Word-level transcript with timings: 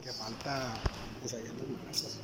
que 0.00 0.12
falta 0.12 0.74
ensayando 1.22 1.64
más. 1.86 2.18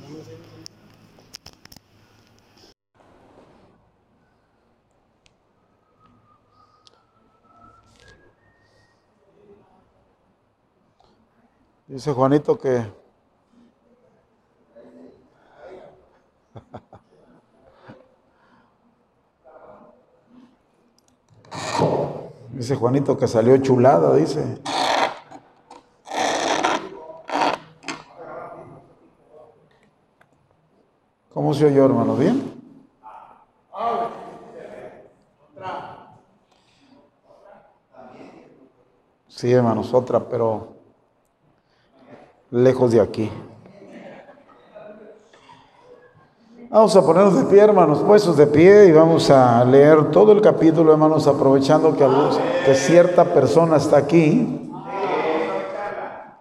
Dice 11.87 12.11
Juanito 12.11 12.59
que 12.59 12.85
Dice 22.51 22.75
Juanito 22.75 23.17
que 23.17 23.27
salió 23.27 23.57
chulada, 23.57 24.15
dice. 24.15 24.57
¿Cómo 31.47 31.55
se 31.55 31.65
oyó, 31.65 31.85
hermano? 31.85 32.13
¿Bien? 32.17 32.43
Sí, 39.29 39.53
hermanos, 39.53 39.93
otra, 39.93 40.19
pero 40.19 40.73
lejos 42.51 42.91
de 42.91 42.99
aquí. 42.99 43.31
Vamos 46.69 46.93
a 46.97 47.05
ponernos 47.05 47.37
de 47.37 47.45
pie, 47.45 47.61
hermanos, 47.61 47.99
puestos 47.99 48.35
de 48.35 48.47
pie 48.47 48.87
y 48.87 48.91
vamos 48.91 49.29
a 49.29 49.63
leer 49.63 50.11
todo 50.11 50.33
el 50.33 50.41
capítulo, 50.41 50.91
hermanos, 50.91 51.27
aprovechando 51.27 51.95
que, 51.95 52.05
que 52.65 52.75
cierta 52.75 53.23
persona 53.23 53.77
está 53.77 53.95
aquí, 53.95 54.69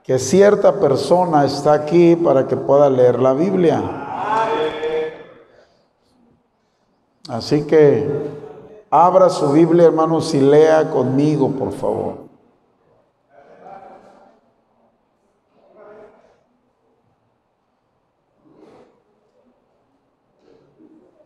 que 0.02 0.18
cierta 0.18 0.80
persona 0.80 1.44
está 1.44 1.74
aquí 1.74 2.16
para 2.16 2.48
que 2.48 2.56
pueda 2.56 2.90
leer 2.90 3.20
la 3.20 3.34
Biblia. 3.34 4.05
Así 7.28 7.66
que 7.66 8.08
abra 8.90 9.28
su 9.28 9.50
Biblia, 9.52 9.86
hermanos, 9.86 10.32
y 10.34 10.40
lea 10.40 10.90
conmigo, 10.90 11.50
por 11.50 11.72
favor. 11.72 12.26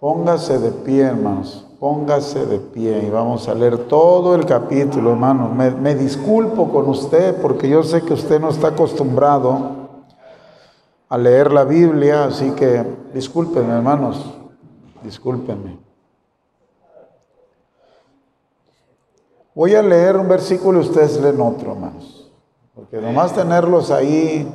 Póngase 0.00 0.58
de 0.58 0.70
pie, 0.70 1.02
hermanos. 1.02 1.66
Póngase 1.78 2.46
de 2.46 2.58
pie 2.58 3.04
y 3.06 3.10
vamos 3.10 3.48
a 3.48 3.54
leer 3.54 3.76
todo 3.86 4.34
el 4.34 4.46
capítulo, 4.46 5.12
hermanos. 5.12 5.54
Me, 5.54 5.94
disculpo 5.94 6.70
con 6.70 6.88
usted 6.88 7.40
porque 7.40 7.68
yo 7.68 7.82
sé 7.82 8.02
que 8.02 8.14
usted 8.14 8.40
no 8.40 8.48
está 8.48 8.68
acostumbrado 8.68 9.60
a 11.08 11.18
leer 11.18 11.52
la 11.52 11.64
Biblia, 11.64 12.24
así 12.24 12.50
que 12.52 12.82
discúlpenme, 13.12 13.74
hermanos. 13.74 14.24
Discúlpenme. 15.02 15.89
Voy 19.54 19.74
a 19.74 19.82
leer 19.82 20.16
un 20.16 20.28
versículo 20.28 20.78
y 20.80 20.82
ustedes 20.82 21.20
leen 21.20 21.40
otro, 21.40 21.72
hermanos. 21.72 22.30
Porque 22.74 22.98
nomás 22.98 23.34
tenerlos 23.34 23.90
ahí 23.90 24.48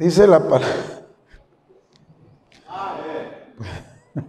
Dice 0.00 0.26
la 0.26 0.40
palabra. 0.40 1.04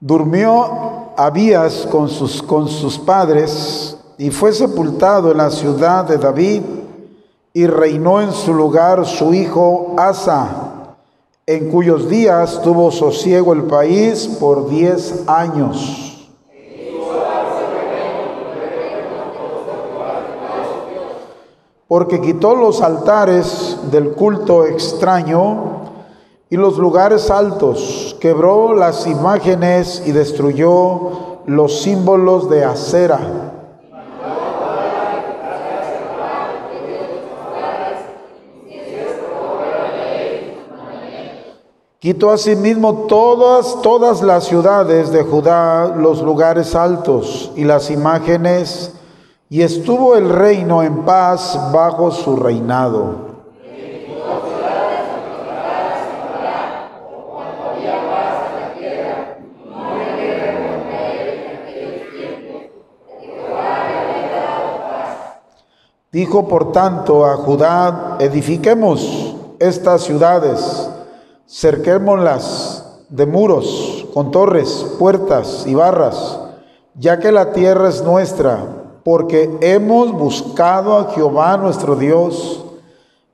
Durmió 0.00 1.05
Abías 1.16 1.86
con 1.90 2.08
sus, 2.08 2.42
con 2.42 2.68
sus 2.68 2.98
padres 2.98 3.96
y 4.18 4.30
fue 4.30 4.52
sepultado 4.52 5.30
en 5.30 5.38
la 5.38 5.50
ciudad 5.50 6.04
de 6.04 6.18
David 6.18 6.62
y 7.52 7.66
reinó 7.66 8.20
en 8.20 8.32
su 8.32 8.52
lugar 8.52 9.06
su 9.06 9.32
hijo 9.32 9.94
Asa, 9.96 10.94
en 11.46 11.70
cuyos 11.70 12.08
días 12.08 12.60
tuvo 12.62 12.90
sosiego 12.90 13.52
el 13.52 13.62
país 13.62 14.26
por 14.38 14.68
diez 14.68 15.24
años. 15.26 16.06
porque 21.88 22.20
quitó 22.20 22.54
los 22.56 22.82
altares 22.82 23.78
del 23.90 24.12
culto 24.12 24.66
extraño 24.66 25.75
y 26.48 26.56
los 26.56 26.78
lugares 26.78 27.30
altos, 27.30 28.16
quebró 28.20 28.74
las 28.74 29.06
imágenes 29.06 30.02
y 30.06 30.12
destruyó 30.12 31.40
los 31.46 31.80
símbolos 31.80 32.48
de 32.48 32.64
acera. 32.64 33.52
Quitó 41.98 42.30
asimismo 42.30 43.06
todas, 43.08 43.82
todas 43.82 44.22
las 44.22 44.44
ciudades 44.44 45.10
de 45.10 45.24
Judá, 45.24 45.88
los 45.96 46.22
lugares 46.22 46.76
altos 46.76 47.50
y 47.56 47.64
las 47.64 47.90
imágenes 47.90 48.92
y 49.48 49.62
estuvo 49.62 50.14
el 50.14 50.28
reino 50.28 50.84
en 50.84 51.04
paz 51.04 51.58
bajo 51.72 52.12
su 52.12 52.36
reinado. 52.36 53.25
Dijo 66.16 66.48
por 66.48 66.72
tanto 66.72 67.26
a 67.26 67.36
Judá, 67.36 68.16
edifiquemos 68.20 69.36
estas 69.58 70.00
ciudades, 70.04 70.88
cerquémoslas 71.46 73.02
de 73.10 73.26
muros, 73.26 74.06
con 74.14 74.30
torres, 74.30 74.94
puertas 74.98 75.64
y 75.66 75.74
barras, 75.74 76.38
ya 76.94 77.18
que 77.18 77.30
la 77.30 77.52
tierra 77.52 77.90
es 77.90 78.02
nuestra 78.02 78.64
porque 79.04 79.58
hemos 79.60 80.10
buscado 80.12 80.96
a 80.96 81.10
Jehová 81.10 81.58
nuestro 81.58 81.96
Dios, 81.96 82.64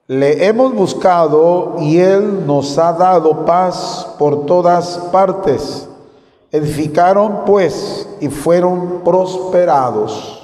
le 0.08 0.44
hemos 0.44 0.74
buscado 0.74 1.76
y 1.78 1.98
Él 2.00 2.44
nos 2.48 2.78
ha 2.78 2.94
dado 2.94 3.46
paz 3.46 4.08
por 4.18 4.44
todas 4.44 4.98
partes. 5.12 5.88
Edificaron 6.50 7.44
pues 7.46 8.08
y 8.20 8.26
fueron 8.26 9.02
prosperados. 9.04 10.41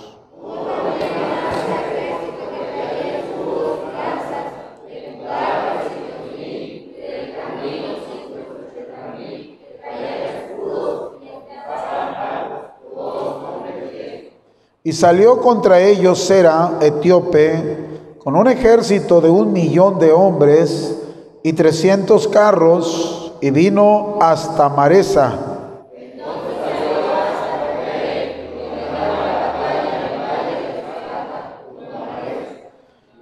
Y 14.89 14.95
salió 14.95 15.43
contra 15.43 15.81
ellos 15.81 16.19
Sera, 16.19 16.79
etíope, 16.81 18.17
con 18.25 18.35
un 18.35 18.49
ejército 18.49 19.21
de 19.21 19.29
un 19.29 19.53
millón 19.53 19.99
de 19.99 20.13
hombres 20.13 20.99
y 21.43 21.53
trescientos 21.53 22.27
carros, 22.27 23.35
y 23.43 23.51
vino 23.51 24.17
hasta 24.19 24.71
Maresa. 24.71 25.35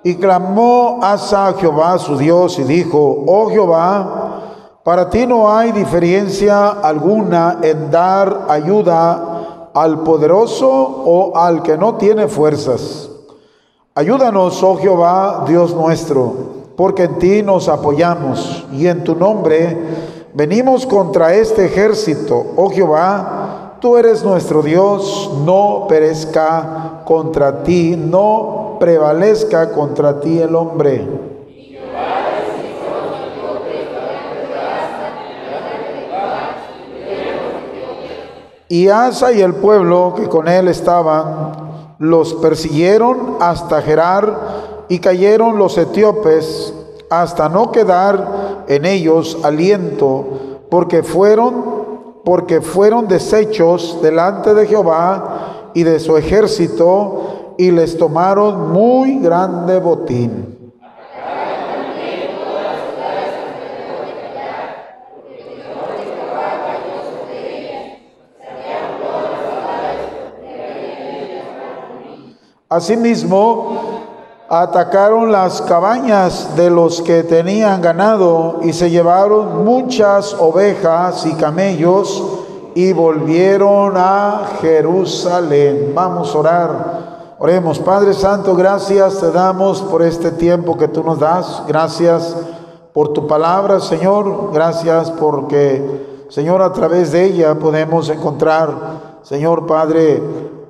Y 0.04 0.14
clamó 0.14 1.00
Asa 1.02 1.48
a 1.48 1.54
Jehová 1.54 1.98
su 1.98 2.16
Dios 2.16 2.60
y 2.60 2.62
dijo, 2.62 3.24
oh 3.26 3.50
Jehová, 3.50 4.78
para 4.84 5.10
ti 5.10 5.26
no 5.26 5.52
hay 5.52 5.72
diferencia 5.72 6.68
alguna 6.68 7.58
en 7.60 7.90
dar 7.90 8.46
ayuda 8.50 9.35
al 9.76 10.00
poderoso 10.00 10.70
o 10.70 11.36
al 11.36 11.62
que 11.62 11.76
no 11.76 11.96
tiene 11.96 12.28
fuerzas. 12.28 13.10
Ayúdanos, 13.94 14.62
oh 14.62 14.76
Jehová, 14.78 15.44
Dios 15.46 15.74
nuestro, 15.74 16.32
porque 16.76 17.04
en 17.04 17.18
ti 17.18 17.42
nos 17.42 17.68
apoyamos 17.68 18.64
y 18.72 18.86
en 18.86 19.04
tu 19.04 19.14
nombre 19.14 19.76
venimos 20.32 20.86
contra 20.86 21.34
este 21.34 21.66
ejército. 21.66 22.42
Oh 22.56 22.70
Jehová, 22.70 23.76
tú 23.80 23.98
eres 23.98 24.24
nuestro 24.24 24.62
Dios, 24.62 25.30
no 25.44 25.84
perezca 25.86 27.02
contra 27.04 27.62
ti, 27.62 27.96
no 27.98 28.78
prevalezca 28.80 29.72
contra 29.72 30.20
ti 30.20 30.38
el 30.38 30.54
hombre. 30.54 31.25
Y 38.68 38.88
Asa 38.88 39.32
y 39.32 39.40
el 39.40 39.54
pueblo 39.54 40.14
que 40.16 40.28
con 40.28 40.48
él 40.48 40.68
estaban 40.68 41.94
los 41.98 42.34
persiguieron 42.34 43.36
hasta 43.40 43.80
Gerar 43.80 44.84
y 44.88 44.98
cayeron 44.98 45.58
los 45.58 45.78
etíopes 45.78 46.74
hasta 47.08 47.48
no 47.48 47.70
quedar 47.70 48.64
en 48.68 48.84
ellos 48.84 49.38
aliento, 49.42 50.24
porque 50.70 51.02
fueron 51.02 51.76
porque 52.24 52.60
fueron 52.60 53.06
deshechos 53.06 54.02
delante 54.02 54.52
de 54.52 54.66
Jehová 54.66 55.70
y 55.74 55.84
de 55.84 56.00
su 56.00 56.16
ejército 56.16 57.54
y 57.56 57.70
les 57.70 57.96
tomaron 57.96 58.72
muy 58.72 59.20
grande 59.20 59.78
botín. 59.78 60.55
Asimismo, 72.68 73.78
atacaron 74.48 75.30
las 75.30 75.62
cabañas 75.62 76.56
de 76.56 76.68
los 76.68 77.00
que 77.00 77.22
tenían 77.22 77.80
ganado 77.80 78.58
y 78.64 78.72
se 78.72 78.90
llevaron 78.90 79.64
muchas 79.64 80.34
ovejas 80.34 81.24
y 81.26 81.34
camellos 81.34 82.24
y 82.74 82.92
volvieron 82.92 83.94
a 83.96 84.46
Jerusalén. 84.60 85.92
Vamos 85.94 86.34
a 86.34 86.38
orar. 86.38 87.36
Oremos, 87.38 87.78
Padre 87.78 88.12
Santo, 88.14 88.56
gracias 88.56 89.20
te 89.20 89.30
damos 89.30 89.82
por 89.82 90.02
este 90.02 90.32
tiempo 90.32 90.76
que 90.76 90.88
tú 90.88 91.04
nos 91.04 91.20
das. 91.20 91.62
Gracias 91.68 92.36
por 92.92 93.12
tu 93.12 93.28
palabra, 93.28 93.78
Señor. 93.78 94.50
Gracias 94.52 95.12
porque, 95.12 96.24
Señor, 96.30 96.62
a 96.62 96.72
través 96.72 97.12
de 97.12 97.26
ella 97.26 97.54
podemos 97.60 98.08
encontrar, 98.08 99.20
Señor 99.22 99.66
Padre, 99.66 100.20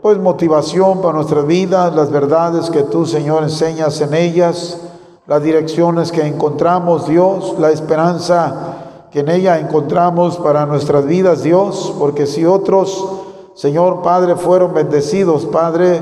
pues 0.06 0.18
motivación 0.18 1.00
para 1.02 1.14
nuestras 1.14 1.44
vidas, 1.48 1.92
las 1.92 2.12
verdades 2.12 2.70
que 2.70 2.84
tú, 2.84 3.06
Señor, 3.06 3.42
enseñas 3.42 4.00
en 4.00 4.14
ellas, 4.14 4.78
las 5.26 5.42
direcciones 5.42 6.12
que 6.12 6.24
encontramos, 6.24 7.08
Dios, 7.08 7.56
la 7.58 7.72
esperanza 7.72 9.08
que 9.10 9.18
en 9.18 9.30
ella 9.30 9.58
encontramos 9.58 10.36
para 10.36 10.64
nuestras 10.64 11.06
vidas, 11.06 11.42
Dios, 11.42 11.92
porque 11.98 12.26
si 12.26 12.46
otros, 12.46 13.04
Señor 13.56 14.02
Padre, 14.02 14.36
fueron 14.36 14.74
bendecidos, 14.74 15.44
Padre, 15.46 16.00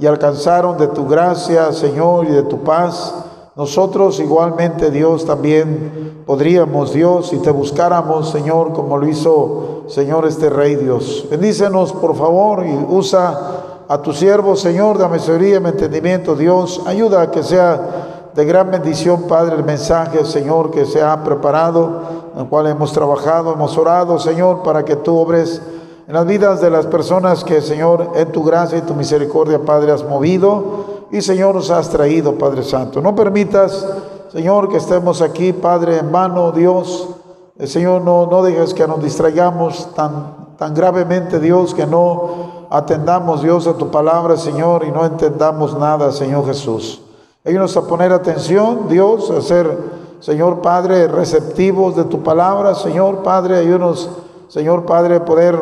y 0.00 0.04
alcanzaron 0.04 0.76
de 0.76 0.88
tu 0.88 1.08
gracia, 1.08 1.72
Señor, 1.72 2.26
y 2.26 2.32
de 2.32 2.42
tu 2.42 2.58
paz, 2.58 3.14
nosotros 3.56 4.20
igualmente, 4.20 4.90
Dios, 4.90 5.24
también 5.24 6.22
podríamos, 6.26 6.92
Dios, 6.92 7.30
si 7.30 7.38
te 7.38 7.50
buscáramos, 7.50 8.28
Señor, 8.28 8.74
como 8.74 8.98
lo 8.98 9.08
hizo, 9.08 9.84
Señor, 9.88 10.26
este 10.26 10.50
Rey 10.50 10.74
Dios. 10.74 11.26
Bendícenos, 11.30 11.94
por 11.94 12.14
favor, 12.14 12.66
y 12.66 12.86
usa 12.90 13.84
a 13.88 14.02
tu 14.02 14.12
siervo, 14.12 14.56
Señor, 14.56 14.98
dame 14.98 15.18
sabiduría 15.18 15.54
y 15.54 15.66
entendimiento, 15.68 16.36
Dios. 16.36 16.82
Ayuda 16.84 17.22
a 17.22 17.30
que 17.30 17.42
sea 17.42 18.28
de 18.34 18.44
gran 18.44 18.70
bendición, 18.70 19.22
Padre, 19.22 19.56
el 19.56 19.64
mensaje, 19.64 20.26
Señor, 20.26 20.70
que 20.70 20.84
se 20.84 21.02
ha 21.02 21.24
preparado, 21.24 22.02
en 22.34 22.42
el 22.42 22.48
cual 22.48 22.66
hemos 22.66 22.92
trabajado, 22.92 23.54
hemos 23.54 23.78
orado, 23.78 24.18
Señor, 24.18 24.62
para 24.64 24.84
que 24.84 24.96
tú 24.96 25.16
obres 25.16 25.62
en 26.06 26.12
las 26.12 26.26
vidas 26.26 26.60
de 26.60 26.68
las 26.68 26.84
personas 26.84 27.42
que, 27.42 27.62
Señor, 27.62 28.12
en 28.16 28.30
tu 28.32 28.44
gracia 28.44 28.76
y 28.76 28.82
tu 28.82 28.94
misericordia, 28.94 29.64
Padre, 29.64 29.92
has 29.92 30.04
movido 30.04 30.85
y 31.10 31.20
Señor 31.20 31.54
nos 31.54 31.70
has 31.70 31.88
traído, 31.88 32.36
Padre 32.36 32.62
Santo. 32.62 33.00
No 33.00 33.14
permitas, 33.14 33.86
Señor, 34.32 34.68
que 34.68 34.78
estemos 34.78 35.22
aquí, 35.22 35.52
Padre, 35.52 35.98
en 35.98 36.10
vano, 36.10 36.52
Dios. 36.52 37.08
El 37.58 37.68
Señor, 37.68 38.02
no, 38.02 38.26
no 38.26 38.42
dejes 38.42 38.74
que 38.74 38.86
nos 38.86 39.02
distraigamos 39.02 39.94
tan, 39.94 40.54
tan 40.58 40.74
gravemente, 40.74 41.40
Dios, 41.40 41.74
que 41.74 41.86
no 41.86 42.66
atendamos, 42.70 43.42
Dios, 43.42 43.66
a 43.66 43.74
tu 43.74 43.90
palabra, 43.90 44.36
Señor, 44.36 44.84
y 44.84 44.90
no 44.90 45.04
entendamos 45.04 45.78
nada, 45.78 46.12
Señor 46.12 46.46
Jesús. 46.46 47.02
Ayúdanos 47.44 47.76
a 47.76 47.86
poner 47.86 48.12
atención, 48.12 48.88
Dios, 48.88 49.30
a 49.30 49.40
ser, 49.40 49.78
Señor 50.20 50.60
Padre, 50.62 51.06
receptivos 51.06 51.94
de 51.94 52.04
tu 52.04 52.22
palabra, 52.22 52.74
Señor 52.74 53.22
Padre, 53.22 53.58
ayúdanos, 53.58 54.10
Señor 54.48 54.84
Padre, 54.84 55.20
poder, 55.20 55.56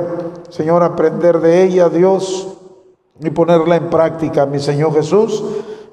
Señor, 0.49 0.83
aprender 0.83 1.41
de 1.41 1.63
ella, 1.63 1.91
Dios, 1.91 2.54
y 3.21 3.31
ponerla 3.31 3.77
en 3.77 3.91
práctica, 3.91 4.45
mi 4.47 4.59
Señor 4.59 4.93
Jesús, 4.93 5.43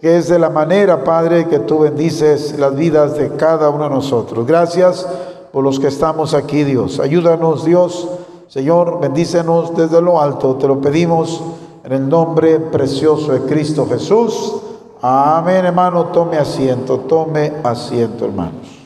que 0.02 0.18
es 0.18 0.28
de 0.28 0.40
la 0.40 0.50
manera, 0.50 1.04
Padre, 1.04 1.48
que 1.48 1.60
tú 1.60 1.80
bendices 1.80 2.58
las 2.58 2.76
vidas 2.76 3.16
de 3.16 3.36
cada 3.36 3.70
uno 3.70 3.84
de 3.84 3.92
nosotros. 3.92 4.48
Gracias 4.48 5.08
por 5.52 5.64
los 5.64 5.80
que 5.80 5.88
estamos 5.88 6.34
aquí, 6.34 6.64
Dios. 6.64 7.00
Ayúdanos, 7.00 7.64
Dios. 7.64 8.10
Señor, 8.48 9.00
bendícenos 9.00 9.76
desde 9.76 10.02
lo 10.02 10.20
alto. 10.20 10.56
Te 10.56 10.68
lo 10.68 10.82
pedimos 10.82 11.44
en 11.84 11.92
el 11.92 12.10
nombre 12.10 12.60
precioso 12.60 13.32
de 13.34 13.42
Cristo 13.42 13.86
Jesús. 13.88 14.56
Amén, 15.02 15.66
hermano. 15.66 16.06
Tome 16.06 16.38
asiento, 16.38 17.02
tome 17.02 17.54
asiento, 17.64 18.26
hermanos. 18.26 18.80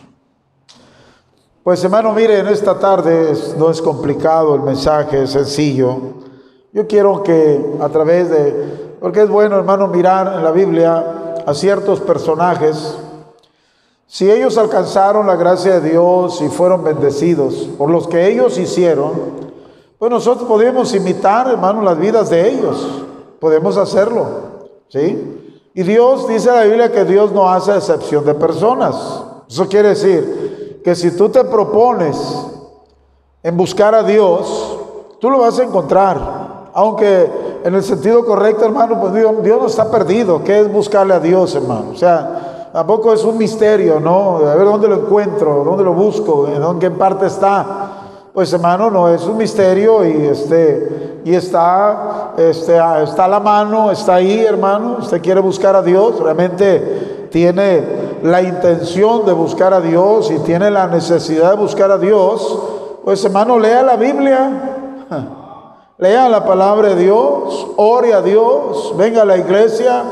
Pues, 1.64 1.84
hermano, 1.84 2.14
mire, 2.14 2.40
en 2.40 2.48
esta 2.48 2.78
tarde 2.78 3.34
no 3.58 3.70
es 3.72 3.82
complicado 3.82 4.54
el 4.56 4.62
mensaje, 4.62 5.24
es 5.24 5.32
sencillo. 5.32 5.98
Yo 6.76 6.88
quiero 6.88 7.24
que 7.24 7.78
a 7.80 7.88
través 7.88 8.30
de, 8.30 8.98
porque 9.00 9.22
es 9.22 9.30
bueno 9.30 9.56
hermano 9.56 9.88
mirar 9.88 10.34
en 10.36 10.44
la 10.44 10.52
Biblia 10.52 11.34
a 11.46 11.54
ciertos 11.54 12.02
personajes, 12.02 12.98
si 14.08 14.30
ellos 14.30 14.58
alcanzaron 14.58 15.26
la 15.26 15.38
gracia 15.38 15.80
de 15.80 15.92
Dios 15.92 16.42
y 16.42 16.50
fueron 16.50 16.84
bendecidos 16.84 17.70
por 17.78 17.90
los 17.90 18.10
que 18.10 18.28
ellos 18.28 18.58
hicieron, 18.58 19.14
pues 19.98 20.12
nosotros 20.12 20.50
podemos 20.50 20.94
imitar, 20.94 21.48
hermano, 21.48 21.82
las 21.82 21.98
vidas 21.98 22.30
de 22.30 22.50
ellos. 22.50 23.06
Podemos 23.40 23.78
hacerlo, 23.78 24.26
¿sí? 24.90 25.70
Y 25.74 25.84
Dios 25.84 26.28
dice 26.28 26.50
en 26.50 26.56
la 26.56 26.64
Biblia 26.64 26.92
que 26.92 27.06
Dios 27.06 27.32
no 27.32 27.50
hace 27.50 27.74
excepción 27.74 28.26
de 28.26 28.34
personas. 28.34 29.24
Eso 29.48 29.70
quiere 29.70 29.90
decir 29.90 30.82
que 30.84 30.94
si 30.94 31.16
tú 31.16 31.30
te 31.30 31.46
propones 31.46 32.18
en 33.42 33.56
buscar 33.56 33.96
a 33.96 34.04
Dios, 34.04 34.78
tú 35.22 35.30
lo 35.30 35.40
vas 35.40 35.58
a 35.58 35.64
encontrar. 35.64 36.35
Aunque 36.76 37.32
en 37.64 37.74
el 37.74 37.84
sentido 37.84 38.26
correcto, 38.26 38.66
hermano, 38.66 39.00
pues 39.00 39.14
Dios, 39.14 39.34
no 39.62 39.66
está 39.66 39.90
perdido. 39.90 40.44
¿Qué 40.44 40.60
es 40.60 40.72
buscarle 40.72 41.14
a 41.14 41.22
Dios, 41.22 41.56
hermano? 41.56 41.92
O 41.94 41.96
sea, 41.96 42.70
tampoco 42.74 43.14
es 43.14 43.24
un 43.24 43.38
misterio, 43.38 44.02
¿no? 44.02 44.40
A 44.40 44.56
ver 44.56 44.66
dónde 44.66 44.90
lo 44.90 44.96
encuentro, 44.96 45.64
dónde 45.64 45.86
lo 45.86 45.94
busco, 45.94 46.50
en 46.50 46.80
qué 46.80 46.92
parte 46.92 47.28
está. 47.28 47.92
Pues 48.34 48.52
hermano, 48.52 48.92
no 48.92 49.08
es 49.08 49.24
un 49.24 49.38
misterio 49.38 50.06
y 50.06 50.26
este 50.26 51.22
y 51.24 51.34
está 51.34 52.34
este 52.36 52.78
está 53.04 53.24
a 53.24 53.30
la 53.30 53.40
mano, 53.40 53.90
está 53.90 54.16
ahí, 54.16 54.44
hermano. 54.44 54.98
Usted 55.00 55.22
quiere 55.22 55.40
buscar 55.40 55.78
a 55.78 55.82
Dios, 55.82 56.20
realmente 56.20 57.30
tiene 57.32 58.18
la 58.22 58.42
intención 58.42 59.26
de 59.26 59.32
buscar 59.32 59.74
a 59.74 59.80
Dios 59.80 60.30
y 60.30 60.40
tiene 60.40 60.70
la 60.70 60.88
necesidad 60.88 61.52
de 61.52 61.56
buscar 61.56 61.90
a 61.90 61.98
Dios, 61.98 62.60
pues 63.06 63.24
hermano, 63.24 63.58
lea 63.58 63.82
la 63.82 63.96
Biblia. 63.96 65.38
Lea 65.98 66.28
la 66.28 66.44
palabra 66.44 66.90
de 66.90 67.04
Dios, 67.04 67.68
ore 67.78 68.14
a 68.14 68.22
Dios, 68.22 68.94
venga 68.98 69.22
a 69.22 69.26
la 69.26 69.38
iglesia, 69.38 70.04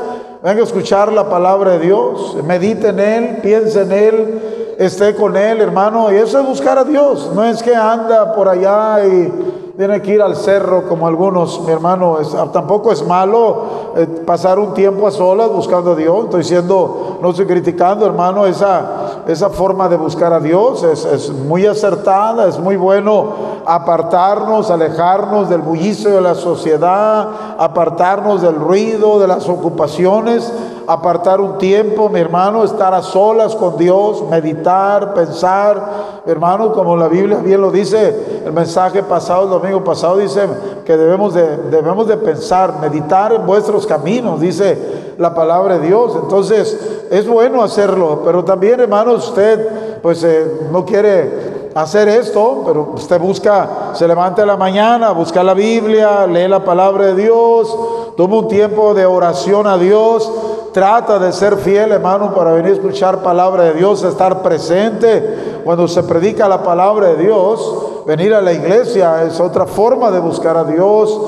venga 0.42 0.62
a 0.62 0.64
escuchar 0.64 1.12
la 1.12 1.28
palabra 1.28 1.72
de 1.72 1.80
Dios, 1.80 2.42
medite 2.42 2.88
en 2.88 3.00
Él, 3.00 3.38
piense 3.42 3.82
en 3.82 3.92
Él, 3.92 4.76
esté 4.78 5.14
con 5.14 5.36
Él, 5.36 5.60
hermano. 5.60 6.10
Y 6.10 6.16
eso 6.16 6.40
es 6.40 6.46
buscar 6.46 6.78
a 6.78 6.84
Dios, 6.84 7.30
no 7.34 7.44
es 7.44 7.62
que 7.62 7.76
anda 7.76 8.34
por 8.34 8.48
allá 8.48 9.04
y 9.04 9.30
tiene 9.76 10.00
que 10.02 10.12
ir 10.12 10.22
al 10.22 10.36
cerro 10.36 10.88
como 10.88 11.08
algunos, 11.08 11.60
mi 11.62 11.72
hermano, 11.72 12.18
tampoco 12.52 12.92
es 12.92 13.04
malo 13.04 13.92
eh, 13.96 14.06
pasar 14.24 14.60
un 14.60 14.72
tiempo 14.72 15.08
a 15.08 15.10
solas 15.10 15.48
buscando 15.48 15.92
a 15.92 15.96
Dios, 15.96 16.26
estoy 16.26 16.42
diciendo, 16.42 17.18
no 17.20 17.30
estoy 17.30 17.46
criticando, 17.46 18.06
hermano, 18.06 18.46
esa, 18.46 19.22
esa 19.26 19.50
forma 19.50 19.88
de 19.88 19.96
buscar 19.96 20.32
a 20.32 20.38
Dios 20.38 20.84
es, 20.84 21.04
es 21.04 21.30
muy 21.30 21.66
acertada, 21.66 22.46
es 22.46 22.56
muy 22.60 22.76
bueno 22.76 23.54
apartarnos, 23.66 24.70
alejarnos 24.70 25.48
del 25.48 25.62
bullicio 25.62 26.10
de 26.10 26.20
la 26.20 26.36
sociedad, 26.36 27.28
apartarnos 27.58 28.42
del 28.42 28.54
ruido, 28.54 29.18
de 29.18 29.26
las 29.26 29.48
ocupaciones, 29.48 30.52
apartar 30.86 31.40
un 31.40 31.58
tiempo, 31.58 32.08
mi 32.08 32.20
hermano, 32.20 32.64
estar 32.64 32.92
a 32.94 33.02
solas 33.02 33.54
con 33.54 33.76
Dios, 33.76 34.22
meditar, 34.28 35.14
pensar, 35.14 36.22
hermano, 36.26 36.72
como 36.72 36.96
la 36.96 37.08
Biblia 37.08 37.38
bien 37.38 37.60
lo 37.60 37.70
dice, 37.70 38.42
el 38.44 38.52
mensaje 38.52 39.02
pasado, 39.02 39.44
el 39.44 39.50
domingo 39.50 39.82
pasado 39.84 40.18
dice 40.18 40.46
que 40.84 40.96
debemos 40.96 41.34
de, 41.34 41.56
debemos 41.70 42.06
de 42.06 42.16
pensar, 42.16 42.80
meditar 42.80 43.32
en 43.32 43.46
vuestros 43.46 43.86
caminos, 43.86 44.40
dice 44.40 45.14
la 45.18 45.34
palabra 45.34 45.78
de 45.78 45.86
Dios. 45.86 46.16
Entonces, 46.22 47.06
es 47.10 47.26
bueno 47.26 47.62
hacerlo, 47.62 48.22
pero 48.24 48.44
también, 48.44 48.80
hermano, 48.80 49.12
usted 49.12 50.00
pues 50.02 50.22
eh, 50.22 50.66
no 50.70 50.84
quiere 50.84 51.70
hacer 51.74 52.08
esto, 52.08 52.62
pero 52.64 52.92
usted 52.94 53.18
busca, 53.20 53.92
se 53.94 54.06
levanta 54.06 54.42
en 54.42 54.48
la 54.48 54.56
mañana, 54.56 55.12
busca 55.12 55.42
la 55.42 55.54
Biblia, 55.54 56.26
lee 56.26 56.46
la 56.46 56.64
palabra 56.64 57.06
de 57.06 57.14
Dios, 57.14 57.76
toma 58.16 58.36
un 58.36 58.48
tiempo 58.48 58.94
de 58.94 59.06
oración 59.06 59.66
a 59.66 59.76
Dios, 59.76 60.30
trata 60.74 61.20
de 61.20 61.32
ser 61.32 61.56
fiel, 61.56 61.92
hermano, 61.92 62.34
para 62.34 62.52
venir 62.52 62.72
a 62.72 62.74
escuchar 62.74 63.22
palabra 63.22 63.62
de 63.62 63.74
Dios, 63.74 64.02
estar 64.02 64.42
presente. 64.42 65.60
Cuando 65.64 65.86
se 65.86 66.02
predica 66.02 66.48
la 66.48 66.64
palabra 66.64 67.10
de 67.10 67.16
Dios, 67.16 68.02
venir 68.04 68.34
a 68.34 68.42
la 68.42 68.52
iglesia 68.52 69.22
es 69.22 69.38
otra 69.38 69.66
forma 69.66 70.10
de 70.10 70.18
buscar 70.18 70.56
a 70.56 70.64
Dios, 70.64 71.18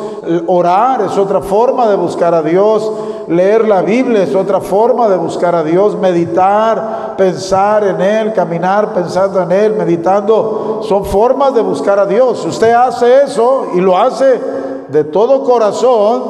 orar 0.48 1.02
es 1.02 1.16
otra 1.16 1.40
forma 1.40 1.88
de 1.88 1.94
buscar 1.94 2.34
a 2.34 2.42
Dios, 2.42 2.90
leer 3.28 3.68
la 3.68 3.82
Biblia 3.82 4.24
es 4.24 4.34
otra 4.34 4.60
forma 4.60 5.08
de 5.08 5.16
buscar 5.16 5.54
a 5.54 5.62
Dios, 5.62 5.96
meditar, 5.96 7.14
pensar 7.16 7.84
en 7.84 8.00
Él, 8.00 8.32
caminar 8.32 8.92
pensando 8.92 9.40
en 9.40 9.52
Él, 9.52 9.74
meditando, 9.74 10.80
son 10.82 11.04
formas 11.04 11.54
de 11.54 11.62
buscar 11.62 12.00
a 12.00 12.04
Dios. 12.04 12.40
Si 12.42 12.48
usted 12.48 12.72
hace 12.72 13.22
eso 13.22 13.68
y 13.74 13.80
lo 13.80 13.96
hace 13.96 14.40
de 14.88 15.04
todo 15.04 15.44
corazón, 15.44 16.22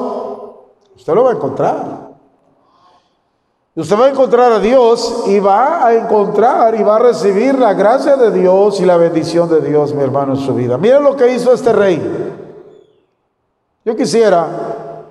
usted 0.95 1.15
lo 1.15 1.25
va 1.25 1.31
a 1.31 1.35
encontrar. 1.35 2.06
Usted 3.77 4.01
va 4.01 4.07
a 4.07 4.09
encontrar 4.09 4.53
a 4.53 4.59
Dios 4.59 5.25
y 5.27 5.39
va 5.39 5.87
a 5.87 5.93
encontrar 5.93 6.75
y 6.81 6.83
va 6.83 6.97
a 6.97 6.99
recibir 6.99 7.59
la 7.59 7.75
gracia 7.75 8.17
de 8.17 8.31
Dios 8.31 8.81
y 8.81 8.87
la 8.87 8.97
bendición 8.97 9.51
de 9.51 9.61
Dios, 9.61 9.95
mi 9.95 10.03
hermano, 10.03 10.33
en 10.33 10.41
su 10.41 10.55
vida. 10.55 10.79
Miren 10.79 11.05
lo 11.05 11.15
que 11.15 11.31
hizo 11.31 11.53
este 11.53 11.75
rey. 11.75 12.01
Yo 13.85 13.95
quisiera, 13.95 15.05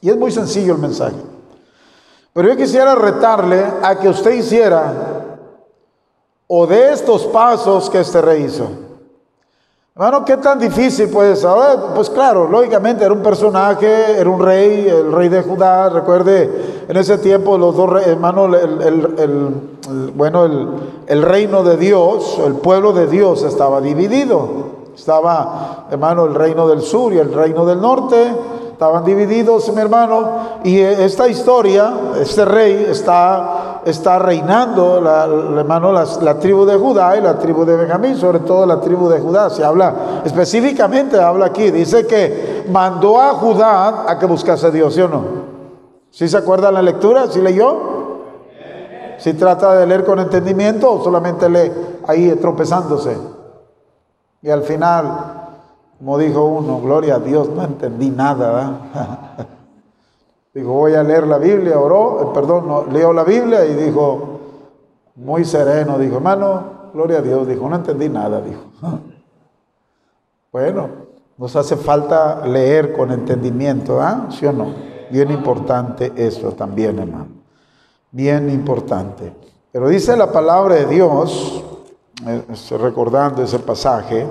y 0.00 0.10
es 0.10 0.16
muy 0.16 0.32
sencillo 0.32 0.72
el 0.74 0.80
mensaje, 0.80 1.14
pero 2.32 2.48
yo 2.48 2.56
quisiera 2.56 2.96
retarle 2.96 3.64
a 3.82 3.96
que 3.96 4.08
usted 4.08 4.32
hiciera 4.32 5.38
o 6.48 6.66
de 6.66 6.92
estos 6.92 7.26
pasos 7.26 7.88
que 7.88 8.00
este 8.00 8.20
rey 8.20 8.42
hizo. 8.42 8.68
Hermano, 9.94 10.24
¿qué 10.24 10.38
tan 10.38 10.58
difícil 10.58 11.10
puede 11.10 11.36
ser? 11.36 11.50
Pues 11.94 12.08
claro, 12.08 12.48
lógicamente 12.48 13.04
era 13.04 13.12
un 13.12 13.22
personaje, 13.22 14.18
era 14.18 14.30
un 14.30 14.40
rey, 14.40 14.88
el 14.88 15.12
rey 15.12 15.28
de 15.28 15.42
Judá. 15.42 15.90
Recuerde, 15.90 16.86
en 16.88 16.96
ese 16.96 17.18
tiempo 17.18 17.58
los 17.58 17.76
dos 17.76 17.90
reyes, 17.90 18.08
hermano, 18.08 18.46
el, 18.46 19.54
bueno, 20.16 20.46
el, 21.06 21.22
reino 21.22 21.62
de 21.62 21.76
Dios, 21.76 22.40
el 22.42 22.54
pueblo 22.54 22.94
de 22.94 23.06
Dios 23.06 23.42
estaba 23.42 23.82
dividido. 23.82 24.48
Estaba, 24.96 25.88
hermano, 25.90 26.24
el 26.24 26.36
reino 26.36 26.66
del 26.68 26.80
sur 26.80 27.12
y 27.12 27.18
el 27.18 27.30
reino 27.30 27.66
del 27.66 27.82
norte. 27.82 28.34
Estaban 28.82 29.04
divididos, 29.04 29.72
mi 29.72 29.80
hermano. 29.80 30.58
Y 30.64 30.80
esta 30.80 31.28
historia, 31.28 31.94
este 32.20 32.44
rey 32.44 32.88
está 32.90 33.78
está 33.84 34.18
reinando, 34.18 35.00
la, 35.00 35.24
hermano, 35.60 35.92
la, 35.92 36.38
tribu 36.40 36.64
de 36.64 36.76
Judá 36.76 37.16
y 37.16 37.20
la 37.20 37.38
tribu 37.38 37.64
de 37.64 37.76
Benjamín, 37.76 38.16
sobre 38.16 38.40
todo 38.40 38.66
la 38.66 38.80
tribu 38.80 39.08
de 39.08 39.20
Judá. 39.20 39.50
Se 39.50 39.62
habla 39.62 40.22
específicamente, 40.24 41.20
habla 41.20 41.46
aquí, 41.46 41.70
dice 41.70 42.08
que 42.08 42.64
mandó 42.72 43.20
a 43.20 43.34
Judá 43.34 44.10
a 44.10 44.18
que 44.18 44.26
buscase 44.26 44.66
a 44.66 44.70
Dios, 44.70 44.94
¿sí 44.94 45.00
o 45.00 45.08
no? 45.08 45.24
¿Sí 46.10 46.28
se 46.28 46.36
acuerda 46.36 46.72
la 46.72 46.82
lectura? 46.82 47.28
¿Sí 47.28 47.40
leyó? 47.40 47.92
¿Sí 49.18 49.34
trata 49.34 49.76
de 49.76 49.86
leer 49.86 50.04
con 50.04 50.18
entendimiento 50.18 50.90
o 50.90 51.04
solamente 51.04 51.48
lee 51.48 51.70
ahí 52.08 52.34
tropezándose? 52.40 53.16
Y 54.42 54.50
al 54.50 54.64
final, 54.64 55.41
como 56.02 56.18
dijo 56.18 56.44
uno, 56.44 56.80
gloria 56.80 57.14
a 57.14 57.18
Dios, 57.20 57.48
no 57.50 57.62
entendí 57.62 58.10
nada. 58.10 59.46
Dijo, 60.52 60.72
voy 60.72 60.94
a 60.94 61.02
leer 61.04 61.28
la 61.28 61.38
Biblia, 61.38 61.78
oró, 61.78 62.20
eh, 62.20 62.26
perdón, 62.34 62.66
no, 62.66 62.84
leo 62.86 63.12
la 63.12 63.22
Biblia 63.22 63.64
y 63.64 63.74
dijo, 63.74 64.40
muy 65.14 65.44
sereno, 65.44 66.00
dijo, 66.00 66.16
hermano, 66.16 66.90
gloria 66.92 67.18
a 67.18 67.22
Dios, 67.22 67.46
dijo, 67.46 67.68
no 67.68 67.76
entendí 67.76 68.08
nada, 68.08 68.40
dijo. 68.40 68.62
Bueno, 70.50 70.88
nos 71.38 71.54
hace 71.54 71.76
falta 71.76 72.46
leer 72.48 72.92
con 72.94 73.12
entendimiento, 73.12 74.02
¿ah? 74.02 74.26
¿Sí 74.28 74.44
o 74.44 74.52
no? 74.52 74.74
Bien 75.08 75.30
importante 75.30 76.12
eso 76.16 76.50
también, 76.52 76.98
hermano. 76.98 77.28
Bien 78.10 78.50
importante. 78.50 79.32
Pero 79.70 79.88
dice 79.88 80.16
la 80.16 80.30
palabra 80.32 80.74
de 80.74 80.86
Dios, 80.86 81.64
eh, 82.26 82.42
recordando 82.76 83.42
ese 83.42 83.60
pasaje, 83.60 84.26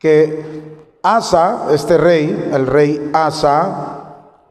que 0.00 0.80
Asa, 1.02 1.66
este 1.72 1.98
rey, 1.98 2.50
el 2.52 2.66
rey 2.66 3.10
Asa, 3.12 4.00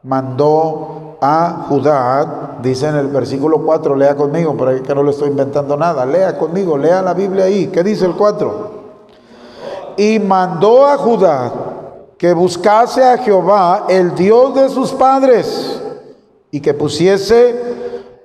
mandó 0.04 1.18
a 1.22 1.66
Judá, 1.68 2.58
dice 2.62 2.88
en 2.88 2.96
el 2.96 3.08
versículo 3.08 3.64
4, 3.66 3.96
lea 3.96 4.16
conmigo, 4.16 4.56
para 4.56 4.80
que 4.80 4.96
no 4.96 5.04
le 5.04 5.10
estoy 5.10 5.30
inventando 5.30 5.76
nada, 5.76 6.06
lea 6.06 6.38
conmigo, 6.38 6.78
lea 6.78 7.02
la 7.02 7.14
Biblia 7.14 7.46
ahí, 7.46 7.68
¿qué 7.68 7.84
dice 7.84 8.06
el 8.06 8.16
4? 8.16 8.80
Y 9.98 10.20
mandó 10.20 10.86
a 10.86 10.98
Judá 10.98 11.52
que 12.18 12.32
buscase 12.34 13.04
a 13.04 13.18
Jehová, 13.18 13.86
el 13.90 14.14
Dios 14.14 14.54
de 14.54 14.70
sus 14.70 14.92
padres, 14.92 15.82
y 16.52 16.62
que 16.62 16.76
pusiese 16.76 17.56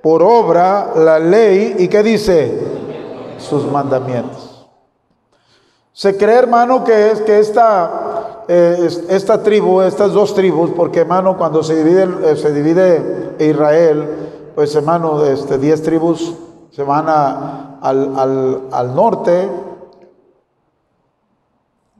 por 0.03 0.21
obra 0.21 0.91
la 0.95 1.17
ley, 1.17 1.75
y 1.79 1.87
que 1.87 2.03
dice, 2.03 2.59
sus 3.39 3.65
mandamientos. 3.71 4.44
Se 5.95 6.17
cree, 6.17 6.35
hermano, 6.35 6.83
que 6.83 7.11
es 7.11 7.21
que 7.21 7.39
esta 7.39 8.43
eh, 8.49 8.89
esta 9.09 9.41
tribu, 9.41 9.81
estas 9.81 10.11
dos 10.11 10.35
tribus, 10.35 10.69
porque 10.71 10.99
hermano, 10.99 11.37
cuando 11.37 11.63
se 11.63 11.83
divide, 11.83 12.31
eh, 12.31 12.35
se 12.35 12.53
divide 12.53 13.35
Israel, 13.39 14.51
pues 14.53 14.75
hermano, 14.75 15.23
este, 15.23 15.57
diez 15.57 15.81
tribus 15.81 16.35
se 16.69 16.83
van 16.83 17.05
a, 17.07 17.79
al, 17.81 18.67
al, 18.71 18.95
norte 18.95 19.49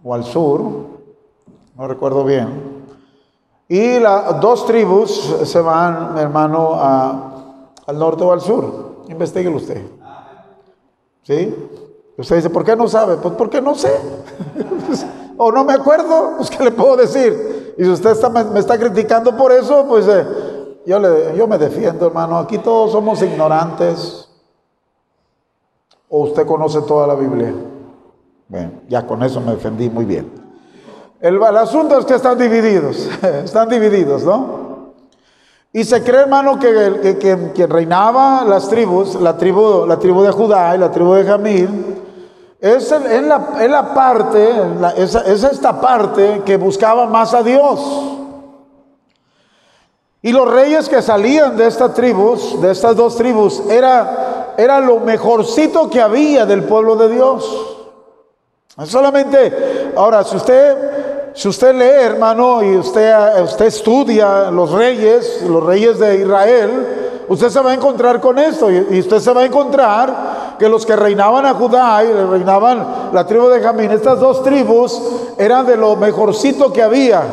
o 0.03 0.13
al 0.13 0.23
sur, 0.25 0.61
no 1.75 1.87
recuerdo 1.87 2.23
bien. 2.25 2.75
Y 3.67 3.97
las 3.99 4.39
dos 4.39 4.67
tribus 4.67 5.37
se 5.45 5.61
van, 5.61 6.17
hermano, 6.19 6.75
al 6.75 7.97
norte 7.97 8.23
o 8.23 8.31
al 8.31 8.41
sur. 8.41 9.05
Investíguelo 9.07 9.55
usted. 9.55 9.81
¿Sí? 11.23 11.55
Usted 12.17 12.37
dice, 12.37 12.49
¿por 12.49 12.63
qué 12.63 12.75
no 12.75 12.87
sabe? 12.87 13.17
Pues 13.17 13.33
porque 13.35 13.61
no 13.61 13.75
sé. 13.75 13.91
o 15.37 15.51
no 15.51 15.65
me 15.65 15.73
acuerdo, 15.73 16.35
pues 16.37 16.49
¿qué 16.49 16.63
le 16.63 16.71
puedo 16.71 16.95
decir? 16.95 17.75
Y 17.77 17.83
si 17.83 17.89
usted 17.89 18.15
me, 18.29 18.59
está 18.59 18.77
criticando 18.77 19.35
por 19.35 19.51
eso, 19.51 19.85
pues 19.87 20.07
eh, 20.07 20.25
yo, 20.85 20.99
le, 20.99 21.35
yo 21.35 21.45
me 21.47 21.57
defiendo, 21.57 22.07
hermano. 22.07 22.37
Aquí 22.37 22.57
todos 22.57 22.91
somos 22.91 23.21
ignorantes. 23.21 24.29
¿O 26.07 26.21
usted 26.21 26.45
conoce 26.45 26.81
toda 26.83 27.07
la 27.07 27.15
Biblia? 27.15 27.53
Bueno, 28.47 28.71
ya 28.87 29.05
con 29.05 29.21
eso 29.23 29.41
me 29.41 29.51
defendí 29.51 29.89
muy 29.89 30.05
bien. 30.05 30.31
El, 31.19 31.41
asunto 31.43 31.97
es 31.97 32.05
que 32.05 32.13
están 32.13 32.37
divididos, 32.37 33.09
están 33.43 33.67
divididos, 33.67 34.23
¿no? 34.23 34.93
Y 35.73 35.83
se 35.83 36.03
cree, 36.03 36.21
hermano, 36.21 36.59
que, 36.59 37.17
que, 37.19 37.51
que, 37.53 37.67
reinaba 37.67 38.45
las 38.45 38.69
tribus, 38.69 39.15
la 39.15 39.35
tribu, 39.35 39.85
la 39.85 39.97
tribu 39.97 40.21
de 40.21 40.31
Judá 40.31 40.75
y 40.75 40.77
la 40.77 40.91
tribu 40.91 41.13
de 41.15 41.25
Jamil, 41.25 42.04
es, 42.65 42.89
la, 42.89 43.67
la, 43.67 43.93
parte, 43.93 44.49
es, 44.97 45.13
esta 45.15 45.79
parte 45.79 46.41
que 46.43 46.57
buscaba 46.57 47.05
más 47.05 47.31
a 47.35 47.43
Dios. 47.43 47.79
Y 50.23 50.31
los 50.31 50.51
reyes 50.51 50.89
que 50.89 51.03
salían 51.03 51.55
de 51.55 51.67
estas 51.67 51.93
tribus, 51.93 52.59
de 52.59 52.71
estas 52.71 52.95
dos 52.95 53.15
tribus, 53.15 53.61
era, 53.69 54.55
era 54.57 54.79
lo 54.79 54.99
mejorcito 54.99 55.87
que 55.91 56.01
había 56.01 56.47
del 56.47 56.63
pueblo 56.63 56.95
de 56.95 57.09
Dios. 57.09 57.77
Solamente, 58.85 59.93
ahora, 59.95 60.23
si 60.23 60.35
usted, 60.35 61.31
si 61.35 61.47
usted 61.47 61.75
lee, 61.75 62.03
hermano, 62.03 62.63
y 62.63 62.77
usted, 62.77 63.43
usted 63.43 63.65
estudia 63.65 64.49
los 64.49 64.71
reyes, 64.71 65.43
los 65.47 65.63
reyes 65.63 65.99
de 65.99 66.15
Israel, 66.15 67.25
usted 67.29 67.49
se 67.49 67.59
va 67.61 67.69
a 67.69 67.73
encontrar 67.75 68.19
con 68.19 68.39
esto 68.39 68.71
y 68.71 68.99
usted 68.99 69.19
se 69.19 69.31
va 69.31 69.41
a 69.41 69.45
encontrar 69.45 70.34
que 70.57 70.69
los 70.69 70.85
que 70.85 70.95
reinaban 70.95 71.45
a 71.45 71.53
Judá 71.53 72.03
y 72.03 72.11
reinaban 72.11 73.09
la 73.13 73.25
tribu 73.25 73.47
de 73.47 73.61
Jamín, 73.61 73.91
estas 73.91 74.19
dos 74.19 74.43
tribus 74.43 75.01
eran 75.37 75.65
de 75.65 75.77
lo 75.77 75.95
mejorcito 75.95 76.71
que 76.71 76.81
había, 76.81 77.23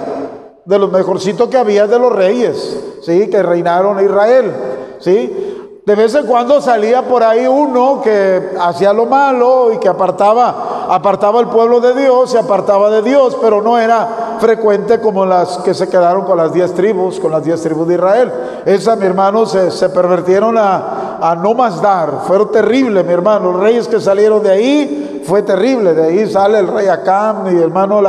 de 0.65 0.79
lo 0.79 0.89
mejorcito 0.89 1.49
que 1.49 1.57
había 1.57 1.87
de 1.87 1.99
los 1.99 2.13
reyes, 2.13 2.79
¿sí? 3.03 3.29
Que 3.29 3.43
reinaron 3.43 3.99
a 3.99 4.03
Israel, 4.03 4.53
¿sí? 4.99 5.52
De 5.85 5.97
vez 5.97 6.15
en 6.15 6.27
cuando 6.27 6.61
salía 6.61 7.03
por 7.03 7.25
ahí 7.25 7.45
uno 7.45 8.01
que 8.05 8.51
hacía 8.61 8.93
lo 8.93 9.05
malo 9.05 9.73
y 9.73 9.79
que 9.79 9.89
apartaba, 9.89 10.87
apartaba 10.89 11.41
el 11.41 11.49
pueblo 11.49 11.81
de 11.81 11.93
Dios, 12.01 12.31
se 12.31 12.39
apartaba 12.39 12.89
de 12.89 13.03
Dios, 13.03 13.37
pero 13.43 13.61
no 13.61 13.77
era 13.77 14.37
frecuente 14.39 15.01
como 15.01 15.27
las 15.27 15.59
que 15.59 15.75
se 15.75 15.89
quedaron 15.89 16.25
con 16.25 16.37
las 16.37 16.53
diez 16.53 16.73
tribus, 16.73 17.19
con 17.19 17.33
las 17.33 17.43
diez 17.43 17.61
tribus 17.61 17.89
de 17.89 17.95
Israel. 17.95 18.33
Esas, 18.65 18.97
mi 18.97 19.07
hermano, 19.07 19.45
se, 19.45 19.89
pervertieron 19.89 20.57
a, 20.57 21.19
a 21.21 21.35
no 21.35 21.53
más 21.53 21.83
dar. 21.83 22.21
Fueron 22.29 22.53
terribles, 22.53 23.05
mi 23.05 23.13
hermano. 23.13 23.51
Los 23.51 23.61
reyes 23.61 23.89
que 23.89 24.01
salieron 24.01 24.41
de 24.41 24.51
ahí 24.53 25.12
fue 25.25 25.43
terrible. 25.43 25.95
De 25.95 26.05
ahí 26.05 26.31
sale 26.31 26.59
el 26.59 26.69
rey 26.69 26.89
Acam 26.89 27.55
y 27.57 27.61
hermano 27.61 28.03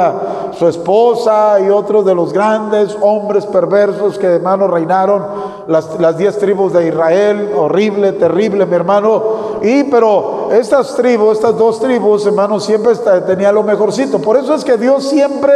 su 0.57 0.67
esposa 0.67 1.59
y 1.59 1.69
otros 1.69 2.05
de 2.05 2.15
los 2.15 2.31
grandes 2.31 2.95
hombres 3.01 3.45
perversos 3.45 4.17
que 4.17 4.27
hermano 4.27 4.67
reinaron 4.67 5.25
las, 5.67 5.99
las 5.99 6.17
diez 6.17 6.37
tribus 6.37 6.73
de 6.73 6.87
Israel 6.87 7.51
horrible, 7.55 8.13
terrible, 8.13 8.65
mi 8.65 8.75
hermano. 8.75 9.23
Y 9.61 9.83
pero 9.85 10.49
estas 10.51 10.95
tribus, 10.95 11.37
estas 11.37 11.57
dos 11.57 11.79
tribus, 11.79 12.25
hermano, 12.25 12.59
siempre 12.59 12.93
tenía 13.25 13.51
lo 13.51 13.63
mejorcito. 13.63 14.19
Por 14.19 14.37
eso 14.37 14.53
es 14.53 14.63
que 14.63 14.77
Dios 14.77 15.09
siempre 15.09 15.51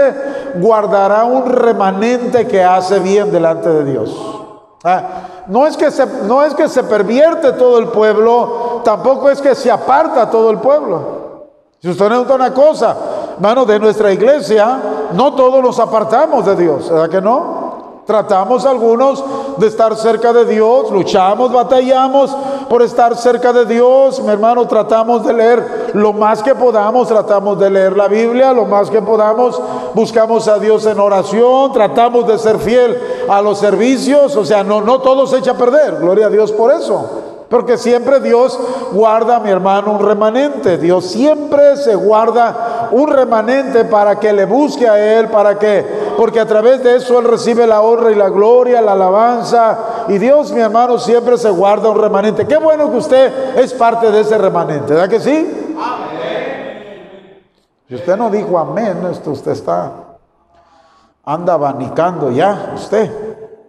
guardará 0.56 1.26
un 1.26 1.46
remanente 1.46 2.48
que 2.48 2.64
hace 2.64 3.00
bien 3.00 3.32
delante 3.32 3.70
de 3.70 3.84
Dios. 3.84 4.38
Ah, 4.84 5.04
no, 5.48 5.66
es 5.66 5.76
que 5.76 5.92
se, 5.92 6.06
no 6.28 6.44
es 6.44 6.54
que 6.54 6.70
se 6.70 6.84
pervierte 6.84 7.54
todo 7.54 7.80
el 7.80 7.88
pueblo, 7.88 8.82
tampoco 8.84 9.30
es 9.30 9.42
que 9.42 9.56
se 9.56 9.72
aparta 9.72 10.30
todo 10.30 10.50
el 10.52 10.60
pueblo. 10.60 11.17
Si 11.80 11.90
usted 11.90 12.10
nota 12.10 12.34
una 12.34 12.52
cosa, 12.54 12.98
hermano, 13.36 13.64
de 13.64 13.80
nuestra 13.80 14.12
iglesia, 14.12 14.80
no 15.14 15.36
todos 15.36 15.62
nos 15.62 15.80
apartamos 15.80 16.44
de 16.46 16.56
Dios, 16.56 16.90
¿verdad 16.90 17.10
que 17.10 17.22
no? 17.22 17.68
Tratamos 18.08 18.66
algunos 18.66 19.24
de 19.58 19.68
estar 19.68 19.96
cerca 19.96 20.34
de 20.34 20.46
Dios, 20.46 20.90
luchamos, 20.90 21.52
batallamos 21.52 22.36
por 22.68 22.82
estar 22.82 23.16
cerca 23.16 23.52
de 23.52 23.66
Dios. 23.66 24.22
Mi 24.22 24.30
hermano, 24.30 24.66
tratamos 24.66 25.26
de 25.26 25.34
leer 25.34 25.92
lo 25.94 26.14
más 26.14 26.42
que 26.42 26.56
podamos, 26.56 27.10
tratamos 27.10 27.60
de 27.60 27.70
leer 27.70 27.96
la 27.96 28.08
Biblia, 28.08 28.54
lo 28.54 28.66
más 28.66 28.90
que 28.90 29.02
podamos, 29.02 29.62
buscamos 29.94 30.48
a 30.48 30.58
Dios 30.58 30.86
en 30.86 31.00
oración, 31.00 31.74
tratamos 31.74 32.26
de 32.28 32.40
ser 32.40 32.58
fiel 32.60 32.98
a 33.30 33.42
los 33.42 33.60
servicios, 33.60 34.36
o 34.36 34.46
sea, 34.46 34.64
no, 34.64 34.82
no 34.82 35.02
todo 35.02 35.28
se 35.28 35.40
echa 35.40 35.52
a 35.52 35.58
perder, 35.58 35.98
gloria 35.98 36.28
a 36.28 36.30
Dios 36.30 36.52
por 36.54 36.72
eso. 36.72 37.17
Porque 37.50 37.78
siempre 37.78 38.20
Dios 38.20 38.60
guarda, 38.92 39.40
mi 39.40 39.50
hermano, 39.50 39.94
un 39.94 40.06
remanente. 40.06 40.78
Dios 40.78 41.06
siempre 41.06 41.78
se 41.78 41.96
guarda 41.96 42.90
un 42.92 43.10
remanente 43.10 43.86
para 43.86 44.20
que 44.20 44.34
le 44.34 44.46
busque 44.46 44.88
a 44.88 45.20
Él, 45.20 45.30
para 45.30 45.58
que, 45.58 45.86
porque 46.18 46.40
a 46.40 46.46
través 46.46 46.84
de 46.84 46.98
eso 46.98 47.20
Él 47.20 47.26
recibe 47.26 47.66
la 47.66 47.82
honra 47.82 48.12
y 48.12 48.16
la 48.16 48.30
gloria, 48.30 48.82
la 48.82 48.94
alabanza. 48.94 50.06
Y 50.10 50.18
Dios, 50.18 50.52
mi 50.52 50.60
hermano, 50.60 51.00
siempre 51.00 51.38
se 51.38 51.50
guarda 51.50 51.90
un 51.90 52.02
remanente. 52.02 52.46
Qué 52.46 52.58
bueno 52.58 52.92
que 52.92 52.98
usted 52.98 53.58
es 53.58 53.74
parte 53.74 54.12
de 54.12 54.22
ese 54.22 54.38
remanente, 54.38 54.94
¿verdad 54.94 55.10
que 55.10 55.20
sí? 55.20 55.74
Amén. 55.80 56.18
Si 57.88 57.96
usted 57.96 58.18
no 58.18 58.30
dijo 58.30 58.60
amén, 58.60 59.08
esto 59.10 59.32
usted 59.32 59.54
está, 59.54 59.92
anda 61.24 61.54
abanicando 61.54 62.30
ya, 62.30 62.74
usted. 62.76 63.10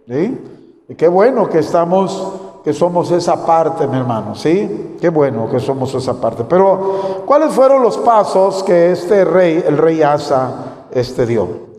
¿sí? 0.05 0.85
Y 0.89 0.95
qué 0.95 1.07
bueno 1.07 1.47
que 1.47 1.59
estamos 1.59 2.38
que 2.63 2.73
somos 2.73 3.11
esa 3.11 3.45
parte, 3.45 3.87
mi 3.87 3.97
hermano, 3.97 4.35
¿sí? 4.35 4.97
Qué 4.99 5.09
bueno 5.09 5.49
que 5.49 5.59
somos 5.59 5.93
esa 5.95 6.19
parte. 6.19 6.43
Pero, 6.43 7.23
¿cuáles 7.25 7.53
fueron 7.53 7.81
los 7.81 7.97
pasos 7.97 8.63
que 8.63 8.91
este 8.91 9.23
rey, 9.23 9.63
el 9.65 9.77
rey 9.77 10.01
Asa, 10.01 10.85
este 10.91 11.25
dio? 11.25 11.69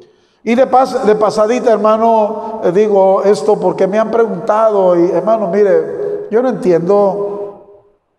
Y 0.42 0.54
de, 0.54 0.66
pas, 0.66 1.06
de 1.06 1.14
pasadita, 1.14 1.70
hermano, 1.70 2.60
eh, 2.64 2.72
digo 2.72 3.22
esto 3.22 3.60
porque 3.60 3.86
me 3.86 3.98
han 3.98 4.10
preguntado, 4.10 4.98
y 4.98 5.10
hermano, 5.10 5.48
mire, 5.48 6.28
yo 6.30 6.40
no 6.40 6.48
entiendo 6.48 7.66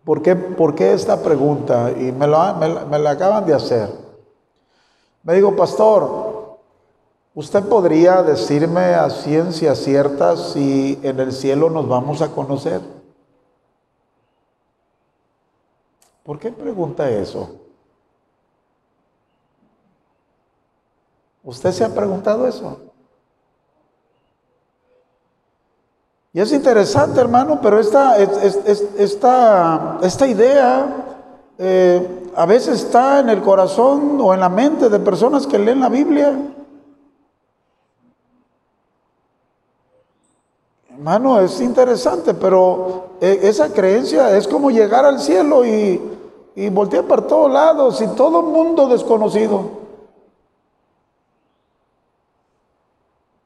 por 0.03 0.21
qué, 0.21 0.35
por 0.35 0.75
qué 0.75 0.93
esta 0.93 1.17
pregunta, 1.17 1.91
y 1.91 2.11
me, 2.11 2.27
lo, 2.27 2.37
me, 2.55 2.85
me 2.85 2.99
la 2.99 3.11
acaban 3.11 3.45
de 3.45 3.55
hacer. 3.55 3.89
Me 5.23 5.33
digo, 5.33 5.55
pastor, 5.55 6.30
¿Usted 7.33 7.63
podría 7.63 8.23
decirme 8.23 8.93
a 8.93 9.09
ciencia 9.09 9.73
cierta 9.75 10.35
si 10.35 10.99
en 11.01 11.19
el 11.19 11.31
cielo 11.31 11.69
nos 11.69 11.87
vamos 11.87 12.21
a 12.21 12.29
conocer? 12.29 12.81
¿Por 16.23 16.39
qué 16.39 16.51
pregunta 16.51 17.09
eso? 17.09 17.49
¿Usted 21.43 21.71
se 21.71 21.85
ha 21.85 21.89
preguntado 21.89 22.47
eso? 22.47 22.79
Y 26.33 26.39
es 26.39 26.51
interesante, 26.51 27.19
hermano, 27.19 27.59
pero 27.61 27.79
esta, 27.79 28.17
esta, 28.17 29.99
esta 30.01 30.27
idea 30.27 31.17
eh, 31.57 32.29
a 32.35 32.45
veces 32.45 32.83
está 32.83 33.19
en 33.19 33.29
el 33.29 33.41
corazón 33.41 34.17
o 34.21 34.33
en 34.33 34.39
la 34.39 34.49
mente 34.49 34.89
de 34.89 34.99
personas 34.99 35.47
que 35.47 35.59
leen 35.59 35.79
la 35.79 35.89
Biblia. 35.89 36.37
Hermano, 41.01 41.39
es 41.39 41.59
interesante, 41.59 42.35
pero 42.35 43.15
eh, 43.21 43.39
esa 43.41 43.73
creencia 43.73 44.37
es 44.37 44.47
como 44.47 44.69
llegar 44.69 45.03
al 45.03 45.19
cielo 45.19 45.65
y, 45.65 45.99
y 46.53 46.69
voltear 46.69 47.05
por 47.05 47.25
todos 47.25 47.51
lados 47.51 47.99
y 48.03 48.07
todo 48.09 48.43
mundo 48.43 48.87
desconocido. 48.87 49.63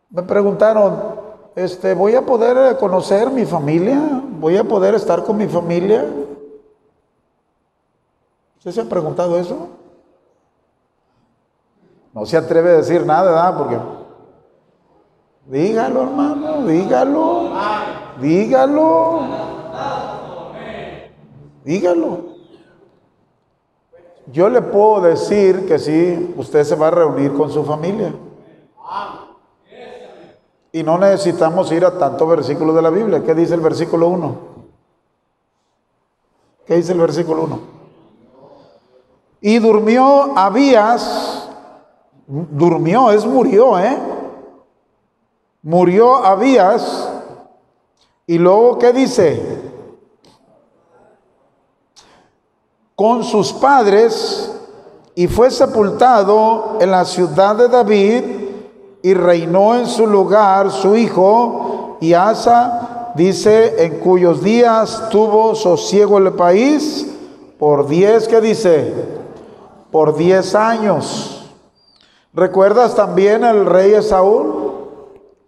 Me 0.09 0.21
preguntaron, 0.23 1.15
este, 1.55 1.93
¿voy 1.93 2.15
a 2.15 2.25
poder 2.25 2.75
conocer 2.75 3.29
mi 3.29 3.45
familia? 3.45 4.01
¿Voy 4.37 4.57
a 4.57 4.65
poder 4.65 4.93
estar 4.93 5.23
con 5.23 5.37
mi 5.37 5.47
familia? 5.47 6.05
¿Usted 8.57 8.71
se 8.71 8.81
ha 8.81 8.89
preguntado 8.89 9.39
eso? 9.39 9.69
No 12.11 12.25
se 12.25 12.35
atreve 12.35 12.71
a 12.71 12.77
decir 12.79 13.05
nada, 13.05 13.31
¿verdad? 13.31 13.57
Porque 13.57 13.94
Dígalo, 15.45 16.01
hermano, 16.01 16.65
dígalo. 16.65 17.51
Dígalo. 18.19 19.19
Dígalo. 21.63 22.19
Yo 24.31 24.49
le 24.49 24.61
puedo 24.61 25.01
decir 25.01 25.67
que 25.67 25.77
sí, 25.77 26.33
usted 26.35 26.63
se 26.63 26.75
va 26.75 26.87
a 26.87 26.91
reunir 26.91 27.33
con 27.33 27.51
su 27.51 27.63
familia. 27.63 28.13
Y 30.71 30.81
no 30.81 30.97
necesitamos 30.97 31.71
ir 31.71 31.85
a 31.85 31.97
tantos 31.97 32.27
versículos 32.27 32.75
de 32.75 32.81
la 32.81 32.89
Biblia. 32.89 33.23
¿Qué 33.23 33.35
dice 33.35 33.53
el 33.53 33.61
versículo 33.61 34.07
1? 34.09 34.35
¿Qué 36.65 36.75
dice 36.75 36.93
el 36.93 36.99
versículo 36.99 37.43
1? 37.43 37.59
Y 39.41 39.59
durmió 39.59 40.35
Abías, 40.35 41.49
durmió, 42.27 43.11
es 43.11 43.25
murió, 43.25 43.77
¿eh? 43.77 44.14
Murió 45.65 46.23
Abías 46.23 47.09
y 48.27 48.37
luego 48.37 48.77
¿qué 48.77 48.93
dice? 48.93 49.41
Con 52.95 53.23
sus 53.23 53.51
padres 53.51 54.51
y 55.15 55.27
fue 55.27 55.49
sepultado 55.49 56.77
en 56.79 56.91
la 56.91 57.03
ciudad 57.03 57.55
de 57.55 57.67
David 57.67 58.23
y 59.01 59.13
reinó 59.15 59.75
en 59.75 59.87
su 59.87 60.05
lugar 60.05 60.69
su 60.69 60.95
hijo 60.95 61.97
y 61.99 62.13
Asa 62.13 63.13
dice 63.15 63.83
en 63.85 63.99
cuyos 63.99 64.43
días 64.43 65.09
tuvo 65.09 65.55
sosiego 65.55 66.19
el 66.19 66.33
país 66.33 67.11
por 67.57 67.87
diez, 67.87 68.27
¿qué 68.27 68.39
dice? 68.39 68.93
Por 69.91 70.15
diez 70.15 70.53
años. 70.53 71.49
¿Recuerdas 72.33 72.93
también 72.93 73.43
el 73.43 73.65
rey 73.65 73.99
Saúl? 74.03 74.54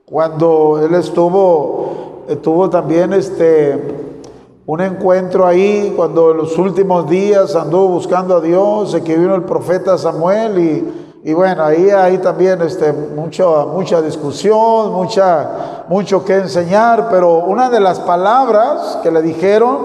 Cuando 0.09 0.79
él 0.81 0.95
estuvo, 0.95 2.23
tuvo 2.41 2.69
también 2.69 3.11
este, 3.11 4.23
un 4.65 4.79
encuentro 4.79 5.45
ahí, 5.45 5.93
cuando 5.97 6.31
en 6.31 6.37
los 6.37 6.57
últimos 6.57 7.09
días 7.09 7.57
anduvo 7.57 7.89
buscando 7.89 8.37
a 8.37 8.39
Dios, 8.39 8.95
que 9.03 9.17
vino 9.17 9.35
el 9.35 9.43
profeta 9.43 9.97
Samuel 9.97 10.59
y, 10.59 11.29
y 11.29 11.33
bueno, 11.33 11.61
ahí 11.61 11.89
hay 11.89 12.19
también 12.19 12.61
este, 12.61 12.93
mucho, 12.93 13.69
mucha 13.73 14.01
discusión, 14.01 14.93
mucha, 14.93 15.83
mucho 15.89 16.23
que 16.23 16.35
enseñar, 16.35 17.09
pero 17.11 17.39
una 17.39 17.69
de 17.69 17.81
las 17.81 17.99
palabras 17.99 18.99
que 19.03 19.11
le 19.11 19.21
dijeron, 19.21 19.79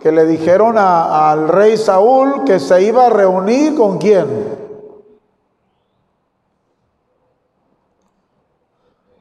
que 0.00 0.12
le 0.12 0.24
dijeron 0.24 0.76
al 0.78 1.48
rey 1.48 1.76
Saúl 1.76 2.44
que 2.44 2.60
se 2.60 2.80
iba 2.80 3.06
a 3.06 3.10
reunir 3.10 3.74
con 3.74 3.98
quién? 3.98 4.63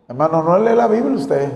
Hermano, 0.07 0.43
no 0.43 0.59
lee 0.59 0.75
la 0.75 0.87
Biblia 0.87 1.15
usted. 1.15 1.51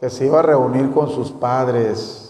Que 0.00 0.10
se 0.10 0.26
iba 0.26 0.40
a 0.40 0.42
reunir 0.42 0.92
con 0.92 1.08
sus 1.08 1.30
padres. 1.30 2.28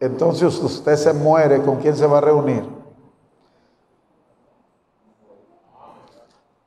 Entonces 0.00 0.58
usted 0.58 0.96
se 0.96 1.12
muere, 1.12 1.62
¿con 1.62 1.76
quién 1.76 1.94
se 1.94 2.06
va 2.06 2.18
a 2.18 2.22
reunir? 2.22 2.64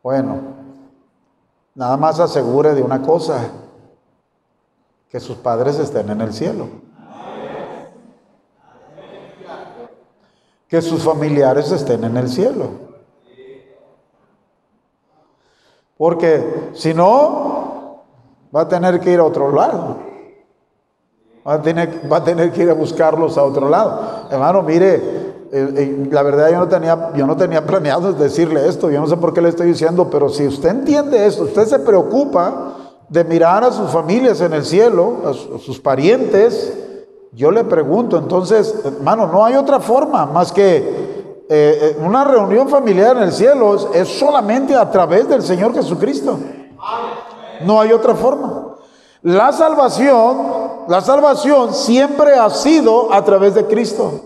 Bueno, 0.04 0.42
nada 1.74 1.98
más 1.98 2.20
asegure 2.20 2.76
de 2.76 2.84
una 2.84 3.02
cosa, 3.02 3.50
que 5.10 5.20
sus 5.20 5.38
padres 5.38 5.80
estén 5.80 6.10
en 6.10 6.22
el 6.22 6.34
cielo. 6.34 6.68
Que 10.74 10.82
sus 10.82 11.04
familiares 11.04 11.72
estén 11.72 12.04
en 12.04 12.18
el 12.18 12.28
cielo. 12.28 12.66
Porque 15.96 16.72
si 16.74 16.96
no, 16.96 18.02
va 18.56 18.62
a 18.62 18.68
tener 18.68 19.00
que 19.00 19.12
ir 19.12 19.20
a 19.20 19.24
otro 19.24 19.52
lado. 19.52 20.00
Va 21.48 21.54
a 21.54 21.62
tener, 21.62 22.12
va 22.12 22.18
a 22.18 22.24
tener 22.24 22.52
que 22.52 22.64
ir 22.64 22.72
a 22.72 22.74
buscarlos 22.74 23.38
a 23.38 23.44
otro 23.44 23.70
lado. 23.70 24.28
Hermano, 24.32 24.64
mire, 24.64 24.96
eh, 24.96 25.44
eh, 25.52 26.08
la 26.10 26.24
verdad 26.24 26.50
yo 26.50 26.58
no, 26.58 26.68
tenía, 26.68 27.12
yo 27.14 27.28
no 27.28 27.38
tenía 27.38 27.64
planeado 27.64 28.12
decirle 28.12 28.68
esto, 28.68 28.90
yo 28.90 29.00
no 29.00 29.06
sé 29.06 29.18
por 29.18 29.32
qué 29.32 29.44
le 29.44 29.50
estoy 29.50 29.68
diciendo, 29.68 30.10
pero 30.10 30.28
si 30.28 30.48
usted 30.48 30.70
entiende 30.70 31.24
esto, 31.24 31.44
usted 31.44 31.68
se 31.68 31.78
preocupa 31.78 32.78
de 33.10 33.24
mirar 33.24 33.64
a 33.64 33.72
sus 33.72 33.92
familias 33.92 34.42
en 34.42 34.54
el 34.54 34.66
cielo, 34.66 35.18
a 35.24 35.60
sus 35.60 35.80
parientes, 35.80 36.83
yo 37.36 37.50
le 37.50 37.64
pregunto, 37.64 38.18
entonces, 38.18 38.76
hermano, 38.86 39.28
no 39.28 39.44
hay 39.44 39.56
otra 39.56 39.80
forma 39.80 40.26
más 40.26 40.52
que 40.52 40.78
eh, 40.78 41.46
eh, 41.50 41.98
una 42.00 42.24
reunión 42.24 42.70
familiar 42.70 43.18
en 43.18 43.24
el 43.24 43.32
cielo 43.32 43.92
es 43.94 44.08
solamente 44.08 44.76
a 44.76 44.90
través 44.90 45.28
del 45.28 45.42
Señor 45.42 45.74
Jesucristo. 45.74 46.38
No 47.66 47.82
hay 47.82 47.92
otra 47.92 48.14
forma. 48.16 48.76
La 49.24 49.52
salvación, 49.52 50.86
la 50.88 51.02
salvación 51.02 51.74
siempre 51.74 52.36
ha 52.36 52.50
sido 52.50 53.12
a 53.12 53.24
través 53.24 53.56
de 53.56 53.66
Cristo. 53.66 54.22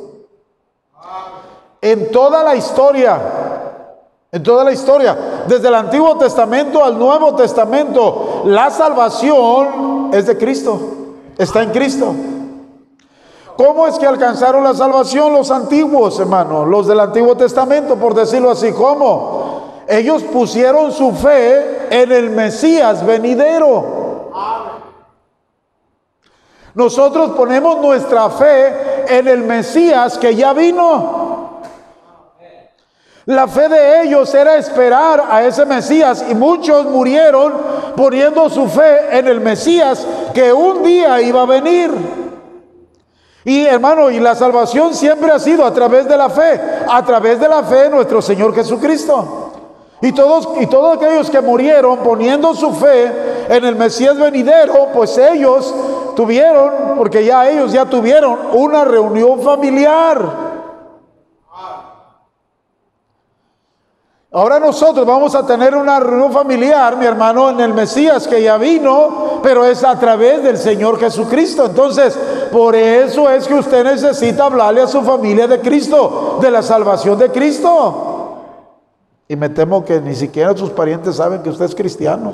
En 1.81 2.11
toda 2.11 2.43
la 2.43 2.55
historia, 2.55 3.19
en 4.31 4.43
toda 4.43 4.63
la 4.63 4.71
historia, 4.71 5.43
desde 5.47 5.67
el 5.67 5.75
Antiguo 5.75 6.17
Testamento 6.17 6.83
al 6.83 6.97
Nuevo 6.97 7.35
Testamento, 7.35 8.43
la 8.45 8.69
salvación 8.69 10.09
es 10.13 10.25
de 10.27 10.37
Cristo, 10.37 10.79
está 11.37 11.63
en 11.63 11.71
Cristo. 11.71 12.13
¿Cómo 13.57 13.87
es 13.87 13.97
que 13.97 14.05
alcanzaron 14.05 14.63
la 14.63 14.75
salvación 14.75 15.33
los 15.33 15.49
antiguos, 15.49 16.19
hermanos? 16.19 16.67
Los 16.67 16.85
del 16.85 16.99
Antiguo 16.99 17.35
Testamento, 17.35 17.95
por 17.95 18.13
decirlo 18.13 18.51
así. 18.51 18.71
¿Cómo? 18.71 19.83
Ellos 19.87 20.21
pusieron 20.23 20.91
su 20.91 21.11
fe 21.11 21.87
en 21.89 22.11
el 22.11 22.29
Mesías 22.29 23.03
venidero. 23.03 24.29
Nosotros 26.75 27.31
ponemos 27.31 27.79
nuestra 27.79 28.29
fe 28.29 29.17
en 29.17 29.27
el 29.27 29.41
Mesías 29.41 30.19
que 30.19 30.35
ya 30.35 30.53
vino. 30.53 31.61
La 33.25 33.47
fe 33.47 33.67
de 33.67 34.03
ellos 34.03 34.33
era 34.35 34.55
esperar 34.57 35.25
a 35.29 35.43
ese 35.43 35.65
Mesías 35.65 36.23
y 36.29 36.35
muchos 36.35 36.85
murieron 36.85 37.53
poniendo 37.95 38.49
su 38.51 38.67
fe 38.67 39.17
en 39.17 39.27
el 39.27 39.41
Mesías 39.41 40.05
que 40.33 40.53
un 40.53 40.83
día 40.83 41.19
iba 41.21 41.41
a 41.41 41.45
venir. 41.45 42.26
Y 43.47 43.65
hermano, 43.65 44.11
y 44.11 44.19
la 44.19 44.35
salvación 44.35 44.93
siempre 44.93 45.31
ha 45.31 45.39
sido 45.39 45.63
a 45.63 45.73
través 45.73 46.05
de 46.05 46.17
la 46.17 46.29
fe, 46.29 46.59
a 46.85 47.01
través 47.05 47.39
de 47.39 47.47
la 47.47 47.63
fe 47.63 47.83
de 47.83 47.89
nuestro 47.91 48.21
Señor 48.21 48.53
Jesucristo. 48.53 49.53
Y 50.01 50.11
todos, 50.11 50.49
y 50.59 50.67
todos 50.67 50.97
aquellos 50.97 51.29
que 51.29 51.39
murieron 51.39 51.99
poniendo 51.99 52.53
su 52.53 52.73
fe 52.73 53.09
en 53.47 53.63
el 53.63 53.77
Mesías 53.77 54.17
venidero, 54.17 54.89
pues 54.93 55.17
ellos 55.17 55.73
tuvieron, 56.13 56.97
porque 56.97 57.23
ya 57.23 57.49
ellos 57.49 57.71
ya 57.71 57.85
tuvieron 57.85 58.37
una 58.51 58.83
reunión 58.83 59.41
familiar. 59.41 60.47
Ahora 64.29 64.59
nosotros 64.59 65.05
vamos 65.05 65.33
a 65.35 65.47
tener 65.47 65.73
una 65.73 66.01
reunión 66.01 66.33
familiar, 66.33 66.97
mi 66.97 67.05
hermano, 67.05 67.49
en 67.49 67.61
el 67.61 67.73
Mesías 67.73 68.27
que 68.27 68.43
ya 68.43 68.57
vino, 68.57 69.39
pero 69.41 69.63
es 69.63 69.85
a 69.85 69.97
través 69.97 70.43
del 70.43 70.57
Señor 70.57 70.99
Jesucristo. 70.99 71.65
Entonces, 71.65 72.19
por 72.51 72.75
eso 72.75 73.29
es 73.29 73.47
que 73.47 73.53
usted 73.53 73.83
necesita 73.83 74.45
hablarle 74.45 74.81
a 74.81 74.87
su 74.87 75.01
familia 75.01 75.47
de 75.47 75.59
Cristo, 75.59 76.39
de 76.41 76.51
la 76.51 76.61
salvación 76.61 77.17
de 77.17 77.31
Cristo. 77.31 78.37
Y 79.27 79.35
me 79.35 79.49
temo 79.49 79.83
que 79.83 79.99
ni 80.01 80.15
siquiera 80.15 80.55
sus 80.55 80.69
parientes 80.69 81.15
saben 81.15 81.43
que 81.43 81.49
usted 81.49 81.65
es 81.65 81.75
cristiano. 81.75 82.33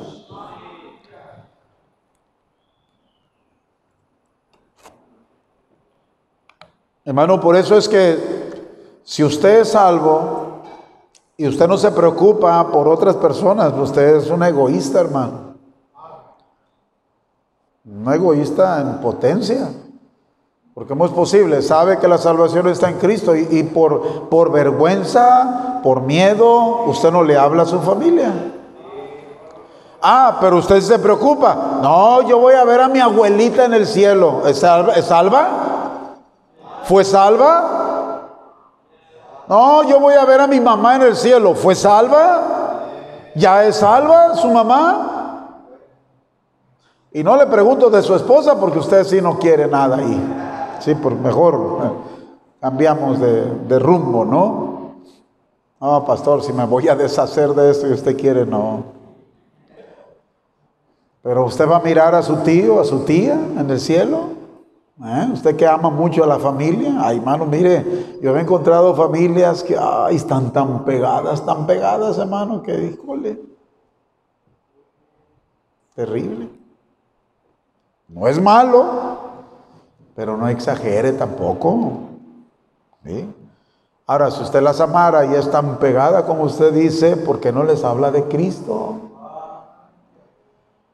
Hermano, 7.06 7.40
por 7.40 7.56
eso 7.56 7.78
es 7.78 7.90
que 7.90 8.44
si 9.04 9.24
usted 9.24 9.62
es 9.62 9.70
salvo, 9.70 10.54
y 11.36 11.48
usted 11.48 11.68
no 11.68 11.78
se 11.78 11.92
preocupa 11.92 12.72
por 12.72 12.88
otras 12.88 13.16
personas, 13.16 13.74
usted 13.74 14.18
es 14.18 14.30
un 14.30 14.44
egoísta, 14.44 15.02
hermano. 15.02 15.56
Un 17.86 18.14
egoísta 18.14 18.80
en 18.80 19.02
potencia. 19.02 19.70
Porque 20.74 20.90
¿cómo 20.90 21.06
es 21.06 21.12
posible? 21.12 21.62
Sabe 21.62 22.00
que 22.00 22.08
la 22.08 22.18
salvación 22.18 22.68
está 22.68 22.90
en 22.90 22.98
Cristo 22.98 23.36
y, 23.36 23.62
por, 23.62 24.30
por 24.30 24.52
vergüenza, 24.52 25.82
por 25.84 26.02
miedo, 26.02 26.86
usted 26.88 27.12
no 27.12 27.22
le 27.22 27.38
habla 27.38 27.62
a 27.62 27.66
su 27.68 27.80
familia. 27.80 28.34
Ah, 30.02 30.38
pero 30.42 30.58
usted 30.58 30.82
se 30.82 30.98
preocupa. 30.98 31.80
No, 31.82 32.28
yo 32.28 32.40
voy 32.40 32.56
a 32.56 32.64
ver 32.64 32.82
a 32.82 32.90
mi 32.90 33.00
abuelita 33.00 33.66
en 33.66 33.76
el 33.76 33.86
cielo. 33.86 34.42
¿Es 34.48 34.60
salva? 34.60 34.94
¿Es 34.96 35.06
salva? 35.06 35.48
¿Fue 36.86 37.04
salva? 37.04 38.30
No, 39.48 39.84
yo 39.84 40.00
voy 40.00 40.16
a 40.16 40.26
ver 40.26 40.42
a 40.42 40.48
mi 40.48 40.60
mamá 40.60 40.96
en 40.96 41.04
el 41.04 41.16
cielo. 41.16 41.54
¿Fue 41.54 41.76
salva? 41.76 42.82
¿Ya 43.36 43.64
es 43.64 43.76
salva 43.76 44.36
su 44.36 44.50
mamá? 44.50 45.10
Y 47.12 47.24
no 47.24 47.38
le 47.38 47.46
pregunto 47.46 47.92
de 47.92 48.02
su 48.02 48.16
esposa 48.16 48.60
porque 48.60 48.80
usted 48.80 49.04
sí 49.04 49.22
no 49.22 49.38
quiere 49.38 49.68
nada 49.68 49.98
ahí. 49.98 50.53
Sí, 50.84 50.96
por 50.96 51.16
mejor 51.16 51.96
cambiamos 52.60 53.18
de, 53.20 53.80
rumbo, 53.80 54.26
¿no? 54.26 54.96
No, 55.80 56.06
pastor, 56.06 56.44
si 56.44 56.52
me 56.52 56.66
voy 56.66 56.90
a 56.90 56.96
deshacer 56.96 57.50
de 57.52 57.72
esto 57.72 57.88
y 57.88 57.94
usted 57.94 58.18
quiere, 58.18 58.46
no. 58.46 58.84
Pero 61.22 61.46
usted 61.46 61.70
va 61.70 61.78
a 61.78 61.80
mirar 61.80 62.16
a 62.16 62.22
su 62.22 62.36
tío, 62.38 62.82
a 62.82 62.84
su 62.84 63.06
tía 63.06 63.34
en 63.34 63.70
el 63.70 63.80
cielo. 63.80 64.32
¿Eh? 65.06 65.30
Usted 65.32 65.56
que 65.56 65.66
ama 65.66 65.90
mucho 65.90 66.24
a 66.24 66.28
la 66.28 66.38
familia, 66.38 66.98
ay 67.00 67.18
hermano, 67.18 67.46
mire, 67.46 68.20
yo 68.22 68.36
he 68.38 68.42
encontrado 68.42 68.94
familias 68.94 69.64
que 69.64 69.78
están 70.12 70.52
tan 70.52 70.86
pegadas, 70.86 71.46
tan 71.46 71.66
pegadas, 71.66 72.18
hermano, 72.18 72.62
que 72.62 72.90
híjole, 72.90 73.42
terrible. 75.96 76.50
No 78.08 78.28
es 78.28 78.40
malo, 78.40 79.13
pero 80.16 80.38
no 80.38 80.48
exagere 80.48 81.14
tampoco. 81.14 81.92
Ahora, 84.06 84.32
si 84.32 84.42
usted 84.42 84.62
las 84.62 84.80
amara 84.80 85.26
y 85.26 85.34
es 85.36 85.50
tan 85.50 85.78
pegada 85.78 86.26
como 86.26 86.44
usted 86.44 86.74
dice, 86.74 87.18
¿por 87.18 87.40
qué 87.40 87.52
no 87.52 87.64
les 87.64 87.84
habla 87.84 88.12
de 88.12 88.24
Cristo? 88.26 88.96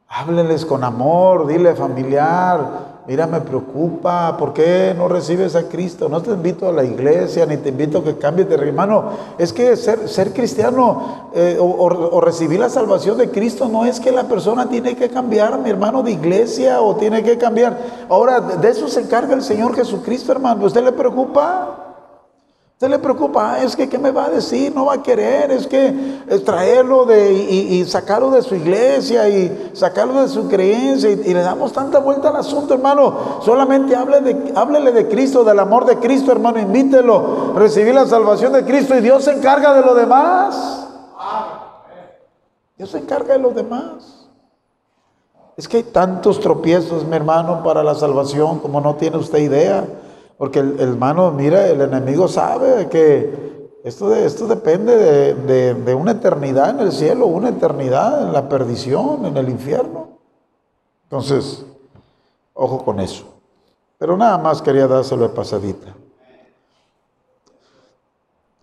Háblenles 0.07 0.65
con 0.65 0.83
amor, 0.83 1.47
dile 1.47 1.75
familiar, 1.75 2.88
mira, 3.07 3.27
me 3.27 3.41
preocupa, 3.41 4.37
¿por 4.37 4.53
qué 4.53 4.93
no 4.95 5.07
recibes 5.07 5.55
a 5.55 5.63
Cristo? 5.63 6.07
No 6.09 6.21
te 6.21 6.31
invito 6.31 6.67
a 6.67 6.71
la 6.71 6.83
iglesia, 6.83 7.45
ni 7.45 7.57
te 7.57 7.69
invito 7.69 7.99
a 7.99 8.03
que 8.03 8.17
cambies 8.17 8.47
de 8.49 8.55
hermano. 8.55 9.11
Es 9.37 9.51
que 9.51 9.75
ser, 9.75 10.07
ser 10.07 10.33
cristiano 10.33 11.29
eh, 11.33 11.57
o, 11.59 12.21
recibir 12.21 12.59
la 12.59 12.69
salvación 12.69 13.17
de 13.17 13.29
Cristo 13.29 13.67
no 13.67 13.85
es 13.85 13.99
que 13.99 14.11
la 14.11 14.25
persona 14.25 14.69
tiene 14.69 14.95
que 14.95 15.09
cambiar, 15.09 15.59
mi 15.59 15.69
hermano, 15.69 16.03
de 16.03 16.11
iglesia 16.11 16.81
o 16.81 16.95
tiene 16.95 17.23
que 17.23 17.37
cambiar. 17.37 17.77
Ahora, 18.09 18.39
de 18.39 18.69
eso 18.69 18.87
se 18.87 19.01
encarga 19.01 19.33
el 19.33 19.41
Señor 19.41 19.75
Jesucristo, 19.75 20.31
hermano. 20.31 20.65
¿Usted 20.65 20.83
le 20.83 20.91
preocupa? 20.91 21.88
Usted 22.79 22.91
le 22.91 22.99
preocupa, 22.99 23.55
ah, 23.55 23.61
es 23.61 23.75
que 23.75 23.89
¿qué 23.89 23.97
me 23.97 24.09
va 24.09 24.27
a 24.27 24.29
decir? 24.29 24.73
No 24.73 24.85
va 24.85 24.93
a 24.93 25.03
querer, 25.03 25.51
es 25.51 25.67
que 25.67 25.91
traerlo 26.45 27.03
de, 27.03 27.33
y, 27.33 27.83
sacarlo 27.83 28.31
de 28.31 28.41
su 28.41 28.55
iglesia 28.55 29.27
y 29.27 29.71
sacarlo 29.73 30.21
de 30.21 30.29
su 30.29 30.47
creencia 30.47 31.09
y, 31.09 31.17
le 31.17 31.41
damos 31.41 31.73
tanta 31.73 31.99
vuelta 31.99 32.29
al 32.29 32.37
asunto, 32.37 32.73
hermano. 32.73 33.41
Solamente 33.41 33.97
hable 33.97 34.21
de, 34.21 34.53
háblele 34.55 34.93
de 34.93 35.09
Cristo, 35.09 35.43
del 35.43 35.59
amor 35.59 35.83
de 35.87 35.97
Cristo, 35.97 36.31
hermano, 36.31 36.57
invítelo, 36.57 37.51
recibir 37.53 37.93
la 37.93 38.05
salvación 38.05 38.53
de 38.53 38.63
Cristo 38.63 38.95
y 38.95 39.01
Dios 39.01 39.25
se 39.25 39.33
encarga 39.33 39.73
de 39.73 39.81
lo 39.81 39.93
demás. 39.93 40.87
Dios 42.77 42.91
se 42.91 42.99
encarga 42.99 43.33
de 43.33 43.39
lo 43.39 43.49
demás. 43.49 44.29
Es 45.57 45.67
que 45.67 45.75
hay 45.75 45.83
tantos 45.83 46.39
tropiezos, 46.39 47.03
mi 47.03 47.17
hermano, 47.17 47.61
para 47.61 47.83
la 47.83 47.95
salvación 47.95 48.59
como 48.59 48.79
no 48.79 48.95
tiene 48.95 49.17
usted 49.17 49.39
idea. 49.39 49.85
Porque 50.39 50.59
el, 50.59 50.79
hermano, 50.79 51.31
mira, 51.31 51.67
el 51.67 51.81
enemigo 51.81 52.29
sabe 52.29 52.87
que 52.87 53.67
esto, 53.83 54.15
esto 54.15 54.47
depende 54.47 54.95
de, 54.95 55.73
de, 55.73 55.93
una 55.93 56.11
eternidad 56.11 56.69
en 56.69 56.79
el 56.79 56.93
cielo, 56.93 57.25
una 57.25 57.49
eternidad 57.49 58.23
en 58.23 58.31
la 58.31 58.47
perdición, 58.47 59.25
en 59.25 59.35
el 59.35 59.49
infierno. 59.49 60.17
Entonces, 61.03 61.65
ojo 62.53 62.85
con 62.85 63.01
eso. 63.01 63.25
Pero 63.97 64.15
nada 64.15 64.37
más 64.37 64.61
quería 64.61 64.87
dárselo 64.87 65.23
de 65.23 65.35
pasadita. 65.35 65.93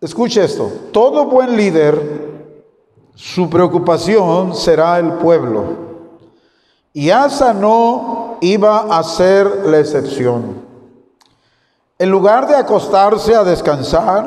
Escuche 0.01 0.43
esto, 0.43 0.73
todo 0.93 1.27
buen 1.27 1.59
líder, 1.59 2.47
su 3.15 3.51
preocupación 3.51 4.55
será 4.55 4.99
el 4.99 5.13
pueblo. 5.13 5.65
Y 6.95 7.11
Asa 7.11 7.53
no 7.53 8.39
iba 8.41 8.99
a 8.99 9.03
ser 9.03 9.67
la 9.67 9.79
excepción. 9.79 10.66
En 11.99 12.11
lugar 12.11 12.47
de 12.47 12.55
acostarse 12.55 13.35
a 13.35 13.43
descansar, 13.43 14.27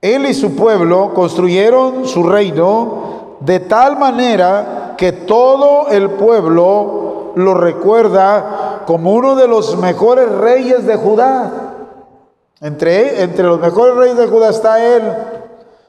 él 0.00 0.24
y 0.24 0.32
su 0.32 0.56
pueblo 0.56 1.12
construyeron 1.12 2.08
su 2.08 2.22
reino 2.22 3.36
de 3.40 3.60
tal 3.60 3.98
manera 3.98 4.94
que 4.96 5.12
todo 5.12 5.88
el 5.88 6.10
pueblo 6.10 7.32
lo 7.34 7.52
recuerda 7.52 8.84
como 8.86 9.12
uno 9.12 9.36
de 9.36 9.46
los 9.46 9.76
mejores 9.76 10.30
reyes 10.30 10.86
de 10.86 10.96
Judá. 10.96 11.74
Entre, 12.62 13.22
entre 13.22 13.44
los 13.44 13.60
mejores 13.60 13.94
reyes 13.94 14.16
de 14.16 14.26
Judá 14.26 14.48
está 14.48 14.82
él, 14.82 15.02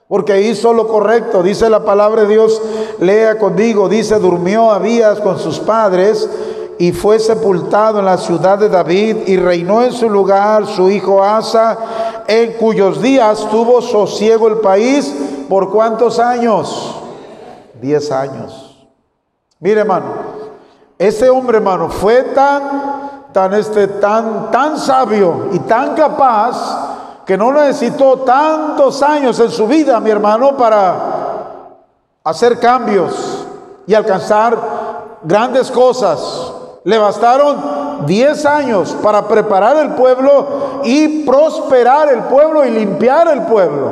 porque 0.10 0.42
hizo 0.42 0.74
lo 0.74 0.90
correcto. 0.90 1.44
Dice 1.44 1.70
la 1.70 1.86
palabra 1.86 2.24
de 2.24 2.28
Dios, 2.28 2.62
lea 3.00 3.38
conmigo, 3.38 3.88
dice, 3.88 4.20
durmió 4.20 4.70
Abías 4.72 5.22
con 5.22 5.40
sus 5.40 5.60
padres 5.60 6.30
y 6.80 6.92
fue 6.92 7.20
sepultado 7.20 8.00
en 8.00 8.06
la 8.06 8.18
ciudad 8.18 8.58
de 8.58 8.70
David 8.70 9.28
y 9.28 9.38
reinó 9.38 9.82
en 9.82 9.92
su 9.92 10.10
lugar 10.10 10.68
su 10.68 10.90
hijo 10.90 11.24
Asa, 11.24 11.78
en 12.28 12.54
cuyos 12.54 13.02
días 13.02 13.48
tuvo 13.50 13.82
sosiego 13.82 14.48
el 14.48 14.58
país. 14.58 15.14
¿Por 15.50 15.72
cuántos 15.72 16.20
años? 16.20 16.96
Diez 17.82 18.12
años. 18.12 18.88
Mire 19.60 19.82
hermano, 19.82 20.06
Ese 21.00 21.30
hombre, 21.30 21.58
hermano, 21.58 21.90
fue 21.90 22.24
tan, 22.24 23.30
tan, 23.32 23.54
este, 23.54 23.88
tan, 23.88 24.52
tan 24.52 24.78
sabio 24.78 25.50
y 25.52 25.60
tan 25.60 25.96
capaz 25.96 27.24
que 27.26 27.38
no 27.38 27.52
necesitó 27.52 28.20
tantos 28.20 29.04
años 29.04 29.40
en 29.40 29.52
su 29.52 29.68
vida, 29.68 30.00
mi 30.00 30.10
hermano, 30.10 30.56
para 30.56 30.96
hacer 32.24 32.60
cambios 32.60 33.46
y 33.86 33.94
alcanzar 33.94 34.58
grandes 35.24 35.70
cosas. 35.70 36.47
Le 36.88 36.98
bastaron 36.98 38.06
10 38.06 38.46
años 38.46 38.96
para 39.04 39.28
preparar 39.28 39.76
el 39.76 39.90
pueblo 39.96 40.80
y 40.86 41.26
prosperar 41.26 42.08
el 42.14 42.22
pueblo 42.22 42.64
y 42.64 42.70
limpiar 42.70 43.28
el 43.28 43.42
pueblo. 43.42 43.92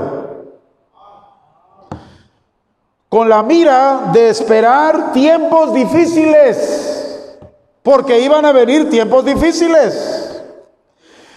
Con 3.09 3.27
la 3.27 3.43
mira 3.43 4.11
de 4.13 4.29
esperar 4.29 5.11
tiempos 5.11 5.73
difíciles 5.73 7.37
porque 7.83 8.21
iban 8.21 8.45
a 8.45 8.53
venir 8.53 8.89
tiempos 8.89 9.25
difíciles. 9.25 10.41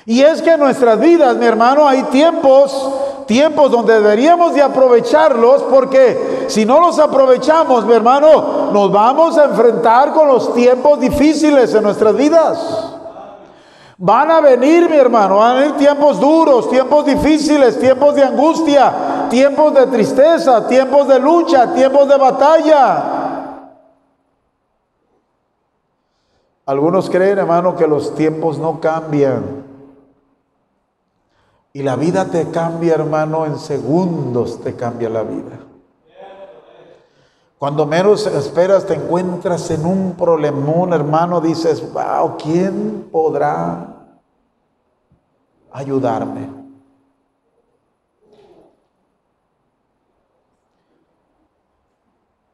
Y 0.07 0.23
es 0.23 0.41
que 0.41 0.53
en 0.53 0.61
nuestras 0.61 1.01
vidas, 1.01 1.35
mi 1.39 1.47
hermano, 1.47 1.89
hay 1.89 2.05
tiempos, 2.05 2.89
tiempos 3.29 3.71
donde 3.71 3.93
deberíamos 3.93 4.55
de 4.55 4.63
aprovecharlos, 4.63 5.63
porque 5.65 6.47
si 6.49 6.65
no 6.65 6.81
los 6.81 6.99
aprovechamos, 6.99 7.85
mi 7.85 7.93
hermano, 7.93 8.71
nos 8.73 8.91
vamos 8.91 9.37
a 9.37 9.45
enfrentar 9.45 10.15
con 10.15 10.29
los 10.29 10.55
tiempos 10.55 10.99
difíciles 10.99 11.75
en 11.75 11.83
nuestras 11.83 12.17
vidas. 12.17 12.95
Van 13.99 14.31
a 14.31 14.41
venir, 14.41 14.89
mi 14.89 14.97
hermano, 14.97 15.39
van 15.39 15.57
a 15.57 15.61
venir 15.61 15.77
tiempos 15.77 16.19
duros, 16.19 16.71
tiempos 16.71 17.05
difíciles, 17.05 17.79
tiempos 17.79 18.15
de 18.15 18.25
angustia, 18.25 19.27
tiempos 19.29 19.75
de 19.75 19.87
tristeza, 19.89 20.67
tiempos 20.67 21.07
de 21.07 21.21
lucha, 21.21 21.75
tiempos 21.75 22.09
de 22.09 22.17
batalla. 22.17 23.05
Algunos 26.65 27.11
creen, 27.11 27.39
hermano, 27.39 27.77
que 27.77 27.87
los 27.87 28.15
tiempos 28.15 28.57
no 28.57 28.81
cambian. 28.81 29.68
Y 31.79 31.83
la 31.85 31.95
vida 31.95 32.25
te 32.25 32.51
cambia, 32.51 32.95
hermano, 32.95 33.47
en 33.47 33.57
segundos 33.57 34.61
te 34.61 34.75
cambia 34.75 35.09
la 35.09 35.23
vida. 35.23 35.61
Cuando 37.57 37.87
menos 37.87 38.27
esperas 38.27 38.85
te 38.85 38.95
encuentras 38.95 39.71
en 39.71 39.87
un 39.87 40.17
problemón, 40.19 40.93
hermano, 40.93 41.41
dices, 41.41 41.81
wow, 41.93 42.37
¿quién 42.37 43.09
podrá 43.13 43.95
ayudarme? 45.71 46.49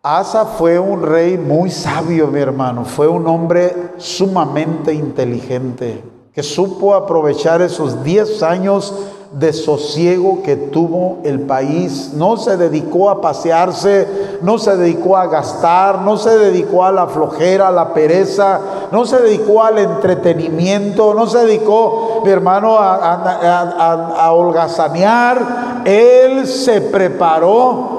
Asa 0.02 0.44
fue 0.44 0.78
un 0.78 1.02
rey 1.02 1.38
muy 1.38 1.70
sabio, 1.70 2.26
mi 2.26 2.40
hermano. 2.40 2.84
Fue 2.84 3.08
un 3.08 3.26
hombre 3.26 3.94
sumamente 3.96 4.92
inteligente 4.92 6.12
que 6.34 6.42
supo 6.42 6.94
aprovechar 6.94 7.62
esos 7.62 8.02
10 8.02 8.42
años 8.42 8.92
de 9.30 9.52
sosiego 9.52 10.42
que 10.42 10.56
tuvo 10.56 11.18
el 11.24 11.40
país. 11.40 12.12
No 12.14 12.36
se 12.36 12.56
dedicó 12.56 13.08
a 13.10 13.20
pasearse, 13.20 14.38
no 14.42 14.58
se 14.58 14.76
dedicó 14.76 15.16
a 15.16 15.26
gastar, 15.26 16.00
no 16.00 16.16
se 16.16 16.36
dedicó 16.36 16.84
a 16.84 16.92
la 16.92 17.06
flojera, 17.06 17.68
a 17.68 17.72
la 17.72 17.94
pereza, 17.94 18.60
no 18.90 19.04
se 19.04 19.18
dedicó 19.18 19.62
al 19.62 19.78
entretenimiento, 19.78 21.14
no 21.14 21.26
se 21.26 21.38
dedicó, 21.38 22.22
mi 22.24 22.30
hermano, 22.30 22.78
a, 22.78 22.94
a, 22.96 24.26
a 24.26 24.32
holgazanear. 24.32 25.82
Él 25.84 26.46
se 26.46 26.80
preparó 26.80 27.94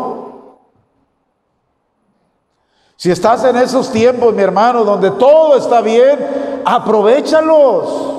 si 2.98 3.12
estás 3.12 3.44
en 3.44 3.58
esos 3.58 3.92
tiempos, 3.92 4.34
mi 4.34 4.42
hermano, 4.42 4.84
donde 4.84 5.12
todo 5.12 5.58
está 5.58 5.82
bien, 5.82 6.62
aprovechalos. 6.66 8.15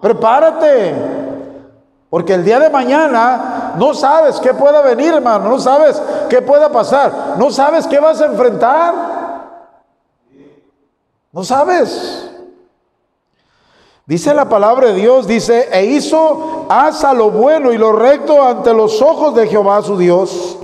Prepárate. 0.00 0.94
Porque 2.08 2.34
el 2.34 2.44
día 2.44 2.58
de 2.58 2.70
mañana 2.70 3.74
no 3.76 3.92
sabes 3.94 4.38
qué 4.40 4.54
pueda 4.54 4.80
venir, 4.82 5.14
hermano. 5.14 5.48
No 5.50 5.58
sabes 5.58 6.00
qué 6.28 6.40
pueda 6.40 6.70
pasar. 6.70 7.34
No 7.38 7.50
sabes 7.50 7.86
qué 7.86 7.98
vas 7.98 8.20
a 8.20 8.26
enfrentar. 8.26 8.94
No 11.32 11.44
sabes. 11.44 12.30
Dice 14.06 14.32
la 14.32 14.48
palabra 14.48 14.88
de 14.88 14.94
Dios, 14.94 15.26
dice, 15.26 15.68
e 15.72 15.84
hizo 15.84 16.66
hasta 16.68 17.12
lo 17.12 17.30
bueno 17.30 17.72
y 17.72 17.78
lo 17.78 17.92
recto 17.92 18.40
ante 18.40 18.72
los 18.72 19.02
ojos 19.02 19.34
de 19.34 19.48
Jehová 19.48 19.82
su 19.82 19.98
Dios 19.98 20.58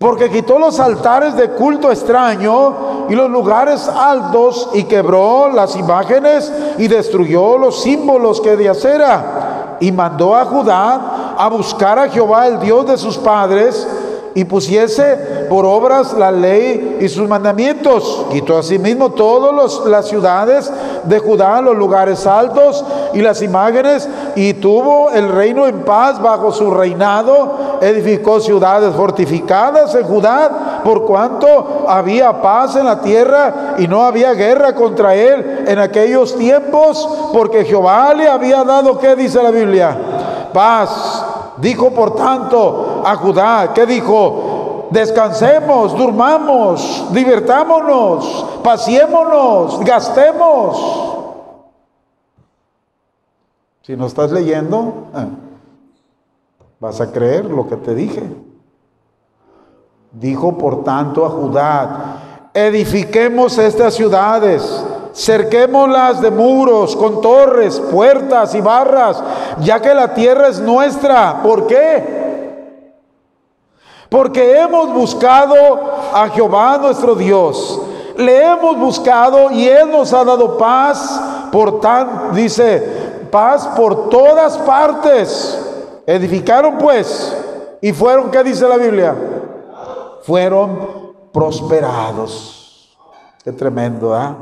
porque 0.00 0.30
quitó 0.30 0.58
los 0.58 0.80
altares 0.80 1.36
de 1.36 1.50
culto 1.50 1.92
extraño 1.92 3.06
y 3.10 3.14
los 3.14 3.28
lugares 3.28 3.86
altos 3.86 4.70
y 4.72 4.84
quebró 4.84 5.50
las 5.50 5.76
imágenes 5.76 6.50
y 6.78 6.88
destruyó 6.88 7.58
los 7.58 7.82
símbolos 7.82 8.40
que 8.40 8.56
de 8.56 8.70
acera. 8.70 9.76
Y 9.78 9.92
mandó 9.92 10.34
a 10.34 10.46
Judá 10.46 11.34
a 11.36 11.46
buscar 11.50 11.98
a 11.98 12.08
Jehová 12.08 12.46
el 12.46 12.60
Dios 12.60 12.86
de 12.86 12.96
sus 12.96 13.18
padres 13.18 13.86
y 14.34 14.44
pusiese 14.44 15.46
por 15.48 15.66
obras 15.66 16.12
la 16.14 16.30
ley 16.30 16.98
y 17.00 17.08
sus 17.08 17.28
mandamientos. 17.28 18.26
Quitó 18.30 18.58
asimismo 18.58 19.10
todas 19.10 19.84
las 19.86 20.08
ciudades 20.08 20.72
de 21.04 21.18
Judá, 21.18 21.60
los 21.60 21.76
lugares 21.76 22.26
altos 22.26 22.84
y 23.12 23.20
las 23.20 23.42
imágenes, 23.42 24.08
y 24.36 24.54
tuvo 24.54 25.10
el 25.10 25.28
reino 25.28 25.66
en 25.66 25.80
paz 25.80 26.20
bajo 26.20 26.52
su 26.52 26.70
reinado. 26.70 27.78
Edificó 27.80 28.40
ciudades 28.40 28.94
fortificadas 28.94 29.94
en 29.94 30.04
Judá, 30.04 30.80
por 30.84 31.04
cuanto 31.04 31.86
había 31.88 32.40
paz 32.40 32.76
en 32.76 32.86
la 32.86 33.00
tierra 33.00 33.74
y 33.78 33.88
no 33.88 34.04
había 34.04 34.32
guerra 34.32 34.74
contra 34.74 35.14
él 35.14 35.64
en 35.66 35.78
aquellos 35.78 36.36
tiempos, 36.36 37.08
porque 37.32 37.64
Jehová 37.64 38.14
le 38.14 38.28
había 38.28 38.64
dado, 38.64 38.98
¿qué 38.98 39.16
dice 39.16 39.42
la 39.42 39.50
Biblia? 39.50 39.96
Paz. 40.52 41.24
Dijo 41.56 41.90
por 41.90 42.14
tanto 42.14 42.89
a 43.04 43.16
Judá, 43.16 43.72
¿qué 43.74 43.86
dijo? 43.86 44.88
Descansemos, 44.90 45.96
durmamos, 45.96 47.06
divertámonos, 47.12 48.46
paseémonos, 48.62 49.78
gastemos. 49.80 51.10
Si 53.82 53.96
no 53.96 54.06
estás 54.06 54.32
leyendo, 54.32 55.08
eh, 55.14 55.26
vas 56.80 57.00
a 57.00 57.12
creer 57.12 57.44
lo 57.44 57.68
que 57.68 57.76
te 57.76 57.94
dije. 57.94 58.22
Dijo 60.12 60.58
por 60.58 60.82
tanto 60.82 61.24
a 61.24 61.30
Judá, 61.30 62.16
edifiquemos 62.52 63.58
estas 63.58 63.94
ciudades, 63.94 64.84
cerquémoslas 65.14 66.20
de 66.20 66.32
muros, 66.32 66.96
con 66.96 67.20
torres, 67.20 67.78
puertas 67.78 68.54
y 68.56 68.60
barras, 68.60 69.22
ya 69.60 69.80
que 69.80 69.94
la 69.94 70.14
tierra 70.14 70.48
es 70.48 70.60
nuestra. 70.60 71.42
¿Por 71.42 71.68
qué? 71.68 72.19
Porque 74.10 74.60
hemos 74.60 74.92
buscado 74.92 75.54
a 76.12 76.28
Jehová 76.28 76.76
nuestro 76.78 77.14
Dios. 77.14 77.80
Le 78.16 78.44
hemos 78.44 78.76
buscado 78.76 79.50
y 79.52 79.66
Él 79.66 79.90
nos 79.90 80.12
ha 80.12 80.24
dado 80.24 80.58
paz. 80.58 81.48
Por 81.52 81.80
tan, 81.80 82.34
dice, 82.34 83.28
paz 83.30 83.68
por 83.76 84.08
todas 84.10 84.58
partes. 84.58 86.02
Edificaron 86.06 86.76
pues 86.76 87.36
y 87.80 87.92
fueron, 87.92 88.30
¿qué 88.30 88.42
dice 88.42 88.68
la 88.68 88.76
Biblia? 88.76 89.14
Fueron 90.22 91.14
prosperados. 91.32 92.96
Qué 93.44 93.52
tremendo, 93.52 94.14
¿ah? 94.14 94.36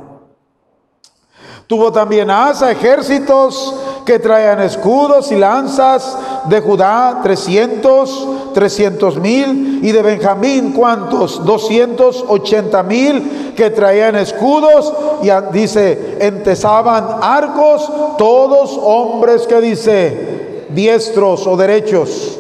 Tuvo 1.67 1.93
también 1.93 2.31
Asa 2.31 2.71
ejércitos 2.71 3.75
que 4.07 4.19
traían 4.19 4.63
escudos 4.63 5.31
y 5.31 5.37
lanzas 5.37 6.17
de 6.49 6.61
Judá, 6.61 7.21
300, 7.23 8.53
300 8.55 9.17
mil, 9.19 9.69
y 9.83 9.93
de 9.93 10.03
Benjamín, 10.03 10.73
¿cuántos? 10.73 11.45
280 11.45 12.83
mil 12.83 13.55
que 13.55 13.71
traían 13.71 14.17
escudos 14.17 14.93
y 15.23 15.29
dice, 15.53 16.19
entesaban 16.21 17.19
arcos, 17.23 17.91
todos 18.17 18.79
hombres 18.83 19.47
que 19.47 19.61
dice, 19.61 20.67
diestros 20.71 21.47
o 21.47 21.57
derechos. 21.57 22.39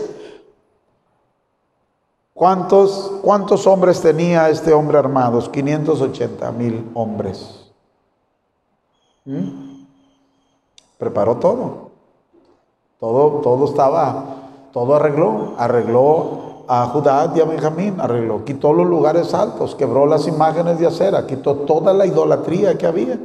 ¿Cuántos, 2.34 3.12
¿Cuántos 3.22 3.66
hombres 3.66 4.00
tenía 4.00 4.48
este 4.48 4.72
hombre 4.72 4.98
armados? 4.98 5.48
580 5.48 6.52
mil 6.52 6.88
hombres. 6.94 7.72
¿Mm? 9.24 9.84
Preparó 10.98 11.36
todo. 11.36 11.87
Todo, 12.98 13.40
todo 13.42 13.66
estaba, 13.66 14.24
todo 14.72 14.96
arregló. 14.96 15.54
Arregló 15.56 16.64
a 16.68 16.86
Judá 16.86 17.32
y 17.34 17.40
a 17.40 17.44
Benjamín, 17.44 18.00
arregló. 18.00 18.44
Quitó 18.44 18.72
los 18.72 18.86
lugares 18.86 19.32
altos, 19.32 19.74
quebró 19.74 20.04
las 20.04 20.26
imágenes 20.26 20.78
de 20.78 20.86
acera, 20.86 21.26
quitó 21.26 21.56
toda 21.56 21.94
la 21.94 22.06
idolatría 22.06 22.76
que 22.76 22.86
había. 22.86 23.18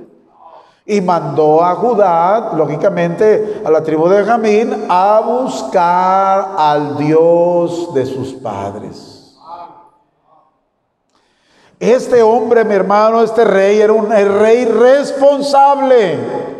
Y 0.86 1.02
mandó 1.02 1.64
a 1.64 1.76
Judá, 1.76 2.54
lógicamente, 2.56 3.62
a 3.66 3.72
la 3.72 3.84
tribu 3.84 4.08
de 4.08 4.18
Benjamín, 4.18 4.86
a 4.90 5.22
buscar 5.26 6.56
al 6.58 6.98
Dios 6.98 7.94
de 7.94 8.06
sus 8.06 8.34
padres. 8.34 9.38
Este 11.80 12.22
hombre, 12.22 12.64
mi 12.64 12.76
hermano, 12.76 13.22
este 13.22 13.44
rey 13.44 13.80
era 13.80 13.92
un 13.92 14.10
rey 14.10 14.66
responsable. 14.66 16.53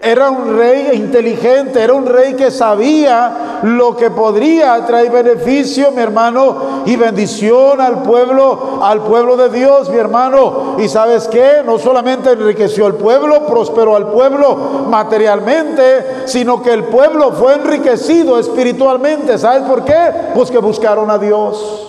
Era 0.00 0.30
un 0.30 0.56
rey 0.56 0.90
inteligente, 0.94 1.82
era 1.82 1.92
un 1.92 2.06
rey 2.06 2.34
que 2.34 2.52
sabía 2.52 3.60
lo 3.62 3.96
que 3.96 4.10
podría 4.10 4.86
traer 4.86 5.10
beneficio, 5.10 5.90
mi 5.90 6.00
hermano, 6.00 6.82
y 6.86 6.94
bendición 6.94 7.80
al 7.80 8.02
pueblo, 8.04 8.78
al 8.80 9.02
pueblo 9.02 9.36
de 9.36 9.48
Dios, 9.48 9.90
mi 9.90 9.98
hermano. 9.98 10.76
Y 10.78 10.88
sabes 10.88 11.26
qué, 11.26 11.62
no 11.66 11.78
solamente 11.78 12.30
enriqueció 12.30 12.86
al 12.86 12.94
pueblo, 12.94 13.44
prosperó 13.46 13.96
al 13.96 14.12
pueblo 14.12 14.86
materialmente, 14.88 16.22
sino 16.26 16.62
que 16.62 16.72
el 16.72 16.84
pueblo 16.84 17.32
fue 17.32 17.54
enriquecido 17.54 18.38
espiritualmente. 18.38 19.36
¿Sabes 19.36 19.62
por 19.62 19.84
qué? 19.84 20.12
Pues 20.32 20.48
que 20.50 20.58
buscaron 20.58 21.10
a 21.10 21.18
Dios. 21.18 21.86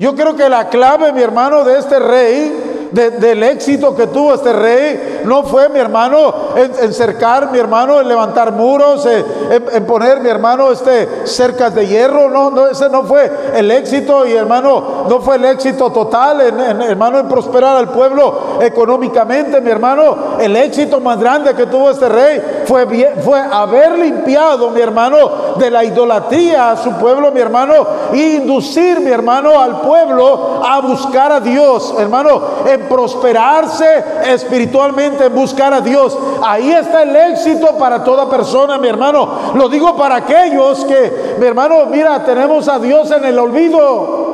Yo 0.00 0.16
creo 0.16 0.34
que 0.34 0.48
la 0.48 0.68
clave, 0.68 1.12
mi 1.12 1.22
hermano, 1.22 1.62
de 1.62 1.78
este 1.78 2.00
rey 2.00 2.75
del 2.96 3.42
éxito 3.42 3.94
que 3.94 4.06
tuvo 4.06 4.34
este 4.34 4.52
rey 4.52 5.20
no 5.24 5.42
fue, 5.42 5.68
mi 5.68 5.78
hermano, 5.78 6.32
en, 6.56 6.92
cercar, 6.92 7.50
mi 7.50 7.58
hermano, 7.58 8.00
en 8.00 8.08
levantar 8.08 8.52
muros, 8.52 9.06
en, 9.06 9.84
poner, 9.84 10.20
mi 10.20 10.28
hermano, 10.28 10.72
este, 10.72 11.26
cercas 11.26 11.74
de 11.74 11.86
hierro. 11.86 12.30
No, 12.30 12.50
no, 12.50 12.68
ese 12.68 12.88
no 12.88 13.02
fue 13.04 13.30
el 13.54 13.70
éxito, 13.70 14.26
y 14.26 14.32
hermano, 14.32 15.04
no 15.08 15.20
fue 15.20 15.36
el 15.36 15.44
éxito 15.44 15.90
total, 15.90 16.40
en, 16.40 16.82
hermano, 16.82 17.18
en 17.18 17.28
prosperar 17.28 17.76
al 17.76 17.90
pueblo 17.90 18.58
económicamente, 18.60 19.60
mi 19.60 19.70
hermano. 19.70 20.38
El 20.40 20.56
éxito 20.56 21.00
más 21.00 21.18
grande 21.18 21.54
que 21.54 21.66
tuvo 21.66 21.90
este 21.90 22.08
rey 22.08 22.62
fue, 22.64 22.86
fue 23.22 23.40
haber 23.40 23.98
limpiado, 23.98 24.70
mi 24.70 24.80
hermano, 24.80 25.56
de 25.58 25.70
la 25.70 25.84
idolatría 25.84 26.70
a 26.70 26.76
su 26.76 26.92
pueblo, 26.92 27.30
mi 27.32 27.40
hermano, 27.40 27.74
e 28.12 28.36
inducir, 28.36 29.00
mi 29.00 29.10
hermano, 29.10 29.60
al 29.60 29.80
pueblo 29.80 30.62
a 30.64 30.80
buscar 30.80 31.32
a 31.32 31.40
Dios, 31.40 31.94
hermano, 31.98 32.40
en 32.66 32.85
prosperarse 32.88 34.04
espiritualmente, 34.24 35.26
en 35.26 35.34
buscar 35.34 35.72
a 35.72 35.80
Dios. 35.80 36.16
Ahí 36.42 36.72
está 36.72 37.02
el 37.02 37.14
éxito 37.14 37.76
para 37.78 38.02
toda 38.02 38.28
persona, 38.28 38.78
mi 38.78 38.88
hermano. 38.88 39.28
Lo 39.54 39.68
digo 39.68 39.96
para 39.96 40.16
aquellos 40.16 40.84
que, 40.84 41.36
mi 41.38 41.46
hermano, 41.46 41.86
mira, 41.86 42.24
tenemos 42.24 42.68
a 42.68 42.78
Dios 42.78 43.10
en 43.10 43.24
el 43.24 43.38
olvido. 43.38 44.26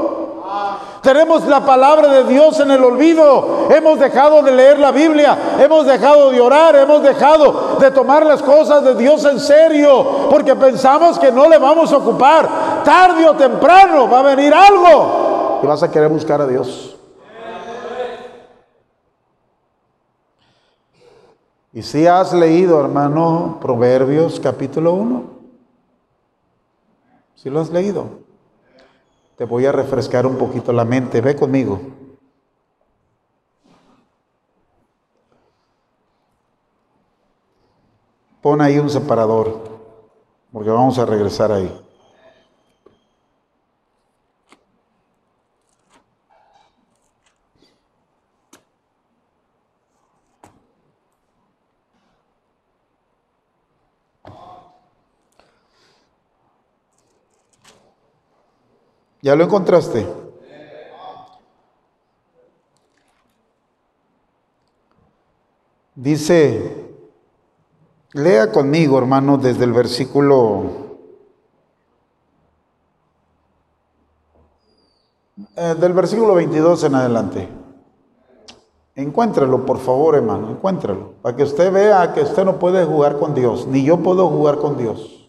Tenemos 1.03 1.45
la 1.49 1.65
palabra 1.65 2.09
de 2.09 2.25
Dios 2.25 2.61
en 2.61 2.71
el 2.71 2.83
olvido. 2.85 3.67
Hemos 3.71 3.99
dejado 3.99 4.41
de 4.43 4.53
leer 4.53 4.79
la 4.79 4.93
Biblia. 4.93 5.37
Hemos 5.59 5.85
dejado 5.85 6.31
de 6.31 6.41
orar. 6.41 6.77
Hemos 6.77 7.03
dejado 7.03 7.77
de 7.81 7.91
tomar 7.91 8.25
las 8.25 8.41
cosas 8.41 8.85
de 8.85 8.95
Dios 8.95 9.25
en 9.25 9.41
serio. 9.41 10.29
Porque 10.31 10.55
pensamos 10.55 11.19
que 11.19 11.33
no 11.33 11.49
le 11.49 11.59
vamos 11.59 11.93
a 11.93 11.97
ocupar. 11.97 12.49
Tarde 12.85 13.29
o 13.29 13.35
temprano 13.35 14.09
va 14.09 14.21
a 14.21 14.23
venir 14.23 14.55
algo. 14.55 15.61
Y 15.65 15.67
vas 15.67 15.83
a 15.83 15.91
querer 15.91 16.09
buscar 16.09 16.41
a 16.41 16.47
Dios. 16.47 16.95
Y 21.73 21.83
si 21.83 22.07
has 22.07 22.35
leído, 22.35 22.81
hermano, 22.81 23.59
Proverbios 23.61 24.39
capítulo 24.41 24.93
1. 24.93 25.25
Si 27.35 27.49
lo 27.49 27.61
has 27.61 27.71
leído. 27.71 28.21
Te 29.37 29.45
voy 29.45 29.65
a 29.65 29.73
refrescar 29.73 30.27
un 30.27 30.37
poquito 30.37 30.73
la 30.73 30.85
mente. 30.85 31.23
Ve 31.23 31.35
conmigo. 31.35 31.81
Pon 38.43 38.61
ahí 38.61 38.79
un 38.79 38.91
separador, 38.91 39.57
porque 40.53 40.69
vamos 40.69 40.99
a 40.99 41.07
regresar 41.07 41.53
ahí. 41.53 41.82
¿Ya 59.23 59.37
lo 59.37 59.45
encontraste? 59.45 60.05
Dice, 65.95 66.93
lea 68.15 68.51
conmigo, 68.51 68.99
hermano, 68.99 69.39
desde 69.39 69.63
el 69.63 69.73
versículo 69.73 70.65
eh, 75.55 75.77
del 75.79 75.93
versículo 75.93 76.35
22 76.35 76.83
en 76.83 76.95
adelante. 76.97 77.49
Encuéntralo, 78.97 79.65
por 79.65 79.79
favor, 79.79 80.17
hermano, 80.17 80.51
encuéntralo, 80.51 81.13
para 81.23 81.37
que 81.37 81.45
usted 81.45 81.73
vea 81.73 82.13
que 82.13 82.23
usted 82.23 82.45
no 82.45 82.59
puede 82.59 82.85
jugar 82.85 83.21
con 83.21 83.35
Dios, 83.35 83.69
ni 83.69 83.85
yo 83.85 83.99
puedo 83.99 84.29
jugar 84.29 84.59
con 84.59 84.77
Dios. 84.77 85.22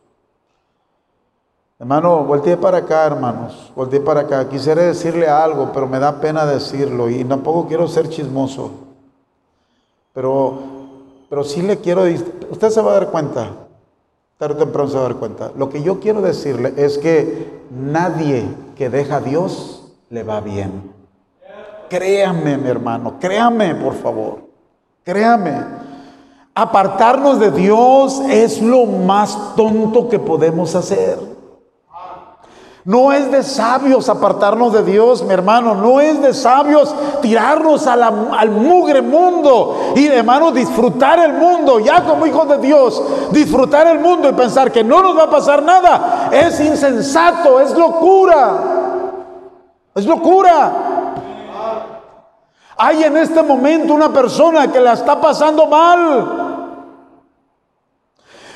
Hermano, 1.83 2.23
volteé 2.23 2.55
para 2.55 2.77
acá, 2.77 3.05
hermanos, 3.05 3.69
volteé 3.75 3.99
para 3.99 4.21
acá. 4.21 4.47
Quisiera 4.47 4.83
decirle 4.83 5.27
algo, 5.27 5.71
pero 5.73 5.85
me 5.85 5.99
da 5.99 6.21
pena 6.21 6.45
decirlo 6.45 7.09
y 7.09 7.25
tampoco 7.25 7.67
quiero 7.67 7.89
ser 7.89 8.07
chismoso. 8.07 8.71
Pero, 10.13 10.59
pero 11.29 11.43
sí 11.43 11.61
le 11.61 11.79
quiero, 11.79 12.03
usted 12.49 12.69
se 12.69 12.81
va 12.81 12.91
a 12.91 12.93
dar 12.93 13.09
cuenta, 13.09 13.49
tarde 14.37 14.55
o 14.55 14.57
temprano 14.59 14.87
se 14.87 14.95
va 14.95 15.01
a 15.01 15.09
dar 15.09 15.15
cuenta. 15.17 15.51
Lo 15.57 15.67
que 15.67 15.83
yo 15.83 15.99
quiero 15.99 16.21
decirle 16.21 16.73
es 16.77 16.97
que 16.97 17.51
nadie 17.69 18.45
que 18.77 18.89
deja 18.89 19.17
a 19.17 19.19
Dios 19.19 19.91
le 20.09 20.23
va 20.23 20.39
bien. 20.39 20.89
Créame, 21.89 22.57
mi 22.59 22.69
hermano, 22.69 23.15
créame, 23.19 23.75
por 23.75 23.95
favor, 23.95 24.37
créame. 25.03 25.65
Apartarnos 26.55 27.41
de 27.41 27.51
Dios 27.51 28.21
es 28.29 28.61
lo 28.61 28.85
más 28.85 29.53
tonto 29.57 30.07
que 30.07 30.17
podemos 30.17 30.75
hacer. 30.75 31.33
No 32.85 33.13
es 33.13 33.31
de 33.31 33.43
sabios 33.43 34.09
apartarnos 34.09 34.73
de 34.73 34.83
Dios, 34.83 35.23
mi 35.23 35.33
hermano. 35.33 35.73
No 35.73 36.01
es 36.01 36.21
de 36.21 36.33
sabios 36.33 36.93
tirarnos 37.21 37.87
al 37.87 38.51
mugre 38.51 39.01
mundo 39.01 39.93
y, 39.95 40.07
hermano, 40.07 40.51
disfrutar 40.51 41.17
el 41.19 41.33
mundo, 41.33 41.79
ya 41.79 42.03
como 42.03 42.25
hijos 42.25 42.47
de 42.49 42.57
Dios, 42.57 43.01
disfrutar 43.31 43.87
el 43.87 43.99
mundo 43.99 44.27
y 44.27 44.33
pensar 44.33 44.69
que 44.69 44.83
no 44.83 45.01
nos 45.01 45.17
va 45.17 45.23
a 45.23 45.29
pasar 45.29 45.63
nada. 45.63 46.29
Es 46.31 46.59
insensato, 46.59 47.61
es 47.61 47.71
locura. 47.71 48.59
Es 49.95 50.05
locura. 50.05 50.71
Hay 52.75 53.03
en 53.03 53.15
este 53.15 53.43
momento 53.43 53.93
una 53.93 54.11
persona 54.11 54.69
que 54.69 54.81
la 54.81 54.93
está 54.93 55.21
pasando 55.21 55.67
mal 55.67 56.42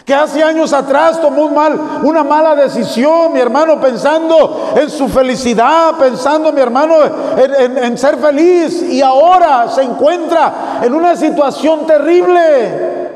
que 0.07 0.15
hace 0.15 0.41
años 0.41 0.71
atrás 0.71 1.19
tomó 1.19 1.49
mal, 1.49 1.99
una 2.01 2.23
mala 2.23 2.55
decisión, 2.55 3.33
mi 3.33 3.41
hermano, 3.41 3.77
pensando 3.81 4.71
en 4.73 4.89
su 4.89 5.09
felicidad, 5.09 5.97
pensando, 5.99 6.53
mi 6.53 6.61
hermano, 6.61 6.95
en, 7.35 7.97
ser 7.97 8.15
feliz 8.15 8.83
y 8.83 9.01
ahora 9.01 9.67
se 9.67 9.83
encuentra 9.83 10.79
en 10.81 10.93
una 10.93 11.13
situación 11.17 11.85
terrible. 11.85 13.09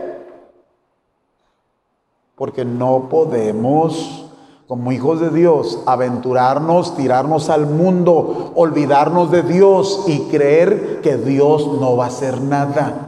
Porque 2.36 2.65
no 2.65 3.08
podemos 3.10 4.25
como 4.67 4.91
hijos 4.91 5.21
de 5.21 5.30
Dios, 5.30 5.80
aventurarnos, 5.86 6.97
tirarnos 6.97 7.49
al 7.49 7.67
mundo, 7.67 8.51
olvidarnos 8.56 9.32
de 9.32 9.43
Dios 9.43 10.04
y 10.08 10.23
creer 10.23 10.99
que 11.01 11.15
Dios 11.15 11.67
no 11.80 11.95
va 11.95 12.06
a 12.06 12.08
hacer 12.08 12.41
nada. 12.41 13.08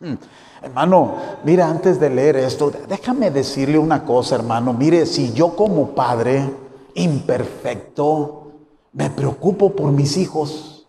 Hmm. 0.00 0.16
Hermano, 0.66 1.14
mira, 1.44 1.68
antes 1.68 2.00
de 2.00 2.10
leer 2.10 2.34
esto, 2.34 2.72
déjame 2.88 3.30
decirle 3.30 3.78
una 3.78 4.04
cosa, 4.04 4.34
hermano. 4.34 4.72
Mire, 4.72 5.06
si 5.06 5.32
yo 5.32 5.54
como 5.54 5.90
padre 5.90 6.42
imperfecto 6.94 8.48
me 8.92 9.08
preocupo 9.10 9.70
por 9.70 9.92
mis 9.92 10.16
hijos. 10.16 10.84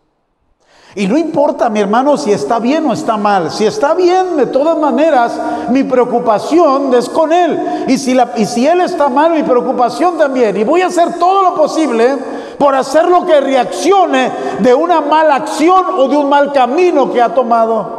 Y 0.96 1.06
no 1.06 1.16
importa, 1.16 1.70
mi 1.70 1.80
hermano, 1.80 2.18
si 2.18 2.32
está 2.32 2.58
bien 2.58 2.88
o 2.88 2.94
está 2.94 3.18
mal. 3.18 3.52
Si 3.52 3.68
está 3.68 3.94
bien, 3.94 4.36
de 4.36 4.48
todas 4.48 4.80
maneras, 4.80 5.40
mi 5.70 5.84
preocupación 5.84 6.92
es 6.96 7.08
con 7.08 7.32
él. 7.32 7.86
Y 7.88 8.00
si, 8.00 8.18
y 8.36 8.46
si 8.46 8.66
él 8.66 8.82
está 8.82 9.10
mal, 9.10 9.32
mi 9.32 9.44
preocupación 9.44 10.18
también. 10.18 10.58
Y 10.58 10.64
voy 10.64 10.82
a 10.82 10.88
hacer 10.88 11.20
todo 11.20 11.44
lo 11.44 11.54
posible 11.54 12.18
por 12.58 12.74
hacer 12.74 13.08
lo 13.08 13.28
que 13.28 13.40
reaccione 13.40 14.32
de 14.58 14.74
una 14.74 15.02
mala 15.02 15.36
acción 15.36 15.86
o 16.00 16.08
de 16.08 16.18
un 16.18 16.30
mal 16.30 16.52
camino 16.52 17.14
que 17.14 17.22
ha 17.22 17.32
tomado. 17.32 17.97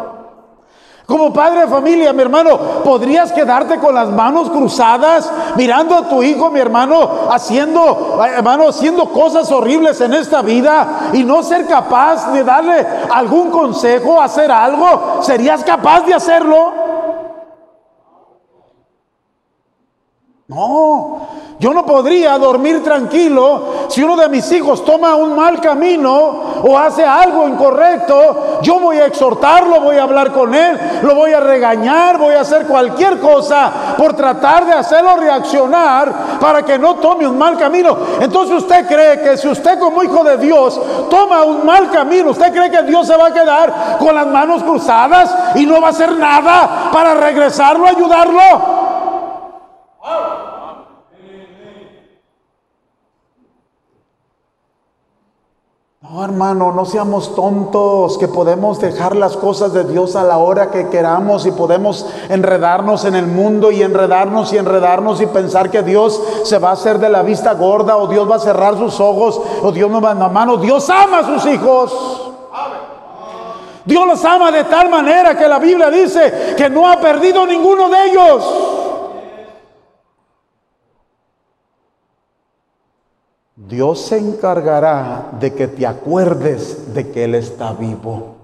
Como 1.09 1.33
padre 1.33 1.61
de 1.61 1.69
familia, 1.69 2.13
mi 2.13 2.21
hermano, 2.21 2.59
podrías 2.85 3.33
quedarte 3.33 3.79
con 3.79 3.95
las 3.95 4.11
manos 4.11 4.51
cruzadas 4.51 5.33
mirando 5.57 5.95
a 5.95 6.07
tu 6.07 6.23
hijo, 6.23 6.51
mi 6.51 6.61
hermano, 6.61 7.31
haciendo, 7.31 8.23
hermano, 8.23 8.69
haciendo 8.69 9.07
cosas 9.07 9.51
horribles 9.51 9.99
en 10.03 10.13
esta 10.13 10.43
vida 10.43 11.09
y 11.15 11.25
no 11.25 11.43
ser 11.43 11.67
capaz 11.67 12.31
de 12.31 12.45
darle 12.45 12.87
algún 13.11 13.51
consejo, 13.51 14.21
hacer 14.21 14.53
algo. 14.53 15.21
¿Serías 15.23 15.65
capaz 15.65 16.03
de 16.03 16.13
hacerlo? 16.13 16.88
No, 20.51 21.29
Yo 21.59 21.75
no 21.75 21.85
podría 21.85 22.39
dormir 22.39 22.83
tranquilo 22.83 23.89
si 23.89 24.03
uno 24.03 24.17
de 24.17 24.31
mis 24.31 24.51
hijos 24.51 24.83
toma 24.83 25.15
un 25.15 25.37
mal 25.37 25.61
camino 25.61 26.63
o 26.63 26.79
hace 26.79 27.05
algo 27.05 27.47
incorrecto. 27.47 28.61
Yo 28.63 28.81
voy 28.81 28.97
a 28.97 29.07
exhortarlo, 29.07 29.83
voy 29.83 29.97
a 29.97 30.05
hablar 30.05 30.33
con 30.33 30.55
él, 30.55 30.81
lo 31.03 31.15
voy 31.15 31.33
a 31.33 31.41
regañar, 31.41 32.17
voy 32.17 32.35
a 32.35 32.41
hacer 32.41 32.67
cualquier 32.67 33.19
cosa 33.19 33.95
por 33.99 34.15
tratar 34.15 34.65
de 34.65 34.73
hacerlo 34.73 35.17
reaccionar 35.17 36.39
para 36.41 36.63
que 36.63 36.79
no 36.79 36.95
tome 36.95 37.27
un 37.27 37.37
mal 37.37 37.59
camino. 37.59 37.95
Entonces 38.19 38.57
usted 38.57 38.87
cree 38.87 39.21
que 39.21 39.37
si 39.37 39.49
usted 39.49 39.79
como 39.79 40.03
hijo 40.03 40.25
de 40.25 40.39
Dios 40.39 40.81
toma 41.11 41.43
un 41.43 41.67
mal 41.67 41.91
camino, 41.91 42.31
usted 42.31 42.55
cree 42.55 42.71
que 42.71 42.85
Dios 42.85 43.07
se 43.07 43.19
va 43.19 43.27
a 43.27 43.35
quedar 43.35 43.99
con 43.99 44.15
las 44.15 44.27
manos 44.27 44.63
cruzadas 44.63 45.31
y 45.57 45.67
no 45.67 45.79
va 45.79 45.89
a 45.89 45.91
hacer 45.91 46.17
nada 46.17 46.89
para 46.91 47.13
regresarlo, 47.13 47.87
ayudarlo. 47.87 48.78
No, 56.11 56.25
hermano, 56.25 56.73
no 56.73 56.87
seamos 56.87 57.35
tontos, 57.35 58.17
que 58.17 58.29
podemos 58.29 58.81
dejar 58.81 59.15
las 59.15 59.37
cosas 59.37 59.75
de 59.75 59.85
Dios 59.85 60.17
a 60.17 60.25
la 60.25 60.39
hora 60.39 60.71
que 60.71 60.89
queramos 60.89 61.45
y 61.45 61.51
podemos 61.51 62.07
enredarnos 62.31 63.05
en 63.05 63.15
el 63.15 63.27
mundo 63.27 63.71
y 63.71 63.83
enredarnos 63.83 64.51
y 64.55 64.57
enredarnos 64.57 65.21
y 65.21 65.27
pensar 65.27 65.71
que 65.71 65.83
Dios 65.83 66.19
se 66.45 66.57
va 66.57 66.71
a 66.71 66.73
hacer 66.73 66.99
de 66.99 67.11
la 67.11 67.21
vista 67.21 67.53
gorda 67.53 67.99
o 67.99 68.07
Dios 68.07 68.31
va 68.31 68.37
a 68.37 68.39
cerrar 68.39 68.79
sus 68.79 68.99
ojos 69.01 69.39
o 69.63 69.71
Dios 69.71 69.91
no 69.91 70.01
va 70.01 70.13
a 70.13 70.29
mano. 70.31 70.57
Dios 70.57 70.89
ama 70.89 71.19
a 71.19 71.27
sus 71.27 71.45
hijos. 71.45 72.33
Dios 73.85 74.07
los 74.07 74.25
ama 74.25 74.51
de 74.51 74.65
tal 74.65 74.89
manera 74.89 75.37
que 75.37 75.47
la 75.47 75.59
Biblia 75.59 75.91
dice 75.91 76.55
que 76.57 76.71
no 76.71 76.91
ha 76.91 76.99
perdido 76.99 77.45
ninguno 77.45 77.91
de 77.91 78.05
ellos. 78.07 78.68
Dios 83.69 84.01
se 84.01 84.17
encargará 84.17 85.27
de 85.39 85.53
que 85.53 85.69
te 85.69 85.87
acuerdes 85.87 86.95
de 86.95 87.11
que 87.11 87.25
Él 87.25 87.35
está 87.35 87.73
vivo. 87.73 88.37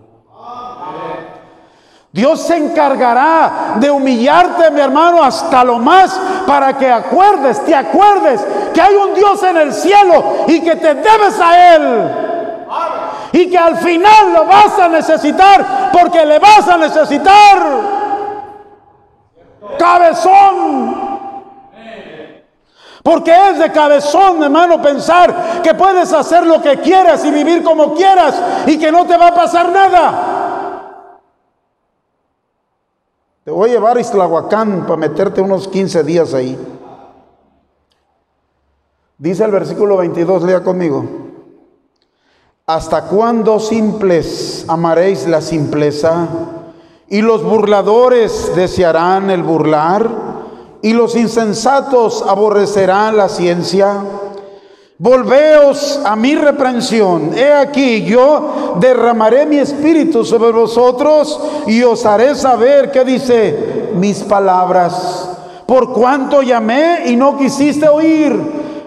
Dios 2.12 2.43
se 2.43 2.59
encargará 2.59 3.77
de 3.81 3.91
humillarte, 3.91 4.70
mi 4.70 4.81
hermano, 4.81 5.22
hasta 5.25 5.64
lo 5.64 5.79
más 5.79 6.20
para 6.47 6.77
que 6.77 6.91
acuerdes, 6.91 7.64
te 7.64 7.75
acuerdes 7.75 8.45
que 8.75 8.83
hay 8.83 8.95
un 8.95 9.14
Dios 9.14 9.43
en 9.43 9.57
el 9.57 9.72
cielo 9.72 10.45
y 10.47 10.61
que 10.61 10.77
te 10.77 10.95
debes 10.95 11.41
a 11.41 11.75
Él. 11.75 12.11
Y 13.33 13.51
que 13.51 13.59
al 13.59 13.79
final 13.79 14.33
lo 14.35 14.45
vas 14.45 14.79
a 14.79 14.89
necesitar 14.91 15.91
porque 15.91 16.25
le 16.27 16.39
vas 16.39 16.68
a 16.68 16.77
necesitar. 16.77 17.59
Cabezón. 19.79 21.03
Porque 23.05 23.50
es 23.50 23.59
de 23.59 23.70
cabezón, 23.70 24.42
hermano, 24.42 24.80
pensar 24.80 25.61
que 25.62 25.74
puedes 25.74 26.11
hacer 26.11 26.46
lo 26.46 26.62
que 26.62 26.80
quieras 26.80 27.22
y 27.26 27.30
vivir 27.30 27.62
como 27.62 27.94
quieras 27.94 28.34
y 28.66 28.78
que 28.78 28.90
no 28.90 29.07
te 29.07 29.18
va 29.18 29.28
a 29.28 29.34
pasar 29.34 29.70
nada. 29.70 31.20
Te 33.44 33.50
voy 33.50 33.68
a 33.68 33.72
llevar 33.74 33.98
a 33.98 34.00
Islahuacán 34.00 34.86
para 34.86 34.96
meterte 34.96 35.42
unos 35.42 35.68
15 35.68 36.02
días 36.02 36.32
ahí. 36.32 36.59
Dice 39.18 39.44
el 39.44 39.50
versículo 39.50 39.98
22, 39.98 40.42
lea 40.44 40.64
conmigo. 40.64 41.05
¿Hasta 42.64 43.02
cuándo 43.02 43.61
simples 43.61 44.64
amaréis 44.66 45.28
la 45.28 45.42
simpleza 45.42 46.26
y 47.09 47.20
los 47.20 47.44
burladores 47.44 48.57
desearán 48.57 49.28
el 49.28 49.42
burlar? 49.42 50.34
Y 50.85 50.93
los 50.93 51.16
insensatos 51.16 52.22
aborrecerán 52.28 53.16
la 53.16 53.30
ciencia. 53.30 54.03
Volveos 54.99 55.99
a 56.05 56.14
mi 56.14 56.35
reprensión. 56.35 57.30
He 57.35 57.51
aquí, 57.51 58.05
yo 58.05 58.74
derramaré 58.78 59.47
mi 59.47 59.57
espíritu 59.57 60.26
sobre 60.26 60.53
vosotros 60.53 61.41
y 61.66 61.82
os 61.82 62.05
haré 62.05 62.35
saber 62.35 62.91
qué 62.91 63.03
dice 63.03 63.93
mis 63.95 64.18
palabras. 64.24 65.30
Por 65.64 65.91
cuanto 65.95 66.43
llamé 66.43 67.05
y 67.07 67.16
no 67.16 67.39
quisiste 67.39 67.89
oír, 67.89 68.39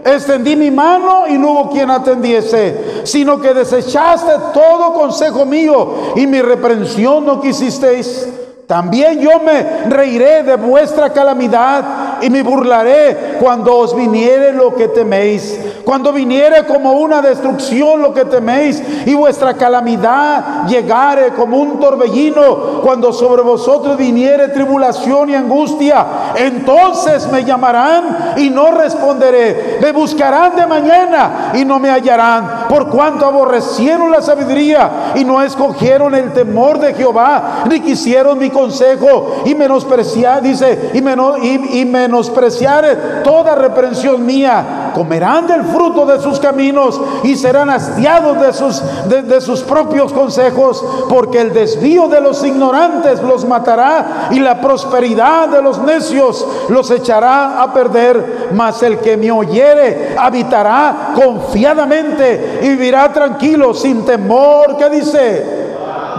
extendí 0.06 0.56
mi 0.56 0.70
mano 0.70 1.28
y 1.28 1.34
no 1.40 1.50
hubo 1.50 1.72
quien 1.72 1.90
atendiese, 1.90 3.02
sino 3.06 3.42
que 3.42 3.56
desechaste 3.56 4.34
todo 4.54 4.94
consejo 4.94 5.48
mío 5.48 6.14
y 6.16 6.28
mi 6.28 6.44
reprensión 6.44 7.26
no 7.26 7.42
quisisteis. 7.42 8.28
También 8.68 9.22
yo 9.22 9.40
me 9.40 9.86
reiré 9.90 10.44
de 10.44 10.58
vuestra 10.58 11.12
calamidad 11.14 11.84
y 12.22 12.30
me 12.30 12.44
burlaré 12.44 13.38
cuando 13.40 13.78
os 13.78 13.96
viniere 13.96 14.54
lo 14.54 14.76
que 14.76 14.88
teméis. 14.88 15.60
Cuando 15.84 16.12
viniere 16.12 16.66
como 16.66 16.94
una 16.94 17.22
destrucción 17.22 18.02
lo 18.02 18.14
que 18.14 18.26
teméis 18.26 18.82
y 19.06 19.14
vuestra 19.14 19.54
calamidad 19.54 20.68
llegare 20.68 21.30
como 21.30 21.58
un 21.58 21.80
torbellino. 21.80 22.82
Cuando 22.84 23.14
sobre 23.14 23.42
vosotros 23.42 23.98
viniere 23.98 24.50
tribulación 24.50 25.30
y 25.30 25.36
angustia, 25.36 26.06
entonces 26.36 27.32
me 27.32 27.44
llamarán 27.44 28.36
y 28.38 28.50
no 28.50 28.72
responderé. 28.72 29.80
Me 29.82 29.92
buscarán 29.92 30.56
de 30.56 30.68
mañana 30.68 31.52
y 31.54 31.64
no 31.64 31.80
me 31.80 31.90
hallarán. 31.90 32.68
Por 32.70 32.90
cuanto 32.90 33.26
aborrecieron 33.26 34.12
la 34.12 34.22
sabiduría 34.22 35.14
y 35.16 35.24
no 35.24 35.42
escogieron 35.42 36.16
el 36.16 36.34
temor 36.34 36.80
de 36.80 36.94
Jehová, 36.94 37.64
ni 37.70 37.80
quisieron 37.80 38.38
mi 38.38 38.50
consejo 38.50 39.44
y 39.46 39.56
menospreciar, 39.56 40.42
dice, 40.42 40.92
y, 40.94 41.02
menos, 41.02 41.38
y, 41.42 41.86
menospreciar 42.08 43.22
toda 43.24 43.54
reprensión 43.56 44.26
mía, 44.26 44.92
comerán 44.96 45.46
del 45.46 45.64
fruto 45.64 46.06
de 46.06 46.20
sus 46.20 46.40
caminos 46.40 47.00
y 47.24 47.36
serán 47.36 47.70
hastiados 47.70 48.40
de 48.40 48.54
sus, 48.54 48.82
de, 49.08 49.42
sus 49.42 49.62
propios 49.62 50.14
consejos, 50.14 50.84
porque 51.10 51.42
el 51.42 51.54
desvío 51.54 52.08
de 52.08 52.22
los 52.22 52.44
ignorantes 52.44 53.22
los 53.22 53.46
matará 53.46 54.30
y 54.32 54.40
la 54.40 54.62
prosperidad 54.62 55.50
de 55.50 55.62
los 55.62 55.80
necios 55.80 56.48
los 56.70 56.90
echará 56.90 57.62
a 57.62 57.74
perder, 57.74 58.50
mas 58.54 58.82
el 58.82 59.00
que 59.00 59.18
me 59.18 59.30
oyere 59.30 60.16
habitará 60.18 61.14
confiadamente 61.14 62.62
y 62.64 62.70
vivirá 62.70 63.12
tranquilo, 63.12 63.74
sin 63.74 64.06
temor, 64.06 64.78
¿qué 64.78 64.90
dice? 64.90 65.46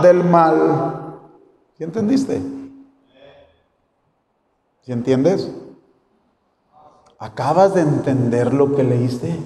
Del 0.02 0.22
mal. 0.22 1.16
¿Sí 1.76 1.84
entendiste? 1.84 2.40
¿Sí 4.82 4.92
entiendes? 4.92 5.50
¿Acabas 7.18 7.74
de 7.74 7.80
entender 7.80 8.54
lo 8.54 8.76
que 8.76 8.84
leíste? 8.84 9.40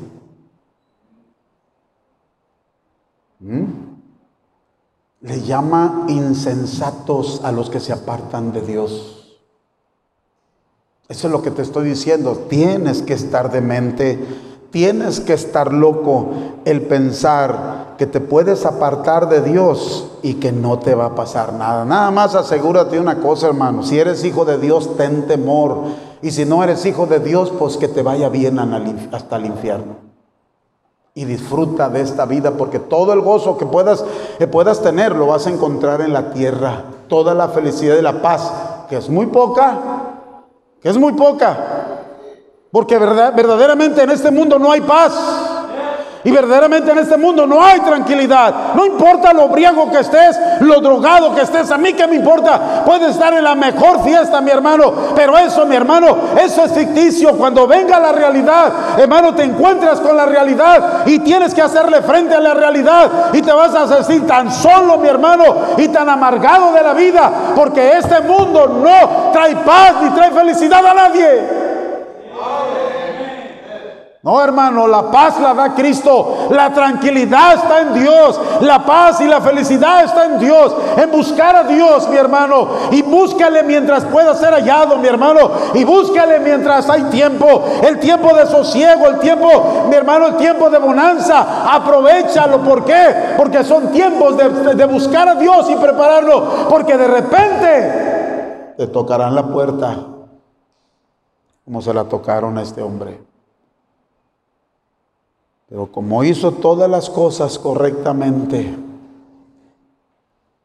¿Mm? 3.41 3.65
Le 5.23 5.41
llama 5.43 6.05
insensatos 6.09 7.43
a 7.45 7.53
los 7.53 7.71
que 7.71 7.81
se 7.81 7.93
apartan 7.93 8.53
de 8.53 8.61
Dios. 8.61 9.39
Eso 11.09 11.27
es 11.29 11.33
lo 11.33 11.43
que 11.43 11.51
te 11.51 11.63
estoy 11.63 11.89
diciendo. 11.89 12.47
Tienes 12.49 13.03
que 13.03 13.15
estar 13.15 13.51
de 13.51 13.61
mente 13.61 14.19
Tienes 14.73 15.21
que 15.21 15.35
estar 15.35 15.71
loco 15.71 16.31
el 16.65 16.81
pensar 16.81 17.95
que 17.99 18.07
te 18.07 18.21
puedes 18.21 18.65
apartar 18.65 19.29
de 19.29 19.43
Dios 19.43 20.09
y 20.23 20.35
que 20.35 20.51
no 20.51 20.79
te 20.79 20.95
va 20.95 21.07
a 21.07 21.15
pasar 21.15 21.53
nada. 21.53 21.85
Nada 21.85 22.11
más 22.11 22.35
asegúrate 22.35 22.99
una 22.99 23.19
cosa, 23.19 23.49
hermano. 23.49 23.83
Si 23.83 23.99
eres 23.99 24.25
hijo 24.25 24.47
de 24.47 24.57
Dios, 24.57 24.97
ten 24.97 25.27
temor. 25.27 26.12
Y 26.23 26.31
si 26.31 26.45
no 26.45 26.63
eres 26.63 26.87
hijo 26.87 27.07
de 27.07 27.19
Dios, 27.19 27.53
pues 27.59 27.77
que 27.77 27.89
te 27.89 28.03
vaya 28.03 28.29
bien 28.29 28.59
hasta 29.13 29.37
el 29.37 29.47
infierno. 29.47 29.97
Y 31.15 31.25
disfruta 31.25 31.91
de 31.91 32.01
esta 32.01 32.25
vida, 32.25 32.53
porque 32.53 32.79
todo 32.79 33.13
el 33.13 33.21
gozo 33.21 33.59
que 33.59 33.67
puedas, 33.67 34.05
que 34.39 34.47
puedas 34.47 34.81
tener 34.81 35.15
lo 35.15 35.27
vas 35.27 35.47
a 35.47 35.51
encontrar 35.51 36.01
en 36.01 36.13
la 36.13 36.31
tierra. 36.31 36.85
Toda 37.09 37.35
la 37.35 37.49
felicidad 37.49 37.97
y 37.97 38.03
la 38.03 38.23
paz, 38.23 38.51
que 38.89 38.97
es 38.97 39.11
muy 39.11 39.27
poca, 39.27 39.79
que 40.81 40.89
es 40.89 40.97
muy 40.97 41.13
poca, 41.13 41.59
porque 42.71 42.99
verdaderamente 42.99 44.03
en 44.03 44.11
este 44.11 44.31
mundo 44.31 44.59
no 44.59 44.73
hay 44.73 44.81
paz. 44.81 45.52
Y 46.25 46.31
verdaderamente 46.31 46.93
en 46.93 46.99
este 46.99 47.17
mundo 47.17 47.47
no 47.47 47.65
hay 47.65 47.81
tranquilidad. 47.81 48.75
No 48.75 48.87
importa 48.87 49.33
lo 49.33 49.49
briago 49.49 49.91
que 49.91 49.99
estés, 49.99 50.39
lo 50.61 50.81
drogado 50.81 51.35
que 51.35 51.41
estés, 51.41 51.71
a 51.73 51.79
mí 51.79 51.95
que 51.95 52.07
me 52.07 52.17
importa. 52.17 52.85
Puedes 52.85 53.11
estar 53.11 53.35
en 53.35 53.43
la 53.43 53.57
mejor 53.57 54.05
fiesta, 54.05 54.41
mi 54.41 54.53
hermano. 54.53 54.93
Pero 55.17 55.37
eso, 55.37 55.67
mi 55.67 55.75
hermano, 55.75 56.17
eso 56.41 56.65
es 56.65 56.73
ficticio. 56.73 57.33
Cuando 57.33 57.67
venga 57.67 57.99
la 57.99 58.13
realidad, 58.13 58.73
hermano, 58.99 59.35
te 59.35 59.43
encuentras 59.43 59.99
con 59.99 60.17
la 60.17 60.27
realidad 60.27 61.03
y 61.07 61.19
tienes 61.19 61.55
que 61.55 61.63
hacerle 61.63 62.03
frente 62.03 62.37
a 62.37 62.41
la 62.41 62.55
realidad. 62.55 63.11
Y 63.33 63.43
te 63.43 63.53
vas 63.53 63.75
a 63.75 63.89
sentir 63.89 64.25
tan 64.25 64.53
solo, 64.53 64.99
mi 64.99 65.09
hermano, 65.09 65.45
y 65.77 65.89
tan 65.89 66.09
amargado 66.09 66.73
de 66.73 66.83
la 66.83 66.93
vida. 66.93 67.33
Porque 67.57 67.99
este 67.99 68.21
mundo 68.21 68.69
no 68.69 69.33
trae 69.33 69.57
paz 69.57 69.95
ni 70.03 70.11
trae 70.11 70.31
felicidad 70.31 70.87
a 70.87 70.95
nadie. 70.95 71.62
No, 74.25 74.41
hermano, 74.41 74.87
la 74.87 75.11
paz 75.11 75.41
la 75.41 75.53
da 75.53 75.75
Cristo. 75.75 76.47
La 76.51 76.73
tranquilidad 76.73 77.55
está 77.55 77.81
en 77.81 77.95
Dios. 77.95 78.41
La 78.61 78.87
paz 78.87 79.21
y 79.21 79.27
la 79.27 79.41
felicidad 79.41 80.05
está 80.05 80.27
en 80.27 80.39
Dios. 80.39 80.77
En 80.97 81.11
buscar 81.11 81.57
a 81.57 81.65
Dios, 81.65 82.09
mi 82.09 82.17
hermano. 82.17 82.69
Y 82.93 83.03
búscale 83.03 83.65
mientras 83.65 84.05
pueda 84.05 84.33
ser 84.37 84.55
hallado, 84.55 84.97
mi 84.99 85.09
hermano. 85.09 85.51
Y 85.75 85.83
búscale 85.83 86.39
mientras 86.39 86.89
hay 86.89 87.03
tiempo. 87.05 87.65
El 87.83 87.99
tiempo 87.99 88.33
de 88.37 88.47
sosiego, 88.47 89.09
el 89.09 89.19
tiempo, 89.19 89.87
mi 89.89 89.97
hermano, 89.97 90.29
el 90.29 90.37
tiempo 90.37 90.71
de 90.71 90.79
bonanza. 90.79 91.75
Aprovechalo. 91.75 92.63
¿Por 92.63 92.85
qué? 92.85 93.35
Porque 93.37 93.65
son 93.65 93.89
tiempos 93.89 94.37
de, 94.37 94.77
de 94.77 94.85
buscar 94.85 95.31
a 95.31 95.35
Dios 95.35 95.69
y 95.69 95.75
prepararlo. 95.75 96.69
Porque 96.69 96.97
de 96.97 97.09
repente 97.09 98.75
te 98.77 98.87
tocarán 98.87 99.35
la 99.35 99.49
puerta. 99.49 99.97
Como 101.65 101.83
se 101.83 101.93
la 101.93 102.05
tocaron 102.05 102.57
a 102.57 102.63
este 102.63 102.81
hombre. 102.83 103.32
Pero 105.73 105.91
como 105.91 106.23
hizo 106.23 106.53
todas 106.53 106.91
las 106.91 107.09
cosas 107.09 107.59
correctamente, 107.59 108.75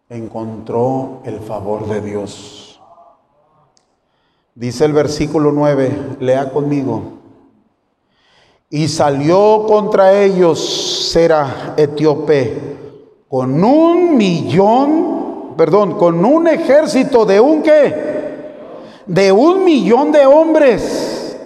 encontró 0.10 1.22
el 1.24 1.40
favor 1.40 1.88
de 1.88 2.02
Dios. 2.02 2.82
Dice 4.54 4.84
el 4.84 4.92
versículo 4.92 5.54
9, 5.54 6.18
lea 6.20 6.50
conmigo. 6.52 7.04
Y 8.70 8.90
salió 8.90 9.64
contra 9.66 10.12
ellos 10.22 10.60
Sera 11.10 11.74
etíope 11.78 12.76
con 13.30 13.64
un 13.64 14.18
millón, 14.18 15.54
perdón, 15.56 15.98
con 15.98 16.26
un 16.26 16.50
ejército 16.50 17.26
de 17.26 17.40
un 17.40 17.64
qué? 17.64 18.52
De 19.06 19.32
un 19.32 19.64
millón 19.64 20.12
de 20.12 20.26
hombres 20.26 21.40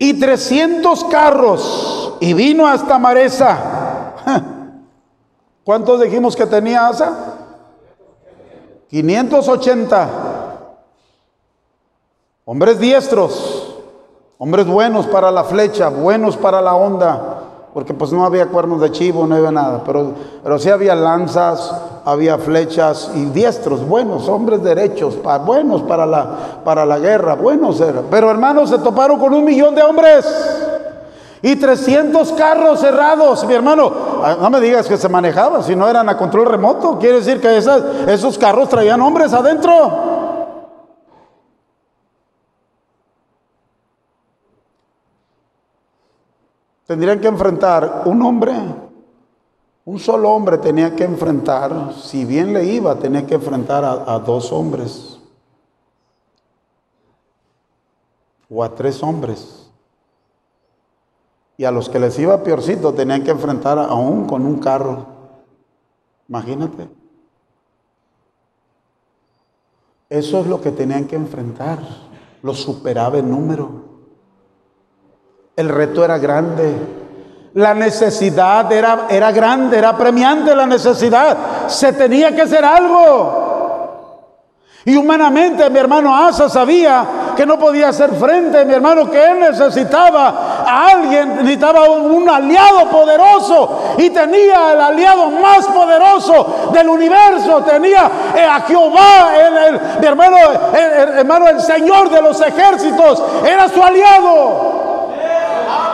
y 0.00 0.14
trescientos 0.14 1.04
carros 1.04 1.97
y 2.20 2.32
vino 2.34 2.66
hasta 2.66 2.98
Maresa. 2.98 4.14
¿Cuántos 5.64 6.00
dijimos 6.00 6.34
que 6.34 6.46
tenía 6.46 6.88
Asa? 6.88 7.34
580. 8.88 10.08
Hombres 12.46 12.78
diestros, 12.78 13.74
hombres 14.38 14.66
buenos 14.66 15.06
para 15.06 15.30
la 15.30 15.44
flecha, 15.44 15.90
buenos 15.90 16.38
para 16.38 16.62
la 16.62 16.74
onda, 16.74 17.42
porque 17.74 17.92
pues 17.92 18.10
no 18.10 18.24
había 18.24 18.46
cuernos 18.46 18.80
de 18.80 18.90
chivo, 18.90 19.26
no 19.26 19.34
había 19.34 19.50
nada, 19.50 19.82
pero, 19.84 20.14
pero 20.42 20.58
sí 20.58 20.70
había 20.70 20.94
lanzas, 20.94 21.70
había 22.06 22.38
flechas 22.38 23.10
y 23.14 23.26
diestros, 23.26 23.86
buenos, 23.86 24.30
hombres 24.30 24.62
derechos, 24.62 25.18
buenos 25.44 25.82
para 25.82 26.06
la, 26.06 26.62
para 26.64 26.86
la 26.86 26.98
guerra, 26.98 27.34
buenos 27.34 27.78
eran. 27.82 28.04
Pero 28.10 28.30
hermanos, 28.30 28.70
se 28.70 28.78
toparon 28.78 29.18
con 29.20 29.34
un 29.34 29.44
millón 29.44 29.74
de 29.74 29.82
hombres. 29.82 30.24
Y 31.42 31.56
300 31.56 32.32
carros 32.32 32.80
cerrados, 32.80 33.44
mi 33.46 33.54
hermano. 33.54 33.92
Ah, 34.22 34.36
no 34.40 34.50
me 34.50 34.60
digas 34.60 34.88
que 34.88 34.96
se 34.96 35.08
manejaban, 35.08 35.62
si 35.62 35.76
no 35.76 35.88
eran 35.88 36.08
a 36.08 36.16
control 36.16 36.46
remoto. 36.46 36.98
Quiere 36.98 37.18
decir 37.18 37.40
que 37.40 37.56
esos 37.56 38.38
carros 38.38 38.68
traían 38.68 39.00
hombres 39.00 39.32
adentro. 39.32 40.16
Tendrían 46.86 47.20
que 47.20 47.28
enfrentar 47.28 48.02
un 48.06 48.22
hombre, 48.22 48.54
un 49.84 49.98
solo 49.98 50.30
hombre 50.30 50.56
tenía 50.56 50.96
que 50.96 51.04
enfrentar, 51.04 51.92
si 51.94 52.24
bien 52.24 52.54
le 52.54 52.64
iba, 52.64 52.94
tenía 52.94 53.26
que 53.26 53.34
enfrentar 53.34 53.84
a 53.84 54.18
dos 54.20 54.50
hombres 54.52 55.18
o 58.48 58.64
a 58.64 58.74
tres 58.74 59.02
hombres. 59.02 59.57
Y 61.58 61.64
a 61.64 61.72
los 61.72 61.88
que 61.88 61.98
les 61.98 62.16
iba 62.20 62.42
peorcito 62.44 62.94
tenían 62.94 63.24
que 63.24 63.32
enfrentar 63.32 63.78
aún 63.78 64.26
con 64.26 64.46
un 64.46 64.60
carro. 64.60 65.06
Imagínate. 66.28 66.88
Eso 70.08 70.40
es 70.40 70.46
lo 70.46 70.60
que 70.60 70.70
tenían 70.70 71.06
que 71.06 71.16
enfrentar. 71.16 71.80
Lo 72.42 72.54
superaba 72.54 73.18
en 73.18 73.28
número. 73.28 73.70
El 75.56 75.68
reto 75.68 76.04
era 76.04 76.16
grande. 76.16 76.72
La 77.54 77.74
necesidad 77.74 78.70
era, 78.70 79.08
era 79.10 79.32
grande, 79.32 79.78
era 79.78 79.98
premiante 79.98 80.54
la 80.54 80.64
necesidad. 80.64 81.66
Se 81.68 81.92
tenía 81.92 82.36
que 82.36 82.42
hacer 82.42 82.64
algo. 82.64 83.48
Y 84.84 84.96
humanamente 84.96 85.68
mi 85.70 85.78
hermano 85.80 86.14
Asa 86.14 86.48
sabía 86.48 87.27
que 87.38 87.46
no 87.46 87.56
podía 87.56 87.90
hacer 87.90 88.12
frente, 88.16 88.64
mi 88.64 88.74
hermano, 88.74 89.08
que 89.08 89.24
él 89.24 89.38
necesitaba 89.38 90.64
alguien, 90.66 91.36
necesitaba 91.36 91.88
un, 91.88 92.28
aliado 92.28 92.86
poderoso 92.86 93.94
y 93.96 94.10
tenía 94.10 94.72
el 94.72 94.80
aliado 94.80 95.30
más 95.30 95.64
poderoso 95.68 96.70
del 96.72 96.88
universo, 96.88 97.62
tenía 97.62 98.10
eh, 98.36 98.42
a 98.42 98.62
Jehová, 98.62 99.28
el, 99.36 99.80
mi 100.00 100.06
hermano, 100.08 100.36
hermano, 100.74 101.46
el 101.46 101.60
Señor 101.60 102.10
de 102.10 102.20
los 102.22 102.40
ejércitos, 102.40 103.22
era 103.46 103.68
su 103.68 103.80
aliado. 103.80 104.78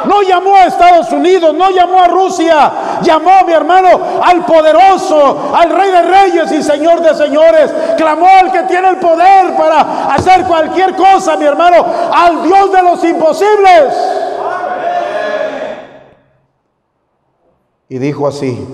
No 0.07 0.23
llamó 0.23 0.57
a 0.57 0.65
Estados 0.65 1.13
Unidos, 1.13 1.53
no 1.53 1.71
llamó 1.71 2.01
a 2.01 2.09
Rusia, 2.09 2.73
llamó, 3.03 3.45
mi 3.47 3.53
hermano, 3.53 3.89
al 4.23 4.45
poderoso, 4.45 5.53
al 5.55 5.71
Rey 5.71 5.91
de 5.91 6.03
Reyes 6.03 6.53
y 6.53 6.63
Señor 6.63 7.01
de 7.01 7.15
Señores. 7.15 7.73
Clamó 7.97 8.27
al 8.27 8.53
que 8.53 8.63
tiene 8.65 8.89
el 8.89 8.97
poder 8.97 9.57
para 9.57 10.15
hacer 10.15 10.45
cualquier 10.45 10.95
cosa, 10.95 11.37
mi 11.37 11.45
hermano, 11.45 11.85
al 12.13 12.43
Dios 12.43 12.73
de 12.73 12.83
los 12.83 13.05
imposibles. 13.05 13.95
y 17.95 17.99
dijo 17.99 18.27
así, 18.27 18.67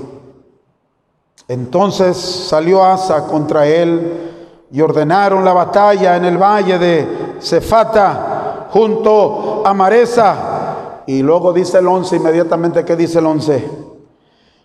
entonces 1.48 2.16
salió 2.16 2.82
Asa 2.82 3.26
contra 3.26 3.66
él 3.66 4.66
y 4.70 4.80
ordenaron 4.80 5.44
la 5.44 5.52
batalla 5.52 6.16
en 6.16 6.24
el 6.24 6.38
valle 6.38 6.78
de 6.78 7.36
Cefata 7.40 8.68
junto 8.70 9.62
a 9.66 9.74
Maresa. 9.74 11.02
Y 11.06 11.22
luego 11.22 11.52
dice 11.52 11.78
el 11.78 11.88
11, 11.88 12.16
inmediatamente 12.16 12.84
que 12.84 12.94
dice 12.94 13.18
el 13.18 13.26
11. 13.26 13.89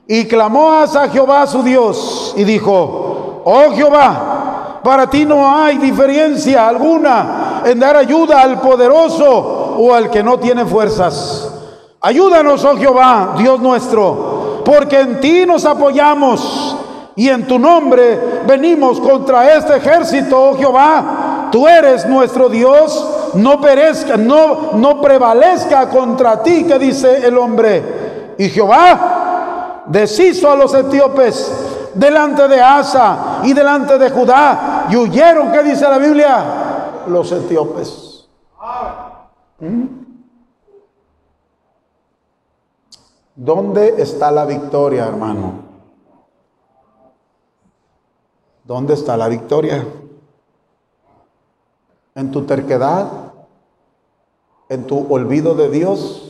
Y 0.08 0.26
clamó 0.26 0.72
a 0.72 0.88
Jehová 1.08 1.48
su 1.48 1.64
Dios 1.64 2.34
y 2.38 2.44
dijo, 2.44 3.42
oh 3.44 3.72
Jehová, 3.74 4.82
para 4.84 5.10
ti 5.10 5.26
no 5.26 5.56
hay 5.56 5.78
diferencia 5.78 6.68
alguna 6.68 7.64
en 7.66 7.80
dar 7.80 7.98
ayuda 7.98 8.42
al 8.42 8.62
poderoso 8.62 9.76
o 9.80 9.94
al 9.94 10.12
que 10.12 10.22
no 10.22 10.38
tiene 10.38 10.66
fuerzas. 10.66 11.52
Ayúdanos, 12.02 12.64
oh 12.64 12.78
Jehová, 12.78 13.34
Dios 13.38 13.60
nuestro 13.60 14.36
porque 14.66 15.00
en 15.00 15.22
ti 15.22 15.46
nos 15.46 15.64
apoyamos 15.64 16.76
y 17.16 17.30
en 17.30 17.48
tu 17.48 17.58
nombre 17.60 18.20
venimos 18.46 19.00
contra 19.00 19.54
este 19.54 19.78
ejército, 19.78 20.50
oh 20.50 20.58
Jehová. 20.58 21.50
Tú 21.52 21.68
eres 21.68 22.06
nuestro 22.06 22.50
Dios, 22.50 23.32
no 23.36 23.62
perezca, 23.62 24.18
no, 24.18 24.72
no 24.74 25.00
prevalezca 25.00 25.88
contra 25.90 26.42
ti, 26.44 26.66
que 26.66 26.78
dice 26.78 27.26
el 27.26 27.38
hombre. 27.38 28.34
Y 28.38 28.50
Jehová 28.50 29.25
deshizo 29.88 30.52
a 30.52 30.56
los 30.56 30.74
etíopes 30.74 31.92
delante 31.94 32.48
de 32.48 32.62
Asa 32.62 33.42
y 33.44 33.54
delante 33.54 33.98
de 33.98 34.10
Judá 34.10 34.88
y 34.90 34.96
huyeron, 34.96 35.52
¿qué 35.52 35.64
dice 35.64 35.84
la 35.84 35.98
Biblia? 35.98 37.04
Los 37.08 37.32
etíopes. 37.32 38.28
¿Mm? 39.60 39.86
¿Dónde 43.36 44.02
está 44.02 44.32
la 44.32 44.46
victoria, 44.46 45.06
hermano? 45.06 45.66
¿Dónde 48.64 48.94
está 48.94 49.18
la 49.18 49.28
victoria? 49.28 49.86
¿En 52.16 52.32
tu 52.32 52.46
terquedad? 52.46 53.08
¿En 54.70 54.88
tu 54.88 55.06
olvido 55.14 55.54
de 55.54 55.70
Dios? 55.70 56.25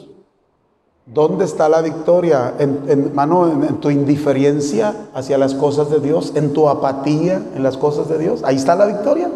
¿Dónde 1.05 1.45
está 1.45 1.69
la 1.69 1.81
victoria? 1.81 2.55
¿En, 2.57 2.83
hermano, 2.87 3.47
en, 3.47 3.79
tu 3.79 3.89
indiferencia 3.89 5.09
hacia 5.13 5.37
las 5.37 5.53
cosas 5.53 5.89
de 5.89 5.99
Dios? 5.99 6.33
¿En 6.35 6.53
tu 6.53 6.67
apatía 6.67 7.41
en 7.55 7.61
las 7.61 7.77
cosas 7.77 8.09
de 8.09 8.17
Dios? 8.17 8.43
Ahí 8.43 8.55
está 8.55 8.75
la 8.75 8.85
victoria. 8.85 9.29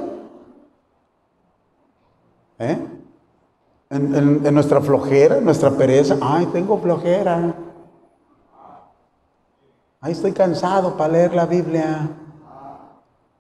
¿Eh? 2.58 2.78
en, 3.90 4.54
nuestra 4.54 4.82
flojera, 4.82 5.38
en 5.38 5.46
nuestra 5.46 5.72
pereza. 5.72 6.18
Ay, 6.22 6.48
tengo 6.48 6.78
flojera. 6.80 7.56
Ay, 10.02 10.12
estoy 10.14 10.32
cansado 10.32 10.96
para 10.96 11.14
leer 11.14 11.34
la 11.34 11.46
Biblia. 11.46 12.10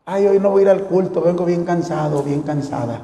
Ay, 0.05 0.27
hoy 0.27 0.39
no 0.39 0.49
voy 0.49 0.61
a 0.61 0.65
ir 0.65 0.69
al 0.69 0.83
culto, 0.85 1.21
vengo 1.21 1.45
bien 1.45 1.63
cansado, 1.63 2.23
bien 2.23 2.41
cansada. 2.41 3.01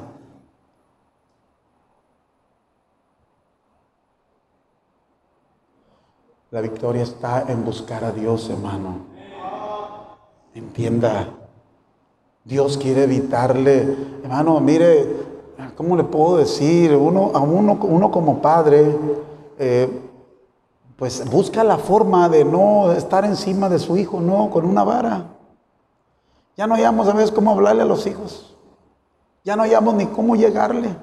La 6.52 6.60
victoria 6.60 7.02
está 7.02 7.44
en 7.48 7.64
buscar 7.64 8.04
a 8.04 8.12
Dios, 8.12 8.48
hermano. 8.48 8.98
Entienda. 10.54 11.28
Dios 12.44 12.78
quiere 12.78 13.02
evitarle, 13.02 13.96
hermano, 14.22 14.60
mire, 14.60 15.06
¿cómo 15.76 15.96
le 15.96 16.04
puedo 16.04 16.36
decir? 16.36 16.94
Uno, 16.94 17.32
a 17.34 17.40
uno, 17.40 17.76
uno 17.82 18.10
como 18.12 18.40
padre, 18.40 18.96
eh, 19.58 19.90
pues 20.96 21.28
busca 21.28 21.64
la 21.64 21.78
forma 21.78 22.28
de 22.28 22.44
no 22.44 22.92
estar 22.92 23.24
encima 23.24 23.68
de 23.68 23.80
su 23.80 23.96
hijo, 23.96 24.20
no, 24.20 24.48
con 24.50 24.64
una 24.64 24.84
vara. 24.84 25.24
Ya 26.56 26.68
no 26.68 26.76
hayamos 26.76 27.08
a 27.08 27.12
veces 27.12 27.32
cómo 27.32 27.50
hablarle 27.50 27.82
a 27.82 27.86
los 27.86 28.06
hijos. 28.06 28.56
Ya 29.44 29.56
no 29.56 29.64
hayamos 29.64 29.94
ni 29.94 30.06
cómo 30.06 30.36
llegarle. 30.36 30.96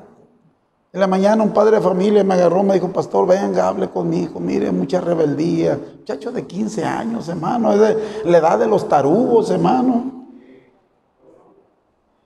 En 0.93 0.99
la 0.99 1.07
mañana 1.07 1.41
un 1.41 1.49
padre 1.49 1.77
de 1.77 1.81
familia 1.81 2.23
me 2.23 2.35
agarró, 2.35 2.61
me 2.61 2.75
dijo, 2.75 2.89
pastor, 2.89 3.25
venga, 3.25 3.67
hable 3.67 3.89
con 3.89 4.07
mi 4.07 4.19
hijo, 4.19 4.39
mire, 4.39 4.71
mucha 4.71 5.01
rebeldía. 5.01 5.79
Muchacho 5.97 6.31
de 6.31 6.45
15 6.45 6.85
años, 6.85 7.27
hermano, 7.27 7.73
es 7.73 7.79
de 7.79 8.21
la 8.25 8.37
edad 8.37 8.59
de 8.59 8.67
los 8.67 8.87
tarugos, 8.87 9.49
hermano. 9.49 10.27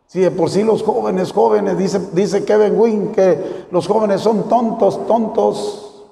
Si 0.08 0.20
de 0.20 0.32
por 0.32 0.50
sí 0.50 0.64
los 0.64 0.84
jóvenes, 0.84 1.32
jóvenes, 1.32 1.78
dice, 1.78 2.10
dice 2.12 2.44
Kevin 2.44 2.78
Wynn 2.78 3.12
que 3.14 3.68
los 3.72 3.88
jóvenes 3.88 4.20
son 4.20 4.50
tontos, 4.50 5.08
tontos. 5.08 6.06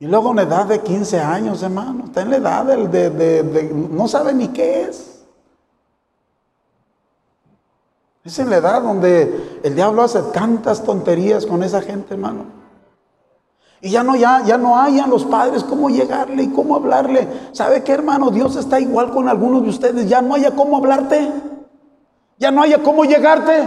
Y 0.00 0.06
luego 0.06 0.30
en 0.30 0.36
la 0.36 0.42
edad 0.42 0.66
de 0.66 0.80
15 0.80 1.18
años, 1.18 1.62
hermano, 1.62 2.04
está 2.06 2.20
en 2.20 2.30
la 2.30 2.36
edad 2.36 2.64
de, 2.66 3.08
de, 3.08 3.88
no 3.90 4.06
sabe 4.06 4.34
ni 4.34 4.48
qué 4.48 4.82
es. 4.82 5.19
Es 8.24 8.38
en 8.38 8.50
la 8.50 8.58
edad 8.58 8.82
donde 8.82 9.60
el 9.62 9.74
diablo 9.74 10.02
hace 10.02 10.20
tantas 10.34 10.84
tonterías 10.84 11.46
con 11.46 11.62
esa 11.62 11.80
gente, 11.80 12.14
hermano. 12.14 12.44
Y 13.80 13.90
ya 13.90 14.02
no, 14.02 14.14
ya, 14.14 14.42
ya 14.44 14.58
no 14.58 14.78
hayan 14.78 15.08
los 15.08 15.24
padres 15.24 15.64
cómo 15.64 15.88
llegarle 15.88 16.42
y 16.42 16.48
cómo 16.50 16.76
hablarle. 16.76 17.26
¿Sabe 17.52 17.82
qué, 17.82 17.92
hermano? 17.92 18.30
Dios 18.30 18.56
está 18.56 18.78
igual 18.78 19.10
con 19.10 19.28
algunos 19.28 19.62
de 19.62 19.70
ustedes. 19.70 20.08
Ya 20.08 20.20
no 20.20 20.34
haya 20.34 20.50
cómo 20.50 20.76
hablarte. 20.76 21.32
Ya 22.38 22.50
no 22.50 22.62
haya 22.62 22.82
cómo 22.82 23.04
llegarte. 23.04 23.66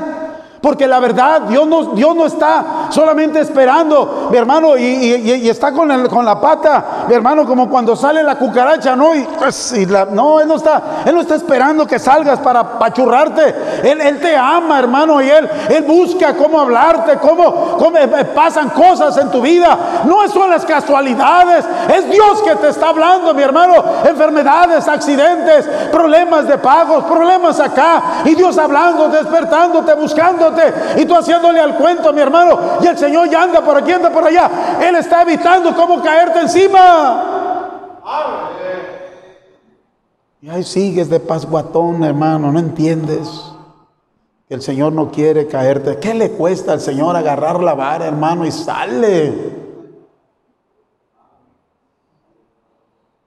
Porque 0.64 0.88
la 0.88 1.02
verdad, 1.02 1.42
Dios 1.42 1.68
no, 1.68 1.84
Dios 1.88 2.16
no 2.16 2.26
está 2.26 2.88
solamente 2.90 3.42
esperando, 3.42 4.30
mi 4.32 4.38
hermano, 4.38 4.78
y, 4.78 5.50
está 5.50 5.74
con, 5.74 6.08
con, 6.08 6.24
la 6.24 6.40
pata, 6.40 7.04
mi 7.06 7.14
hermano, 7.14 7.46
como 7.46 7.70
cuando 7.70 7.98
sale 7.98 8.24
la 8.24 8.38
cucaracha, 8.38 8.96
¿no? 8.96 9.14
Y, 9.14 9.28
pues, 9.38 9.74
no, 10.12 10.40
Él 10.40 10.48
no, 10.48 10.56
está, 10.56 11.04
él 11.06 11.16
no 11.16 11.20
está 11.20 11.36
esperando 11.36 11.86
que 11.86 12.00
salgas 12.00 12.40
para 12.40 12.80
pachurrarte. 12.80 13.54
Él, 13.84 14.00
él 14.00 14.22
te 14.22 14.38
ama, 14.38 14.80
hermano, 14.80 15.22
y 15.22 15.30
Él, 15.30 15.50
él 15.68 15.84
busca 15.84 16.34
cómo 16.34 16.62
hablarte, 16.62 17.18
cómo, 17.18 17.76
cómo 17.78 17.98
eh, 17.98 18.10
eh, 18.20 18.24
pasan 18.34 18.70
cosas 18.70 19.18
en 19.18 19.30
tu 19.30 19.42
vida. 19.42 19.78
No 20.06 20.26
son 20.30 20.50
las 20.50 20.64
casualidades, 20.64 21.66
es 21.94 22.10
Dios 22.10 22.42
que 22.42 22.56
te 22.56 22.70
está 22.70 22.88
hablando, 22.88 23.34
mi 23.34 23.44
hermano. 23.44 23.84
Enfermedades, 24.06 24.88
accidentes, 24.88 25.68
problemas 25.92 26.48
de 26.48 26.58
pagos, 26.58 27.04
problemas 27.04 27.60
acá, 27.60 28.02
y 28.24 28.34
Dios 28.34 28.58
hablando, 28.58 29.10
despertándote, 29.10 29.94
buscándote 29.96 30.53
y 30.98 31.06
tú 31.06 31.16
haciéndole 31.16 31.60
al 31.60 31.76
cuento, 31.76 32.12
mi 32.14 32.22
hermano, 32.22 32.60
y 32.82 32.88
el 32.88 32.98
Señor 32.98 33.30
ya 33.30 33.44
anda 33.44 33.62
por 33.62 33.78
aquí, 33.78 33.92
anda 33.92 34.10
por 34.10 34.24
allá. 34.24 34.80
Él 34.82 34.96
está 34.96 35.22
evitando 35.22 35.76
cómo 35.76 36.02
caerte 36.02 36.42
encima. 36.42 37.24
Y 40.42 40.50
ahí 40.50 40.64
sigues 40.64 41.10
de 41.10 41.20
pasguatón, 41.20 42.04
hermano, 42.04 42.52
no 42.52 42.60
entiendes 42.60 43.52
que 44.48 44.56
el 44.56 44.62
Señor 44.62 44.94
no 44.94 45.12
quiere 45.12 45.48
caerte. 45.48 45.98
¿Qué 46.00 46.14
le 46.14 46.32
cuesta 46.32 46.74
al 46.74 46.82
Señor 46.82 47.16
agarrar 47.16 47.64
la 47.64 47.74
vara, 47.74 48.06
hermano, 48.06 48.46
y 48.46 48.52
sale? 48.52 49.64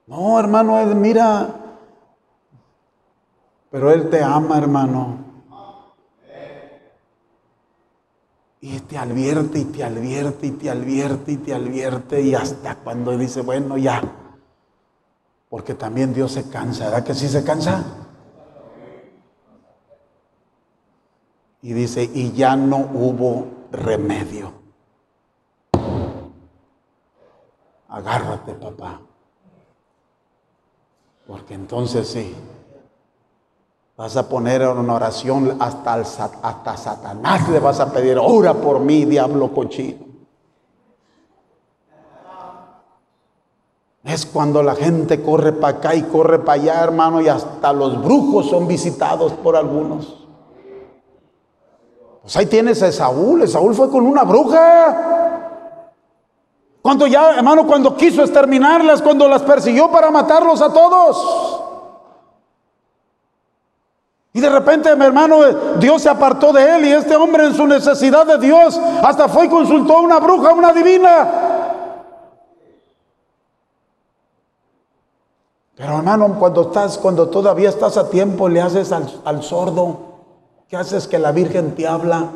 No, 0.06 0.38
hermano, 0.38 0.78
él 0.78 0.94
mira, 0.94 1.48
pero 3.76 3.92
Él 3.92 4.08
te 4.08 4.22
ama, 4.22 4.56
hermano. 4.56 5.25
Y 8.66 8.80
te 8.80 8.98
advierte 8.98 9.60
y 9.60 9.64
te 9.66 9.84
advierte 9.84 10.48
y 10.48 10.50
te 10.50 10.68
advierte 10.68 11.30
y 11.30 11.36
te 11.36 11.54
advierte 11.54 12.20
y 12.20 12.34
hasta 12.34 12.74
cuando 12.74 13.16
dice, 13.16 13.42
bueno, 13.42 13.78
ya. 13.78 14.02
Porque 15.48 15.74
también 15.74 16.12
Dios 16.12 16.32
se 16.32 16.50
cansa, 16.50 16.86
¿verdad 16.86 17.04
que 17.04 17.14
sí 17.14 17.28
se 17.28 17.44
cansa? 17.44 17.84
Y 21.62 21.74
dice, 21.74 22.10
y 22.12 22.32
ya 22.32 22.56
no 22.56 22.78
hubo 22.78 23.68
remedio. 23.70 24.52
Agárrate, 27.88 28.52
papá. 28.54 29.00
Porque 31.28 31.54
entonces 31.54 32.08
sí, 32.08 32.34
Vas 33.96 34.14
a 34.16 34.28
poner 34.28 34.60
en 34.60 34.76
una 34.76 34.94
oración 34.94 35.56
hasta, 35.58 35.94
hasta 35.94 36.76
Satanás 36.76 37.48
le 37.48 37.58
vas 37.60 37.80
a 37.80 37.90
pedir, 37.90 38.18
ora 38.18 38.52
por 38.52 38.80
mí, 38.80 39.06
diablo 39.06 39.52
cochino. 39.54 40.04
Es 44.04 44.26
cuando 44.26 44.62
la 44.62 44.74
gente 44.74 45.22
corre 45.22 45.52
para 45.52 45.78
acá 45.78 45.94
y 45.94 46.02
corre 46.02 46.38
para 46.40 46.60
allá, 46.60 46.84
hermano, 46.84 47.20
y 47.20 47.28
hasta 47.28 47.72
los 47.72 48.02
brujos 48.04 48.50
son 48.50 48.68
visitados 48.68 49.32
por 49.32 49.56
algunos. 49.56 50.26
Pues 52.22 52.36
ahí 52.36 52.46
tienes 52.46 52.82
a 52.82 52.92
Saúl. 52.92 53.48
Saúl 53.48 53.74
fue 53.74 53.90
con 53.90 54.06
una 54.06 54.24
bruja. 54.24 55.50
Cuando 56.82 57.06
ya, 57.06 57.36
hermano, 57.36 57.66
cuando 57.66 57.96
quiso 57.96 58.22
exterminarlas, 58.22 59.00
cuando 59.00 59.26
las 59.26 59.42
persiguió 59.42 59.90
para 59.90 60.10
matarlos 60.10 60.60
a 60.60 60.72
todos. 60.72 61.55
De 64.46 64.52
repente, 64.52 64.94
mi 64.94 65.04
hermano, 65.04 65.40
Dios 65.80 66.02
se 66.02 66.08
apartó 66.08 66.52
de 66.52 66.76
él 66.76 66.84
y 66.84 66.92
este 66.92 67.16
hombre 67.16 67.46
en 67.46 67.54
su 67.54 67.66
necesidad 67.66 68.24
de 68.24 68.38
Dios 68.38 68.80
hasta 69.02 69.28
fue 69.28 69.46
y 69.46 69.48
consultó 69.48 69.96
a 69.96 70.00
una 70.02 70.20
bruja, 70.20 70.52
una 70.52 70.72
divina. 70.72 71.28
Pero 75.74 75.98
hermano, 75.98 76.36
cuando 76.38 76.62
estás, 76.62 76.96
cuando 76.96 77.28
todavía 77.28 77.68
estás 77.68 77.96
a 77.96 78.08
tiempo, 78.08 78.48
le 78.48 78.60
haces 78.60 78.92
al, 78.92 79.42
sordo, 79.42 79.98
¿qué 80.68 80.76
haces 80.76 81.08
que 81.08 81.18
la 81.18 81.32
Virgen 81.32 81.74
te 81.74 81.88
habla? 81.88 82.30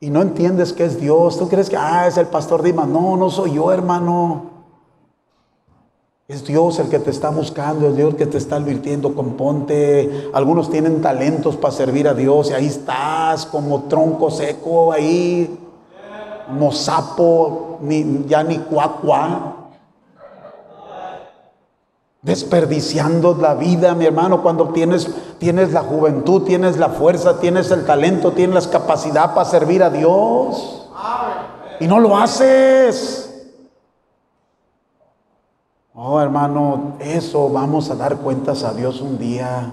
Y 0.00 0.08
no 0.08 0.22
entiendes 0.22 0.72
que 0.72 0.86
es 0.86 0.98
Dios. 0.98 1.38
Tú 1.38 1.46
crees 1.50 1.68
que, 1.68 1.76
ah, 1.76 2.06
es 2.06 2.16
el 2.16 2.28
pastor 2.28 2.62
Dimas. 2.62 2.88
No, 2.88 3.18
no 3.18 3.28
soy 3.28 3.52
yo, 3.52 3.70
hermano. 3.70 4.57
Es 6.28 6.44
Dios 6.44 6.78
el 6.78 6.90
que 6.90 6.98
te 6.98 7.08
está 7.08 7.30
buscando, 7.30 7.88
es 7.88 7.96
Dios 7.96 8.10
el 8.10 8.16
que 8.16 8.26
te 8.26 8.36
está 8.36 8.56
advirtiendo, 8.56 9.14
componte. 9.14 10.28
Algunos 10.34 10.68
tienen 10.68 11.00
talentos 11.00 11.56
para 11.56 11.72
servir 11.72 12.06
a 12.06 12.12
Dios 12.12 12.50
y 12.50 12.52
ahí 12.52 12.66
estás 12.66 13.46
como 13.46 13.84
tronco 13.84 14.30
seco, 14.30 14.92
ahí, 14.92 15.58
como 16.46 16.70
sapo, 16.70 17.78
ni, 17.80 18.26
ya 18.26 18.44
ni 18.44 18.58
cuacua. 18.58 19.70
Desperdiciando 22.20 23.34
la 23.40 23.54
vida, 23.54 23.94
mi 23.94 24.04
hermano, 24.04 24.42
cuando 24.42 24.68
tienes, 24.68 25.08
tienes 25.38 25.72
la 25.72 25.80
juventud, 25.80 26.42
tienes 26.42 26.76
la 26.76 26.90
fuerza, 26.90 27.40
tienes 27.40 27.70
el 27.70 27.86
talento, 27.86 28.32
tienes 28.32 28.66
la 28.66 28.70
capacidad 28.70 29.32
para 29.32 29.48
servir 29.48 29.82
a 29.82 29.88
Dios. 29.88 30.90
Y 31.80 31.86
no 31.86 31.98
lo 31.98 32.18
haces. 32.18 33.27
Oh, 36.00 36.20
hermano, 36.20 36.92
eso 37.00 37.48
vamos 37.48 37.90
a 37.90 37.96
dar 37.96 38.18
cuentas 38.18 38.62
a 38.62 38.72
Dios 38.72 39.00
un 39.00 39.18
día. 39.18 39.72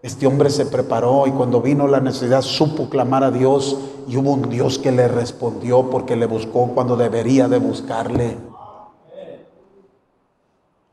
Este 0.00 0.26
hombre 0.26 0.48
se 0.48 0.64
preparó 0.64 1.26
y 1.26 1.32
cuando 1.32 1.60
vino 1.60 1.86
la 1.86 2.00
necesidad 2.00 2.40
supo 2.40 2.88
clamar 2.88 3.24
a 3.24 3.30
Dios 3.30 3.76
y 4.08 4.16
hubo 4.16 4.30
un 4.30 4.48
Dios 4.48 4.78
que 4.78 4.90
le 4.90 5.06
respondió 5.06 5.90
porque 5.90 6.16
le 6.16 6.24
buscó 6.24 6.68
cuando 6.68 6.96
debería 6.96 7.46
de 7.46 7.58
buscarle. 7.58 8.38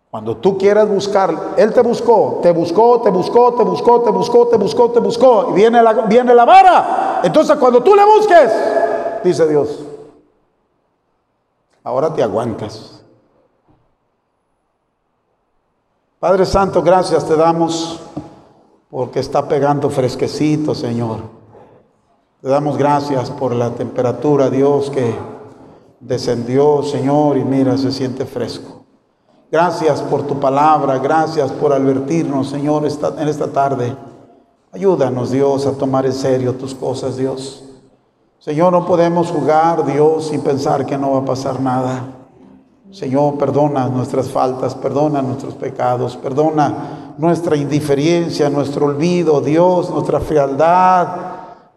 Cuando 0.10 0.36
tú 0.36 0.58
quieras 0.58 0.90
buscar, 0.90 1.54
Él 1.56 1.74
te 1.74 1.82
buscó, 1.82 2.42
te 2.44 2.52
buscó, 2.52 3.00
te 3.00 3.10
buscó, 3.10 3.54
te 3.54 3.64
buscó, 3.64 4.02
te 4.02 4.12
buscó, 4.12 4.48
te 4.50 4.58
buscó, 4.58 4.92
te 4.92 5.00
buscó, 5.00 5.48
y 5.52 5.54
viene 5.54 5.82
la, 5.82 5.94
viene 5.94 6.36
la 6.36 6.44
vara. 6.44 7.22
Entonces 7.24 7.56
cuando 7.56 7.82
tú 7.82 7.96
le 7.96 8.04
busques, 8.04 8.52
dice 9.24 9.48
Dios, 9.48 9.80
ahora 11.86 12.14
te 12.14 12.22
aguantas. 12.22 13.01
Padre 16.22 16.46
Santo, 16.46 16.84
gracias 16.84 17.28
te 17.28 17.36
damos 17.36 18.00
porque 18.92 19.20
está 19.20 19.48
pegando 19.48 19.90
fresquecito, 19.90 20.76
Señor. 20.76 21.18
Te 22.44 22.48
damos 22.48 22.78
gracias 22.78 23.32
por 23.32 23.56
la 23.56 23.72
temperatura, 23.72 24.52
Dios, 24.52 24.92
que 24.92 25.16
descendió, 26.00 26.84
Señor, 26.84 27.38
y 27.38 27.44
mira, 27.44 27.76
se 27.76 27.92
siente 27.92 28.28
fresco. 28.28 28.84
Gracias 29.52 30.04
por 30.04 30.28
tu 30.28 30.40
palabra, 30.40 31.00
gracias 31.00 31.52
por 31.54 31.74
advertirnos, 31.74 32.50
Señor, 32.50 32.84
en 33.18 33.28
esta 33.28 33.48
tarde. 33.48 33.98
Ayúdanos, 34.72 35.32
Dios, 35.32 35.66
a 35.66 35.72
tomar 35.72 36.06
en 36.06 36.14
serio 36.14 36.54
tus 36.54 36.76
cosas, 36.76 37.18
Dios. 37.18 37.64
Señor, 38.38 38.72
no 38.72 38.86
podemos 38.86 39.32
jugar, 39.32 39.84
Dios, 39.88 40.32
y 40.32 40.38
pensar 40.38 40.86
que 40.86 41.00
no 41.00 41.14
va 41.14 41.22
a 41.22 41.26
pasar 41.26 41.60
nada. 41.60 42.21
Señor, 42.92 43.38
perdona 43.38 43.88
nuestras 43.88 44.28
faltas, 44.28 44.76
perdona 44.76 45.22
nuestros 45.22 45.54
pecados, 45.54 46.18
perdona 46.18 47.14
nuestra 47.18 47.56
indiferencia, 47.56 48.50
nuestro 48.50 48.88
olvido, 48.88 49.40
Dios, 49.40 49.90
nuestra 49.90 50.20
frialdad. 50.20 51.08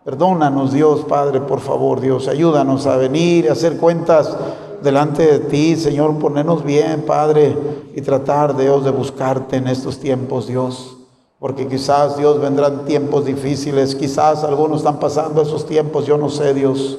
Perdónanos, 0.05 0.73
Dios, 0.73 1.05
Padre, 1.09 1.41
por 1.41 1.61
favor, 1.61 2.01
Dios. 2.01 2.27
Ayúdanos 2.27 2.87
a 2.87 2.97
venir 2.97 3.45
y 3.45 3.49
hacer 3.49 3.77
cuentas 3.77 4.37
delante 4.83 5.25
de 5.25 5.39
ti, 5.39 5.77
Señor. 5.77 6.19
Ponernos 6.19 6.65
bien, 6.65 7.03
Padre, 7.07 7.57
y 7.95 8.01
tratar, 8.01 8.57
Dios, 8.57 8.85
de 8.85 8.91
buscarte 8.91 9.57
en 9.57 9.69
estos 9.69 10.01
tiempos, 10.01 10.49
Dios. 10.49 10.97
Porque 11.39 11.69
quizás, 11.69 12.17
Dios, 12.17 12.41
vendrán 12.41 12.87
tiempos 12.87 13.25
difíciles. 13.25 13.95
Quizás 13.95 14.43
algunos 14.43 14.79
están 14.79 14.99
pasando 14.99 15.43
esos 15.43 15.65
tiempos, 15.65 16.07
yo 16.07 16.19
no 16.19 16.29
sé, 16.29 16.55
Dios. 16.55 16.99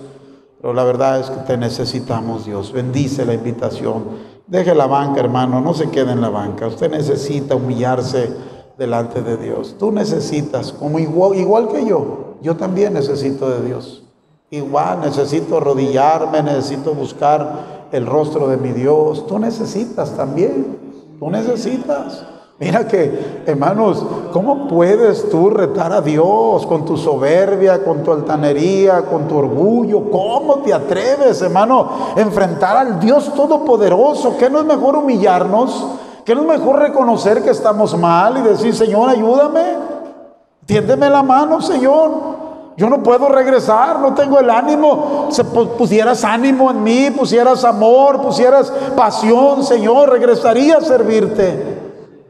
Pero 0.66 0.74
la 0.74 0.84
verdad 0.84 1.20
es 1.20 1.30
que 1.30 1.42
te 1.42 1.58
necesitamos, 1.58 2.48
Dios. 2.48 2.72
Bendice 2.72 3.24
la 3.24 3.36
invitación. 3.36 4.06
Deje 4.48 4.74
la 4.74 4.88
banca, 4.88 5.20
hermano. 5.20 5.62
No 5.62 5.76
se 5.76 5.92
quede 5.92 6.14
en 6.14 6.22
la 6.22 6.30
banca. 6.30 6.66
Usted 6.66 6.90
necesita 6.90 7.54
humillarse 7.54 8.32
delante 8.76 9.22
de 9.22 9.38
Dios. 9.38 9.76
Tú 9.78 9.92
necesitas, 9.92 10.74
como 10.74 10.98
igual, 10.98 11.36
igual 11.36 11.68
que 11.68 11.86
yo, 11.86 12.38
yo 12.42 12.56
también 12.56 12.94
necesito 12.94 13.48
de 13.48 13.64
Dios. 13.64 14.06
Igual 14.50 15.02
necesito 15.02 15.58
arrodillarme, 15.58 16.42
necesito 16.42 16.96
buscar 16.96 17.90
el 17.92 18.08
rostro 18.08 18.48
de 18.48 18.58
mi 18.58 18.72
Dios. 18.72 19.28
Tú 19.28 19.38
necesitas 19.38 20.18
también. 20.18 20.80
Tú 21.20 21.30
necesitas. 21.30 22.26
Mira 22.58 22.88
que, 22.88 23.44
hermanos, 23.46 24.06
¿cómo 24.32 24.70
puedes 24.70 25.30
tú 25.30 25.50
retar 25.50 25.92
a 25.92 26.00
Dios 26.00 26.66
con 26.66 26.86
tu 26.86 26.96
soberbia, 26.96 27.84
con 27.84 28.02
tu 28.02 28.14
altanería, 28.14 29.02
con 29.02 29.28
tu 29.28 29.38
orgullo? 29.38 30.10
¿Cómo 30.10 30.60
te 30.60 30.74
atreves, 30.74 31.42
hermano, 31.42 31.90
a 32.16 32.22
enfrentar 32.22 32.78
al 32.78 32.98
Dios 33.02 33.34
Todopoderoso? 33.34 34.38
¿Qué 34.38 34.50
no 34.50 34.60
es 34.60 34.66
mejor 34.66 34.96
humillarnos? 34.96 35.86
¿Qué 36.24 36.34
no 36.34 36.44
es 36.44 36.60
mejor 36.60 36.80
reconocer 36.80 37.44
que 37.44 37.50
estamos 37.50 37.98
mal 37.98 38.38
y 38.38 38.42
decir, 38.44 38.74
Señor, 38.74 39.10
ayúdame? 39.10 39.64
Tiéndeme 40.66 41.10
la 41.10 41.24
mano, 41.24 41.62
Señor. 41.62 42.46
Yo 42.78 42.90
no 42.90 43.04
puedo 43.04 43.28
regresar, 43.28 44.00
no 44.00 44.14
tengo 44.14 44.40
el 44.40 44.50
ánimo. 44.50 45.28
Si 45.30 45.44
pusieras 45.44 46.24
ánimo 46.24 46.72
en 46.72 46.84
mí, 46.84 47.12
pusieras 47.12 47.66
amor, 47.66 48.22
pusieras 48.22 48.72
pasión, 48.96 49.62
Señor, 49.66 50.10
regresaría 50.10 50.78
a 50.78 50.82
servirte. 50.82 51.75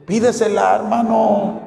Pídesela, 0.05 0.75
hermano. 0.75 1.65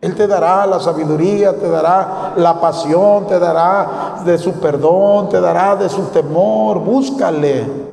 Él 0.00 0.14
te 0.14 0.26
dará 0.26 0.66
la 0.66 0.78
sabiduría, 0.80 1.58
te 1.58 1.68
dará 1.68 2.32
la 2.36 2.60
pasión, 2.60 3.26
te 3.26 3.38
dará 3.38 4.16
de 4.24 4.38
su 4.38 4.52
perdón, 4.54 5.28
te 5.28 5.40
dará 5.40 5.76
de 5.76 5.88
su 5.88 6.02
temor. 6.04 6.80
Búscale. 6.80 7.85